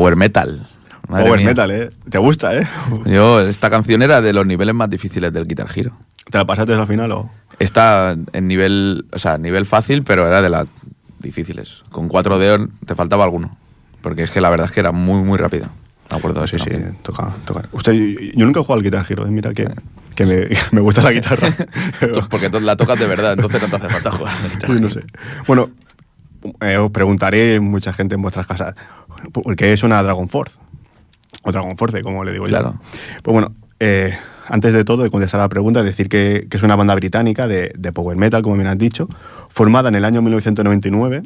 Power 0.01 0.17
metal. 0.17 0.67
Madre 1.09 1.25
Power 1.27 1.39
mía. 1.41 1.49
metal, 1.49 1.71
¿eh? 1.73 1.91
¿Te 2.09 2.17
gusta, 2.17 2.57
eh? 2.57 2.67
Yo, 3.05 3.41
esta 3.41 3.69
canción 3.69 4.01
era 4.01 4.23
de 4.23 4.33
los 4.33 4.47
niveles 4.47 4.75
más 4.75 4.89
difíciles 4.89 5.31
del 5.31 5.47
Guitar 5.47 5.67
Hero. 5.75 5.93
¿Te 6.31 6.39
la 6.39 6.47
pasaste 6.47 6.73
al 6.73 6.87
final 6.87 7.13
o...? 7.13 7.31
Está 7.59 8.17
en 8.33 8.49
nivel, 8.49 9.05
o 9.13 9.19
sea, 9.19 9.37
nivel 9.37 9.67
fácil, 9.67 10.03
pero 10.05 10.27
era 10.27 10.41
de 10.41 10.49
las 10.49 10.67
difíciles. 11.19 11.83
Con 11.91 12.09
cuatro 12.09 12.39
dedos 12.39 12.67
te 12.87 12.95
faltaba 12.95 13.25
alguno. 13.25 13.55
Porque 14.01 14.23
es 14.23 14.31
que 14.31 14.41
la 14.41 14.49
verdad 14.49 14.67
es 14.69 14.73
que 14.73 14.81
era 14.81 14.93
muy, 14.93 15.23
muy 15.23 15.37
rápida. 15.37 15.69
Me 16.11 16.17
acuerdo 16.17 16.41
de 16.41 16.49
Sí, 16.49 16.57
sí, 16.59 16.71
toca, 17.03 17.35
toca. 17.45 17.65
Usted, 17.73 17.93
yo, 17.93 18.21
yo 18.35 18.47
nunca 18.47 18.61
he 18.61 18.63
jugado 18.63 18.79
al 18.79 18.83
Guitar 18.85 19.05
Hero, 19.07 19.27
eh, 19.27 19.31
mira 19.31 19.53
que, 19.53 19.69
que 20.15 20.25
me, 20.25 20.49
me 20.73 20.81
gusta 20.81 21.03
la 21.03 21.13
guitarra. 21.13 21.49
Porque 22.31 22.49
la 22.49 22.77
tocas 22.77 22.99
de 22.99 23.07
verdad, 23.07 23.35
entonces 23.35 23.61
no 23.61 23.69
te 23.69 23.77
hace 23.77 23.89
falta 23.91 24.11
jugar. 24.13 24.33
al 24.43 24.51
Guitar 24.51 24.71
Sí, 24.71 24.77
Hero. 24.77 24.81
no 24.81 24.91
sé. 24.91 25.01
Bueno, 25.47 25.71
eh, 26.63 26.79
os 26.79 26.91
preguntaré 26.91 27.61
mucha 27.61 27.93
gente 27.93 28.15
en 28.15 28.23
vuestras 28.23 28.47
casas, 28.47 28.75
¿por 29.33 29.57
qué 29.57 29.73
es 29.73 29.83
una 29.83 30.03
Dragon 30.03 30.29
Force? 30.29 30.55
O 31.43 31.53
Dragon 31.53 31.77
Force, 31.77 32.03
como 32.03 32.25
le 32.25 32.33
digo 32.33 32.47
Claro. 32.47 32.75
yo. 32.75 32.81
Pues 33.23 33.33
bueno, 33.33 33.55
eh, 33.79 34.17
antes 34.49 34.73
de 34.73 34.85
todo, 34.85 35.03
de 35.03 35.11
contestar 35.11 35.41
a 35.41 35.45
la 35.45 35.49
pregunta, 35.49 35.83
decir 35.83 36.09
que, 36.09 36.47
que 36.51 36.57
es 36.57 36.63
una 36.63 36.77
banda 36.77 36.95
británica 36.95 37.47
de, 37.47 37.73
de 37.79 37.93
power 37.93 38.17
metal, 38.17 38.43
como 38.43 38.57
bien 38.57 38.67
has 38.67 38.79
dicho, 38.79 39.09
formada 39.49 39.89
en 39.89 39.95
el 39.95 40.05
año 40.05 40.23
1999 40.23 41.23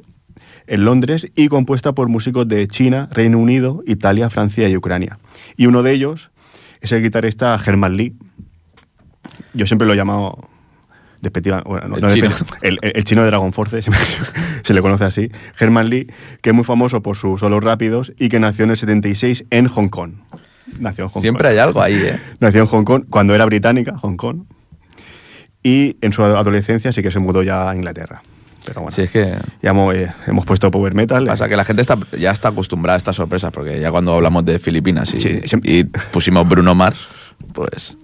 en 0.66 0.84
Londres 0.84 1.28
y 1.36 1.48
compuesta 1.48 1.92
por 1.92 2.08
músicos 2.08 2.48
de 2.48 2.66
China, 2.68 3.08
Reino 3.12 3.38
Unido, 3.38 3.82
Italia, 3.86 4.30
Francia 4.30 4.68
y 4.68 4.76
Ucrania. 4.76 5.18
Y 5.56 5.66
uno 5.66 5.82
de 5.82 5.92
ellos 5.92 6.30
es 6.80 6.92
el 6.92 7.02
guitarrista 7.02 7.58
Herman 7.64 7.96
Lee. 7.96 8.16
Yo 9.52 9.66
siempre 9.66 9.86
lo 9.86 9.92
he 9.92 9.96
llamado 9.96 10.48
despectiva, 11.24 11.62
bueno, 11.66 11.88
no- 11.88 11.96
El 11.96 12.02
no 12.02 12.10
chino. 12.10 12.28
despe- 12.30 12.56
el, 12.62 12.78
el- 12.82 12.92
el 12.94 13.04
chino 13.04 13.22
de 13.22 13.26
Dragon 13.28 13.52
Force, 13.52 13.82
se, 13.82 13.90
se 14.62 14.74
le 14.74 14.80
conoce 14.82 15.04
así, 15.04 15.30
Herman 15.58 15.88
Lee, 15.90 16.06
que 16.40 16.50
es 16.50 16.54
muy 16.54 16.64
famoso 16.64 17.02
por 17.02 17.16
sus 17.16 17.40
solos 17.40 17.64
rápidos 17.64 18.12
y 18.18 18.28
que 18.28 18.38
nació 18.38 18.64
en 18.64 18.70
el 18.70 18.76
76 18.76 19.44
en 19.50 19.66
Hong 19.66 19.88
Kong. 19.88 20.12
Nació 20.78 21.04
en 21.04 21.10
Hong 21.10 21.20
Siempre 21.22 21.42
Kong. 21.48 21.52
hay 21.52 21.58
algo 21.58 21.82
ahí, 21.82 21.94
¿eh? 21.94 22.20
Nació 22.40 22.60
en 22.62 22.66
Hong 22.68 22.84
Kong 22.84 23.04
cuando 23.10 23.34
era 23.34 23.44
británica, 23.46 23.98
Hong 23.98 24.16
Kong. 24.16 24.44
Y 25.62 25.96
en 26.02 26.12
su 26.12 26.22
adolescencia 26.22 26.92
sí 26.92 27.02
que 27.02 27.10
se 27.10 27.18
mudó 27.18 27.42
ya 27.42 27.70
a 27.70 27.74
Inglaterra. 27.74 28.22
Pero 28.66 28.80
bueno, 28.82 28.94
Si 28.94 29.02
es 29.02 29.10
que 29.10 29.34
ya 29.62 29.70
hemos, 29.70 29.94
eh, 29.94 30.10
hemos 30.26 30.44
puesto 30.46 30.70
power 30.70 30.94
metal. 30.94 31.26
pasa 31.26 31.48
que 31.48 31.56
la 31.56 31.64
gente 31.64 31.82
está, 31.82 31.98
ya 32.18 32.30
está 32.30 32.48
acostumbrada 32.48 32.96
a 32.96 32.98
estas 32.98 33.16
sorpresas, 33.16 33.50
porque 33.50 33.78
ya 33.80 33.90
cuando 33.90 34.14
hablamos 34.14 34.44
de 34.44 34.58
Filipinas 34.58 35.08
Sí, 35.10 35.40
y 35.62 35.84
pusimos 35.84 36.48
Bruno 36.48 36.74
Mars, 36.74 36.98
pues 37.52 37.96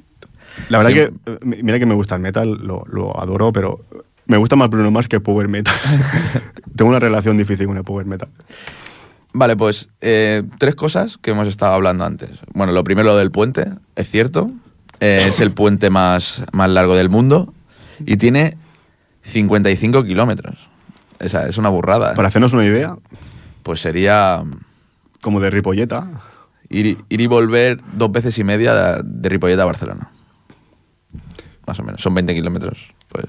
La 0.69 0.79
verdad 0.79 0.91
Sí. 0.91 0.95
que, 0.95 1.57
eh, 1.57 1.63
mira 1.63 1.79
que 1.79 1.87
me 1.87 1.95
gusta 1.95 2.15
el 2.17 2.23
metal, 2.23 2.51
lo, 2.63 2.85
lo 2.91 3.19
adoro, 3.21 3.53
pero 3.53 3.81
me 4.27 4.37
gusta 4.37 4.57
más 4.57 4.69
Bruno 4.71 4.91
Mars 4.91 5.09
que 5.09 5.21
Power 5.21 5.49
Metal. 5.49 5.75
Tengo 6.77 6.89
una 6.91 6.99
relación 7.01 7.37
difícil 7.37 7.67
con 7.67 7.77
el 7.77 7.85
Power 7.85 8.07
Metal. 8.07 8.29
Vale, 9.33 9.57
pues 9.57 9.89
eh, 10.01 10.43
tres 10.59 10.75
cosas 10.75 11.17
que 11.19 11.31
hemos 11.31 11.47
estado 11.49 11.73
hablando 11.75 12.05
antes. 12.05 12.31
Bueno, 12.53 12.73
lo 12.73 12.83
primero 12.85 13.09
lo 13.09 13.17
del 13.17 13.31
puente, 13.31 13.67
es 13.97 14.11
cierto. 14.11 14.51
Eh, 14.99 15.27
es 15.29 15.41
el 15.41 15.53
puente 15.53 15.89
más, 15.89 16.43
más 16.53 16.69
largo 16.69 16.95
del 16.97 17.09
mundo 17.09 17.55
y 18.05 18.17
tiene 18.17 18.57
55 19.23 20.05
kilómetros. 20.05 20.69
Esa 21.21 21.47
es 21.49 21.59
una 21.59 21.69
burrada. 21.69 22.13
¿eh? 22.13 22.17
Para 22.17 22.29
hacernos 22.29 22.53
una 22.53 22.65
idea, 22.65 22.97
Pues 23.63 23.81
sería 23.81 24.43
como 25.21 25.39
de 25.41 25.51
Ripolleta, 25.51 26.09
ir, 26.71 26.87
y- 26.87 26.99
ir 27.09 27.21
y 27.21 27.27
volver 27.27 27.79
dos 27.93 28.11
veces 28.11 28.39
y 28.39 28.45
media 28.45 28.75
de, 28.75 29.03
de 29.05 29.29
Ripollet 29.29 29.59
a 29.61 29.65
Barcelona. 29.67 30.11
Más 31.71 31.79
o 31.79 31.85
menos. 31.85 32.01
Son 32.01 32.13
20 32.13 32.35
kilómetros. 32.35 32.93
Pues. 33.09 33.27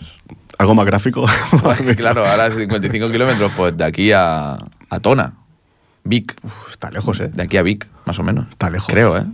algo 0.58 0.74
más 0.74 0.88
gráfico. 0.88 1.28
Pues 1.62 1.96
claro, 1.96 2.26
ahora 2.26 2.50
55 2.50 3.12
kilómetros, 3.12 3.52
pues 3.56 3.78
de 3.78 3.84
aquí 3.84 4.12
a, 4.12 4.58
a 4.89 5.00
Tona. 5.00 5.34
Vic. 6.04 6.36
Uf, 6.42 6.72
está 6.72 6.89
lejos, 6.89 7.20
¿eh? 7.20 7.30
De 7.32 7.44
aquí 7.44 7.58
a 7.58 7.62
Vic, 7.62 7.88
más 8.06 8.18
o 8.18 8.24
menos. 8.24 8.48
Está 8.50 8.72
lejos. 8.72 8.88
Creo, 8.92 9.16
¿eh? 9.16 9.26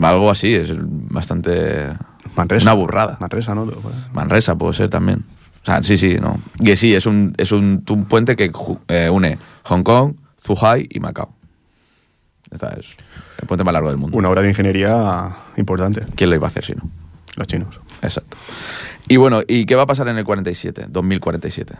Algo 0.00 0.30
así, 0.30 0.54
es 0.54 0.70
bastante... 0.78 1.92
Manresa. 2.34 2.64
Una 2.64 2.72
burrada. 2.72 3.18
Manresa, 3.20 3.54
¿no? 3.54 3.70
Manresa 4.14 4.56
puede 4.56 4.72
ser 4.72 4.88
también. 4.88 5.26
O 5.62 5.66
sea, 5.66 5.82
sí, 5.82 5.98
sí, 5.98 6.16
no. 6.18 6.40
Que 6.64 6.76
sí, 6.76 6.94
es 6.94 7.04
un, 7.04 7.34
es 7.36 7.52
un, 7.52 7.84
un 7.86 8.04
puente 8.06 8.34
que 8.34 8.50
eh, 8.88 9.10
une 9.10 9.38
Hong 9.64 9.82
Kong, 9.82 10.14
Zhuhai 10.42 10.88
y 10.90 11.00
Macao. 11.00 11.34
Esta 12.50 12.68
es 12.80 12.96
el 13.42 13.46
puente 13.46 13.62
más 13.62 13.74
largo 13.74 13.90
del 13.90 13.98
mundo. 13.98 14.16
Una 14.16 14.30
obra 14.30 14.40
de 14.40 14.48
ingeniería 14.48 15.36
importante, 15.58 16.06
¿Quién 16.16 16.30
lo 16.30 16.36
iba 16.36 16.46
a 16.46 16.48
hacer 16.48 16.64
si 16.64 16.72
no? 16.72 17.03
Los 17.36 17.46
chinos. 17.46 17.80
Exacto. 18.02 18.36
Y 19.08 19.16
bueno, 19.16 19.42
¿y 19.46 19.66
qué 19.66 19.74
va 19.74 19.82
a 19.82 19.86
pasar 19.86 20.08
en 20.08 20.18
el 20.18 20.24
47, 20.24 20.86
2047? 20.88 21.74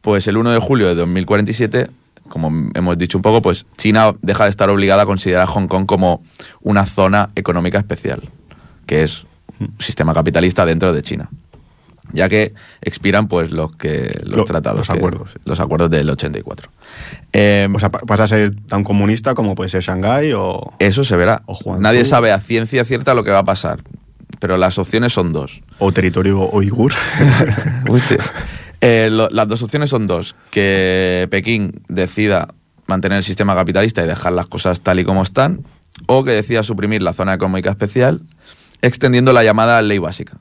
Pues 0.00 0.26
el 0.28 0.36
1 0.36 0.50
de 0.52 0.58
julio 0.58 0.88
de 0.88 0.94
2047, 0.96 1.88
como 2.28 2.70
hemos 2.74 2.98
dicho 2.98 3.18
un 3.18 3.22
poco, 3.22 3.42
pues 3.42 3.66
China 3.78 4.14
deja 4.22 4.44
de 4.44 4.50
estar 4.50 4.68
obligada 4.70 5.02
a 5.02 5.06
considerar 5.06 5.42
a 5.42 5.46
Hong 5.46 5.66
Kong 5.68 5.86
como 5.86 6.22
una 6.60 6.86
zona 6.86 7.30
económica 7.36 7.78
especial, 7.78 8.28
que 8.86 9.02
es 9.02 9.24
un 9.60 9.74
sistema 9.78 10.12
capitalista 10.14 10.64
dentro 10.66 10.92
de 10.92 11.02
China. 11.02 11.30
Ya 12.12 12.28
que 12.28 12.52
expiran 12.82 13.26
pues 13.28 13.52
los 13.52 13.74
que 13.76 14.20
los 14.24 14.38
Lo- 14.38 14.44
tratados, 14.44 14.78
los 14.80 14.88
que- 14.88 14.96
acuerdos, 14.96 15.30
los 15.44 15.60
acuerdos 15.60 15.88
del 15.90 16.10
84. 16.10 16.68
Eh, 17.32 17.68
O 17.72 17.78
sea, 17.78 17.90
pa- 17.90 18.00
pasa 18.00 18.24
a 18.24 18.28
ser 18.28 18.54
tan 18.66 18.84
comunista 18.84 19.34
como 19.34 19.54
puede 19.54 19.70
ser 19.70 19.82
Shanghái 19.82 20.32
o... 20.34 20.60
eso 20.78 21.04
se 21.04 21.16
verá. 21.16 21.42
o. 21.46 21.78
Nadie 21.78 22.04
sabe 22.04 22.32
a 22.32 22.40
ciencia 22.40 22.84
cierta 22.84 23.14
lo 23.14 23.24
que 23.24 23.30
va 23.30 23.38
a 23.38 23.44
pasar, 23.44 23.82
pero 24.38 24.56
las 24.56 24.78
opciones 24.78 25.12
son 25.12 25.32
dos. 25.32 25.62
o 25.78 25.92
territorio 25.92 26.48
uigur. 26.50 26.92
Eh, 28.84 29.10
lo- 29.12 29.28
las 29.30 29.46
dos 29.46 29.62
opciones 29.62 29.90
son 29.90 30.06
dos. 30.06 30.34
Que 30.50 31.28
Pekín 31.30 31.82
decida 31.88 32.48
mantener 32.86 33.18
el 33.18 33.24
sistema 33.24 33.54
capitalista 33.54 34.02
y 34.02 34.06
dejar 34.08 34.32
las 34.32 34.46
cosas 34.48 34.80
tal 34.80 34.98
y 34.98 35.04
como 35.04 35.22
están, 35.22 35.64
o 36.06 36.24
que 36.24 36.32
decida 36.32 36.62
suprimir 36.64 37.00
la 37.00 37.12
zona 37.12 37.32
económica 37.34 37.70
especial, 37.70 38.22
extendiendo 38.80 39.32
la 39.32 39.44
llamada 39.44 39.80
ley 39.82 39.98
básica. 39.98 40.36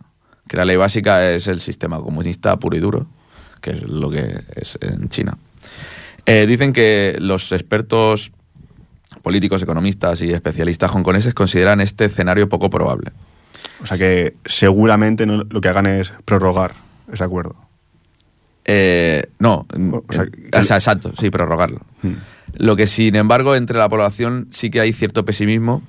Que 0.47 0.57
la 0.57 0.65
ley 0.65 0.75
básica 0.75 1.29
es 1.31 1.47
el 1.47 1.61
sistema 1.61 1.99
comunista 2.01 2.57
puro 2.57 2.75
y 2.75 2.79
duro, 2.79 3.05
que 3.61 3.71
es 3.71 3.83
lo 3.83 4.09
que 4.09 4.41
es 4.55 4.77
en 4.81 5.09
China. 5.09 5.37
Eh, 6.25 6.45
dicen 6.47 6.73
que 6.73 7.17
los 7.19 7.51
expertos 7.51 8.31
políticos, 9.21 9.61
economistas 9.61 10.19
y 10.23 10.31
especialistas 10.31 10.89
hongkoneses 10.91 11.35
consideran 11.35 11.79
este 11.79 12.05
escenario 12.05 12.49
poco 12.49 12.71
probable. 12.71 13.11
O 13.81 13.85
sea 13.85 13.97
que 13.97 14.35
seguramente 14.45 15.25
no- 15.25 15.43
lo 15.49 15.61
que 15.61 15.69
hagan 15.69 15.85
es 15.87 16.13
prorrogar 16.25 16.73
ese 17.11 17.23
acuerdo. 17.23 17.55
Eh, 18.65 19.23
no, 19.39 19.65
O 20.07 20.13
sea, 20.13 20.25
o 20.59 20.63
sea, 20.63 20.77
exacto, 20.77 21.13
sí, 21.19 21.29
prorrogarlo. 21.29 21.81
Hmm. 22.03 22.13
Lo 22.55 22.75
que, 22.75 22.85
sin 22.87 23.15
embargo, 23.15 23.55
entre 23.55 23.77
la 23.79 23.89
población 23.89 24.47
sí 24.51 24.69
que 24.69 24.79
hay 24.81 24.93
cierto 24.93 25.25
pesimismo, 25.25 25.81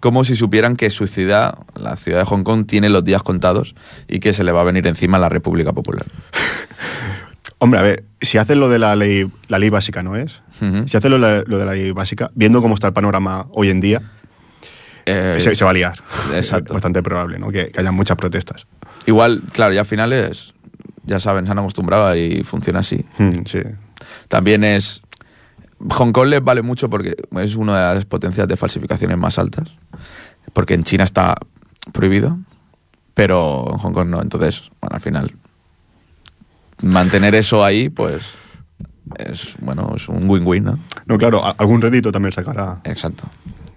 como 0.00 0.24
si 0.24 0.34
supieran 0.36 0.76
que 0.76 0.90
su 0.90 1.06
ciudad, 1.06 1.58
la 1.74 1.96
ciudad 1.96 2.18
de 2.18 2.24
Hong 2.24 2.42
Kong, 2.42 2.66
tiene 2.66 2.88
los 2.88 3.04
días 3.04 3.22
contados 3.22 3.74
y 4.08 4.20
que 4.20 4.32
se 4.32 4.44
le 4.44 4.52
va 4.52 4.60
a 4.62 4.64
venir 4.64 4.86
encima 4.86 5.18
la 5.18 5.28
República 5.28 5.72
Popular. 5.72 6.06
Hombre, 7.58 7.80
a 7.80 7.82
ver, 7.82 8.04
si 8.20 8.38
hacen 8.38 8.58
lo 8.60 8.68
de 8.68 8.78
la 8.78 8.96
ley, 8.96 9.30
la 9.48 9.58
ley 9.58 9.68
básica, 9.70 10.02
¿no 10.02 10.16
es? 10.16 10.42
Si 10.86 10.96
hacen 10.96 11.10
lo, 11.10 11.18
lo 11.18 11.58
de 11.58 11.64
la 11.64 11.72
ley 11.72 11.90
básica, 11.92 12.30
viendo 12.34 12.60
cómo 12.60 12.74
está 12.74 12.86
el 12.88 12.92
panorama 12.92 13.46
hoy 13.50 13.70
en 13.70 13.80
día, 13.80 14.02
Eh, 15.06 15.36
se, 15.40 15.54
se 15.54 15.64
va 15.64 15.70
a 15.70 15.74
liar. 15.74 16.02
exacto. 16.34 16.72
Es 16.72 16.74
bastante 16.74 17.02
probable, 17.02 17.38
¿no? 17.38 17.50
Que, 17.50 17.70
que 17.70 17.80
haya 17.80 17.92
muchas 17.92 18.16
protestas. 18.16 18.66
Igual, 19.06 19.42
claro, 19.52 19.72
ya 19.74 19.80
al 19.80 19.86
final 19.86 20.12
es, 20.12 20.52
ya 21.04 21.18
saben, 21.20 21.46
se 21.46 21.52
han 21.52 21.58
acostumbrado 21.58 22.14
y 22.16 22.42
funciona 22.44 22.80
así. 22.80 23.04
Mm, 23.18 23.44
sí. 23.46 23.60
También 24.28 24.64
es. 24.64 25.02
Hong 25.90 26.12
Kong 26.12 26.26
les 26.28 26.44
vale 26.44 26.60
mucho 26.62 26.90
porque 26.90 27.16
es 27.40 27.54
una 27.56 27.88
de 27.90 27.94
las 27.94 28.04
potencias 28.04 28.46
de 28.46 28.56
falsificaciones 28.56 29.16
más 29.16 29.38
altas. 29.38 29.70
Porque 30.52 30.74
en 30.74 30.82
China 30.84 31.04
está 31.04 31.36
prohibido, 31.92 32.38
pero 33.14 33.66
en 33.72 33.78
Hong 33.78 33.92
Kong 33.92 34.08
no. 34.08 34.20
Entonces, 34.20 34.70
bueno, 34.80 34.96
al 34.96 35.00
final. 35.00 35.34
Mantener 36.82 37.34
eso 37.34 37.64
ahí, 37.64 37.88
pues. 37.88 38.22
Es, 39.16 39.54
bueno, 39.60 39.92
es 39.96 40.08
un 40.08 40.28
win-win, 40.28 40.64
¿no? 40.64 40.78
No, 41.06 41.18
claro, 41.18 41.44
a- 41.44 41.50
algún 41.58 41.80
rédito 41.82 42.12
también 42.12 42.32
sacará. 42.32 42.80
Exacto. 42.84 43.24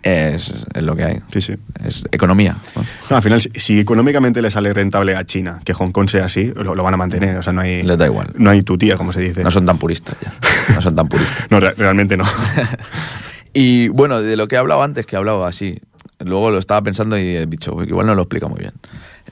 Es, 0.03 0.53
es 0.73 0.83
lo 0.83 0.95
que 0.97 1.03
hay. 1.05 1.19
Sí, 1.29 1.39
sí. 1.41 1.53
Es 1.85 2.03
economía. 2.11 2.57
¿no? 2.75 2.83
No, 3.09 3.15
al 3.15 3.21
final, 3.23 3.41
si, 3.41 3.49
si 3.55 3.79
económicamente 3.79 4.41
le 4.41 4.51
sale 4.51 4.73
rentable 4.73 5.15
a 5.15 5.23
China 5.25 5.61
que 5.63 5.73
Hong 5.73 5.91
Kong 5.91 6.09
sea 6.09 6.25
así, 6.25 6.51
lo, 6.55 6.75
lo 6.75 6.83
van 6.83 6.93
a 6.93 6.97
mantener. 6.97 7.37
O 7.37 7.43
sea, 7.43 7.53
no 7.53 7.61
hay. 7.61 7.83
Les 7.83 7.97
da 7.97 8.05
igual. 8.05 8.31
No 8.37 8.49
hay 8.49 8.63
tutía, 8.63 8.97
como 8.97 9.13
se 9.13 9.21
dice. 9.21 9.43
No 9.43 9.49
son 9.51 9.65
tan 9.65 9.77
puristas 9.77 10.15
ya. 10.21 10.33
No 10.75 10.81
son 10.81 10.95
tan 10.95 11.07
puristas. 11.07 11.45
No, 11.49 11.59
re- 11.61 11.73
realmente 11.77 12.17
no. 12.17 12.25
Y 13.53 13.89
bueno, 13.89 14.21
de 14.21 14.35
lo 14.35 14.47
que 14.47 14.55
he 14.55 14.57
hablado 14.57 14.81
antes, 14.81 15.05
que 15.05 15.15
he 15.15 15.17
hablado 15.19 15.45
así, 15.45 15.79
luego 16.19 16.49
lo 16.49 16.57
estaba 16.57 16.81
pensando 16.81 17.17
y 17.17 17.35
he 17.35 17.45
dicho, 17.45 17.73
"Uy, 17.75 17.85
que 17.85 17.91
igual 17.91 18.07
no 18.07 18.15
lo 18.15 18.23
explica 18.23 18.47
muy 18.47 18.59
bien. 18.59 18.73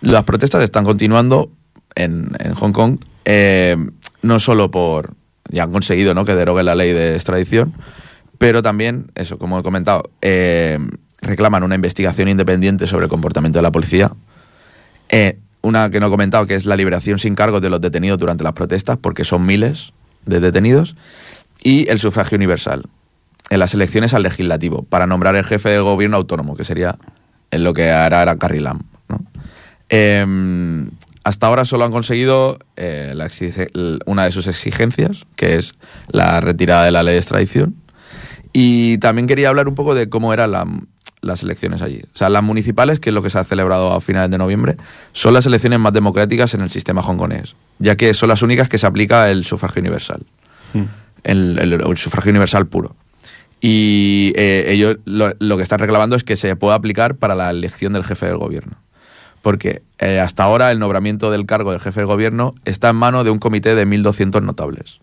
Las 0.01 0.23
protestas 0.23 0.63
están 0.63 0.83
continuando 0.85 1.51
en, 1.95 2.29
en 2.39 2.53
Hong 2.53 2.71
Kong, 2.71 2.99
eh, 3.25 3.75
no 4.21 4.39
solo 4.39 4.69
por, 4.69 5.15
ya 5.49 5.63
han 5.63 5.71
conseguido 5.71 6.13
¿no? 6.13 6.23
que 6.23 6.35
derogue 6.35 6.61
la 6.63 6.75
ley 6.75 6.93
de 6.93 7.15
extradición, 7.15 7.73
pero 8.41 8.63
también, 8.63 9.11
eso, 9.13 9.37
como 9.37 9.59
he 9.59 9.61
comentado, 9.61 10.09
eh, 10.19 10.79
reclaman 11.21 11.61
una 11.61 11.75
investigación 11.75 12.27
independiente 12.27 12.87
sobre 12.87 13.05
el 13.05 13.09
comportamiento 13.09 13.59
de 13.59 13.61
la 13.61 13.71
policía. 13.71 14.13
Eh, 15.09 15.37
una 15.61 15.91
que 15.91 15.99
no 15.99 16.07
he 16.07 16.09
comentado, 16.09 16.47
que 16.47 16.55
es 16.55 16.65
la 16.65 16.75
liberación 16.75 17.19
sin 17.19 17.35
cargos 17.35 17.61
de 17.61 17.69
los 17.69 17.79
detenidos 17.79 18.17
durante 18.17 18.43
las 18.43 18.53
protestas, 18.53 18.97
porque 18.97 19.25
son 19.25 19.45
miles 19.45 19.93
de 20.25 20.39
detenidos. 20.39 20.95
Y 21.63 21.87
el 21.87 21.99
sufragio 21.99 22.35
universal. 22.35 22.85
en 23.51 23.59
las 23.59 23.75
elecciones 23.75 24.15
al 24.15 24.23
legislativo 24.23 24.81
para 24.89 25.05
nombrar 25.05 25.35
el 25.35 25.43
jefe 25.43 25.69
de 25.69 25.79
gobierno 25.79 26.17
autónomo, 26.17 26.55
que 26.55 26.63
sería 26.63 26.97
en 27.51 27.63
lo 27.63 27.75
que 27.75 27.91
hará 27.91 28.23
era 28.23 28.37
Carrilam. 28.37 28.79
¿no? 29.07 29.23
Em, 29.89 30.89
hasta 31.23 31.45
ahora 31.45 31.65
solo 31.65 31.85
han 31.85 31.91
conseguido 31.91 32.57
eh, 32.75 33.13
una 34.07 34.25
de 34.25 34.31
sus 34.31 34.47
exigencias, 34.47 35.27
que 35.35 35.57
es 35.57 35.75
la 36.07 36.41
retirada 36.41 36.85
de 36.85 36.91
la 36.91 37.03
ley 37.03 37.13
de 37.13 37.19
extradición. 37.19 37.80
Y 38.53 38.97
también 38.97 39.27
quería 39.27 39.49
hablar 39.49 39.67
un 39.67 39.75
poco 39.75 39.95
de 39.95 40.09
cómo 40.09 40.33
eran 40.33 40.51
la- 40.51 40.67
las 41.21 41.43
elecciones 41.43 41.81
allí. 41.81 42.01
O 42.13 42.17
sea, 42.17 42.29
las 42.29 42.43
municipales, 42.43 42.99
que 42.99 43.09
es 43.11 43.13
lo 43.13 43.21
que 43.21 43.29
se 43.29 43.37
ha 43.37 43.43
celebrado 43.43 43.93
a 43.93 44.01
finales 44.01 44.31
de 44.31 44.37
noviembre, 44.37 44.77
son 45.13 45.33
las 45.35 45.45
elecciones 45.45 45.79
más 45.79 45.93
democráticas 45.93 46.53
en 46.55 46.61
el 46.61 46.69
sistema 46.71 47.01
hongkonés, 47.01 47.55
ya 47.79 47.95
que 47.95 48.13
son 48.15 48.29
las 48.29 48.41
únicas 48.41 48.67
que 48.69 48.77
se 48.79 48.87
aplica 48.87 49.29
el 49.29 49.45
sufragio 49.45 49.81
universal, 49.81 50.23
Mm. 50.73 50.83
el, 51.23 51.59
el- 51.59 51.73
el 51.73 51.97
sufragio 51.97 52.31
universal 52.31 52.65
puro. 52.67 52.95
Y 53.61 54.33
eh, 54.35 54.65
ellos 54.69 54.97
lo, 55.05 55.31
lo 55.37 55.57
que 55.57 55.63
están 55.63 55.77
reclamando 55.79 56.15
es 56.15 56.23
que 56.23 56.35
se 56.35 56.55
pueda 56.55 56.73
aplicar 56.75 57.15
para 57.15 57.35
la 57.35 57.49
elección 57.51 57.93
del 57.93 58.03
jefe 58.03 58.25
del 58.25 58.37
gobierno. 58.37 58.77
Porque 59.43 59.83
eh, 59.99 60.19
hasta 60.19 60.43
ahora 60.43 60.71
el 60.71 60.79
nombramiento 60.79 61.29
del 61.31 61.45
cargo 61.45 61.71
de 61.71 61.79
jefe 61.79 61.99
del 61.99 62.07
gobierno 62.07 62.55
está 62.65 62.89
en 62.89 62.95
manos 62.95 63.23
de 63.23 63.29
un 63.29 63.37
comité 63.39 63.75
de 63.75 63.85
1.200 63.85 64.41
notables. 64.41 64.99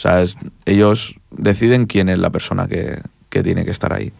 O 0.00 0.02
sea, 0.02 0.24
ellos 0.64 1.14
deciden 1.30 1.84
quién 1.84 2.08
es 2.08 2.18
la 2.18 2.30
persona 2.30 2.66
que, 2.66 3.02
que 3.28 3.42
tiene 3.42 3.66
que 3.66 3.70
estar 3.70 3.92
ahí. 3.92 4.14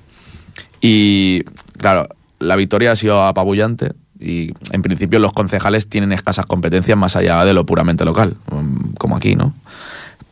Y 0.83 1.43
claro, 1.79 2.07
la 2.39 2.55
victoria 2.57 2.93
ha 2.93 2.97
sido 2.97 3.25
apabullante 3.25 3.93
y 4.19 4.53
en 4.73 4.83
principio 4.83 5.19
los 5.21 5.33
concejales 5.33 5.89
tienen 5.89 6.13
escasas 6.13 6.45
competencias 6.45 6.99
más 6.99 7.17
allá 7.17 7.43
de 7.47 7.55
lo 7.55 7.65
puramente 7.65 8.05
local, 8.05 8.37
mm, 8.53 8.93
como 8.99 9.17
aquí, 9.17 9.37
¿no? 9.37 9.55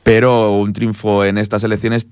Pero 0.03 0.59
un 0.59 0.75
triunfo 0.75 1.25
en 1.25 1.39
estas 1.39 1.65
elecciones 1.65 2.07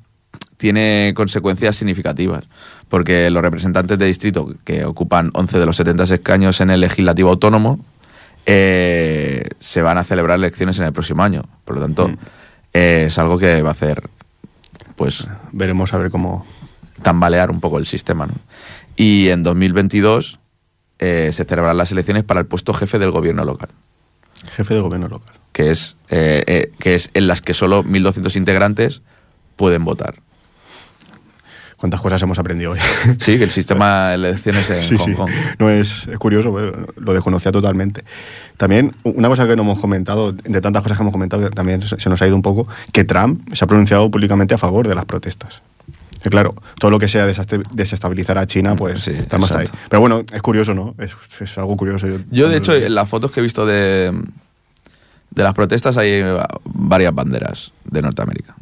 tiene 0.57 1.12
consecuencias 1.14 1.76
significativas, 1.76 2.45
porque 2.89 3.28
los 3.28 3.43
representantes 3.43 3.99
de 3.99 4.07
distrito 4.07 4.55
que 4.64 4.87
ocupan 4.87 5.30
11 5.34 5.59
de 5.59 5.66
los 5.66 5.76
70 5.76 6.05
escaños 6.05 6.62
en 6.62 6.70
el 6.70 6.80
legislativo 6.80 7.28
autónomo 7.28 7.84
eh, 8.47 9.45
se 9.61 9.82
van 9.82 9.99
a 9.99 10.05
celebrar 10.05 10.39
elecciones 10.39 10.78
en 10.78 10.87
el 10.87 10.95
próximo 10.95 11.22
año. 11.22 11.43
Por 11.66 11.74
lo 11.74 11.82
tanto, 11.82 12.09
Mm. 12.09 12.16
Eh, 12.77 13.05
es 13.07 13.18
algo 13.18 13.39
que 13.39 13.62
va 13.62 13.70
a 13.70 13.72
hacer 13.72 14.09
pues 14.97 15.27
Veremos 15.53 15.93
a 15.95 15.99
ver 15.99 16.11
cómo. 16.11 16.47
tambalear 17.03 17.51
un 17.51 17.61
poco 17.61 17.79
el 17.79 17.87
sistema. 17.87 18.27
¿no? 18.27 18.35
Y 18.97 19.29
en 19.29 19.43
2022 19.43 20.41
eh, 20.99 21.31
se 21.33 21.45
celebrarán 21.45 21.77
las 21.77 21.93
elecciones 21.93 22.24
para 22.24 22.41
el 22.41 22.47
puesto 22.47 22.72
jefe 22.72 22.99
del 22.99 23.11
gobierno 23.11 23.45
local, 23.45 23.68
Jefe 24.51 24.74
de 24.74 24.81
gobierno 24.81 25.09
local. 25.09 25.37
que 25.53 25.70
es, 25.70 25.97
eh, 26.09 26.43
eh, 26.47 26.72
que 26.79 26.95
es 26.95 27.11
en 27.12 27.27
las 27.27 27.43
que 27.43 27.53
solo 27.53 27.85
1.200 27.85 28.35
integrantes 28.37 29.03
pueden 29.57 29.85
votar. 29.85 30.22
¿Cuántas 31.87 32.01
cosas 32.01 32.20
hemos 32.22 32.37
aprendido 32.41 32.72
hoy? 32.72 32.80
Sí, 33.18 33.39
que 33.39 33.45
el 33.45 33.51
sistema 33.51 34.09
de 34.09 34.14
elecciones 34.16 34.68
en 34.70 34.82
Sí, 34.82 34.97
Hong 34.97 35.05
sí. 35.07 35.14
Kong. 35.14 35.30
No 35.61 35.70
es, 35.70 36.09
es 36.09 36.18
curioso, 36.18 36.53
pero 36.53 36.89
lo 36.97 37.14
desconocía 37.14 37.53
totalmente. 37.53 38.03
También, 38.57 38.91
una 39.05 39.28
cosa 39.28 39.47
que 39.47 39.55
no 39.55 39.62
hemos 39.62 39.78
comentado, 39.78 40.32
de 40.32 40.61
tantas 40.61 40.82
cosas 40.82 40.99
que 40.99 41.03
hemos 41.03 41.12
comentado, 41.12 41.45
que 41.49 41.51
también 41.55 41.82
se 41.82 42.09
nos 42.11 42.20
ha 42.20 42.26
ido 42.26 42.34
un 42.34 42.43
poco, 42.43 42.66
que 42.91 43.05
Trump 43.05 43.41
se 43.55 43.64
ha 43.64 43.68
pronunciado 43.68 44.11
públicamente 44.11 44.53
a 44.53 44.59
favor 44.59 44.89
de 44.89 44.97
las 44.97 45.05
protestas. 45.05 45.62
Que 46.20 46.28
claro, 46.28 46.57
todo 46.80 46.91
lo 46.91 46.99
que 46.99 47.07
sea 47.07 47.24
desestabilizar 47.24 48.37
a 48.39 48.47
China, 48.49 48.74
pues 48.74 49.03
Sí, 49.05 49.12
está 49.12 49.37
ahí. 49.37 49.43
exacto. 49.45 49.78
Pero 49.89 50.01
bueno, 50.01 50.24
es 50.32 50.43
curioso, 50.43 50.74
¿no? 50.74 50.97
Es, 50.99 51.12
es 51.41 51.57
algo 51.57 51.76
curioso. 51.76 52.09
Yo, 52.32 52.49
de 52.49 52.57
hecho, 52.57 52.74
en 52.74 52.97
las 52.97 53.09
fotos 53.09 53.30
que 53.30 53.39
he 53.39 53.43
visto 53.45 53.64
de, 53.64 54.11
de 55.30 55.43
las 55.45 55.55
protestas 55.55 55.97
hay 55.99 56.20
varias 56.64 57.14
banderas 57.14 57.70
de 57.84 58.03
Norteamérica. 58.03 58.57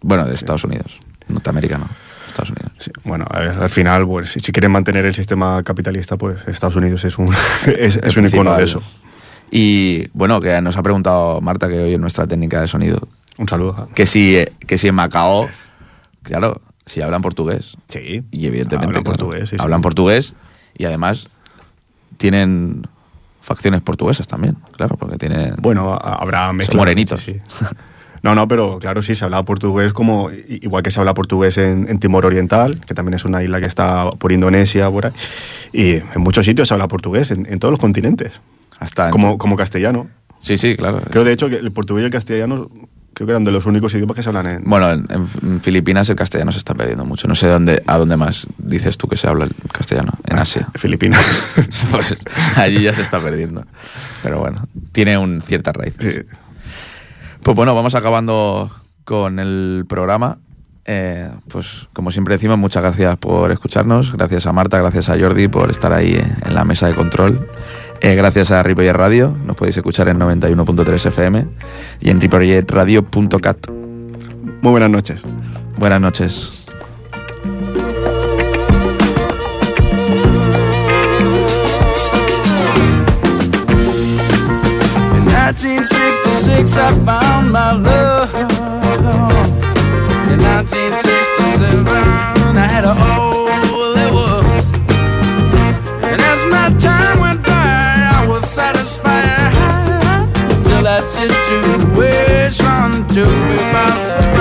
Bueno, 0.00 0.24
de 0.24 0.34
Estados 0.34 0.64
Unidos. 0.64 0.96
Norteamérica 1.28 1.76
no, 1.78 1.88
Estados 2.34 2.50
Unidos. 2.50 2.72
Sí, 2.78 2.90
bueno, 3.04 3.24
a 3.30 3.40
ver, 3.40 3.50
al 3.50 3.70
final, 3.70 4.06
pues, 4.06 4.32
si, 4.32 4.40
quieren 4.40 4.72
mantener 4.72 5.06
el 5.06 5.14
sistema 5.14 5.62
capitalista, 5.62 6.16
pues 6.16 6.40
Estados 6.48 6.76
Unidos 6.76 7.04
es 7.04 7.16
un, 7.16 7.32
es, 7.78 7.96
es 7.96 8.16
un 8.16 8.26
icono 8.26 8.56
de 8.56 8.64
eso. 8.64 8.82
Y 9.50 10.08
bueno, 10.14 10.40
que 10.40 10.60
nos 10.60 10.76
ha 10.76 10.82
preguntado 10.82 11.40
Marta, 11.40 11.68
que 11.68 11.78
hoy 11.78 11.94
es 11.94 12.00
nuestra 12.00 12.26
técnica 12.26 12.60
de 12.60 12.66
sonido, 12.66 13.06
Un 13.38 13.48
saludo. 13.48 13.88
que 13.94 14.06
si, 14.06 14.44
que 14.66 14.78
si 14.78 14.88
en 14.88 14.96
Macao, 14.96 15.48
claro, 16.22 16.60
si 16.86 17.02
hablan 17.02 17.22
portugués. 17.22 17.76
Sí. 17.88 18.24
Y 18.32 18.46
evidentemente 18.46 18.98
Hablan 18.98 19.02
claro, 19.04 19.16
portugués, 19.16 19.50
sí, 19.50 19.56
sí. 19.56 19.62
hablan 19.62 19.80
portugués 19.80 20.34
y 20.76 20.86
además 20.86 21.28
tienen 22.16 22.88
facciones 23.40 23.80
portuguesas 23.82 24.26
también, 24.26 24.56
claro, 24.76 24.96
porque 24.96 25.18
tienen... 25.18 25.54
Bueno, 25.58 25.94
habrá 25.94 26.52
mezcla. 26.52 26.78
morenitos. 26.78 27.20
sí, 27.20 27.40
sí. 27.46 27.64
No, 28.24 28.34
no, 28.34 28.48
pero 28.48 28.78
claro, 28.78 29.02
sí, 29.02 29.14
se 29.14 29.22
habla 29.26 29.42
portugués 29.42 29.92
como 29.92 30.30
igual 30.32 30.82
que 30.82 30.90
se 30.90 30.98
habla 30.98 31.12
portugués 31.12 31.58
en, 31.58 31.86
en 31.90 31.98
Timor 31.98 32.24
Oriental, 32.24 32.80
que 32.86 32.94
también 32.94 33.12
es 33.12 33.26
una 33.26 33.42
isla 33.42 33.60
que 33.60 33.66
está 33.66 34.10
por 34.12 34.32
Indonesia, 34.32 34.90
por 34.90 35.04
ahí. 35.04 35.12
Y 35.74 35.90
en 35.96 36.20
muchos 36.20 36.46
sitios 36.46 36.68
se 36.68 36.72
habla 36.72 36.88
portugués, 36.88 37.30
en, 37.30 37.44
en 37.44 37.58
todos 37.58 37.72
los 37.72 37.78
continentes. 37.78 38.32
hasta 38.80 39.10
Como, 39.10 39.36
como 39.36 39.56
castellano. 39.56 40.06
Sí, 40.40 40.56
sí, 40.56 40.74
claro. 40.74 41.02
Creo 41.10 41.22
de 41.22 41.32
hecho 41.32 41.50
que 41.50 41.56
el 41.56 41.70
portugués 41.70 42.00
y 42.00 42.06
el 42.06 42.10
castellano 42.12 42.70
creo 43.12 43.26
que 43.26 43.30
eran 43.32 43.44
de 43.44 43.52
los 43.52 43.66
únicos 43.66 43.92
idiomas 43.92 44.16
que 44.16 44.22
se 44.22 44.30
hablan 44.30 44.46
en. 44.46 44.64
Bueno, 44.64 44.90
en, 44.90 45.06
en 45.10 45.60
Filipinas 45.60 46.08
el 46.08 46.16
castellano 46.16 46.50
se 46.50 46.58
está 46.58 46.72
perdiendo 46.72 47.04
mucho. 47.04 47.28
No 47.28 47.34
sé 47.34 47.46
dónde, 47.48 47.82
a 47.86 47.98
dónde 47.98 48.16
más 48.16 48.46
dices 48.56 48.96
tú 48.96 49.06
que 49.06 49.18
se 49.18 49.28
habla 49.28 49.44
el 49.44 49.52
castellano. 49.70 50.12
En 50.24 50.38
Asia. 50.38 50.66
Filipinas. 50.76 51.22
Pues 51.90 52.16
allí 52.56 52.82
ya 52.82 52.94
se 52.94 53.02
está 53.02 53.20
perdiendo. 53.20 53.66
Pero 54.22 54.40
bueno, 54.40 54.66
tiene 54.92 55.18
un 55.18 55.42
cierta 55.42 55.72
raíz. 55.72 55.92
Sí. 56.00 56.08
Pues 57.44 57.54
bueno, 57.54 57.74
vamos 57.74 57.94
acabando 57.94 58.70
con 59.04 59.38
el 59.38 59.84
programa. 59.86 60.38
Eh, 60.86 61.30
pues 61.48 61.88
como 61.92 62.10
siempre 62.10 62.36
decimos, 62.36 62.56
muchas 62.56 62.82
gracias 62.82 63.18
por 63.18 63.52
escucharnos. 63.52 64.12
Gracias 64.14 64.46
a 64.46 64.54
Marta, 64.54 64.78
gracias 64.78 65.10
a 65.10 65.18
Jordi 65.18 65.48
por 65.48 65.70
estar 65.70 65.92
ahí 65.92 66.14
en 66.14 66.54
la 66.54 66.64
mesa 66.64 66.86
de 66.86 66.94
control. 66.94 67.46
Eh, 68.00 68.14
gracias 68.14 68.50
a 68.50 68.62
Ripollet 68.62 68.94
Radio, 68.94 69.36
nos 69.44 69.56
podéis 69.56 69.76
escuchar 69.76 70.08
en 70.08 70.18
91.3 70.20 71.06
FM 71.06 71.46
y 72.00 72.08
en 72.08 72.18
ripolletradio.cat. 72.18 73.66
Muy 74.62 74.70
buenas 74.70 74.90
noches. 74.90 75.20
Buenas 75.76 76.00
noches. 76.00 76.53
1966 85.54 86.76
I 86.76 86.90
found 87.04 87.52
my 87.52 87.72
love. 87.72 88.34
In 90.32 90.40
1967 90.42 91.86
I 91.86 92.66
had 92.66 92.84
a 92.84 92.90
all 92.90 93.94
it 93.96 94.12
was. 94.12 94.64
And 96.02 96.20
as 96.20 96.40
my 96.50 96.76
time 96.80 97.20
went 97.20 97.42
by, 97.46 97.52
I 97.52 98.26
was 98.26 98.44
satisfied 98.50 99.52
till 100.64 100.86
I 100.88 101.00
just 101.00 101.38
to 101.48 101.58
wish 101.96 102.60
on 102.60 103.06
to 103.14 103.24
be 103.24 103.58
myself. 103.72 104.33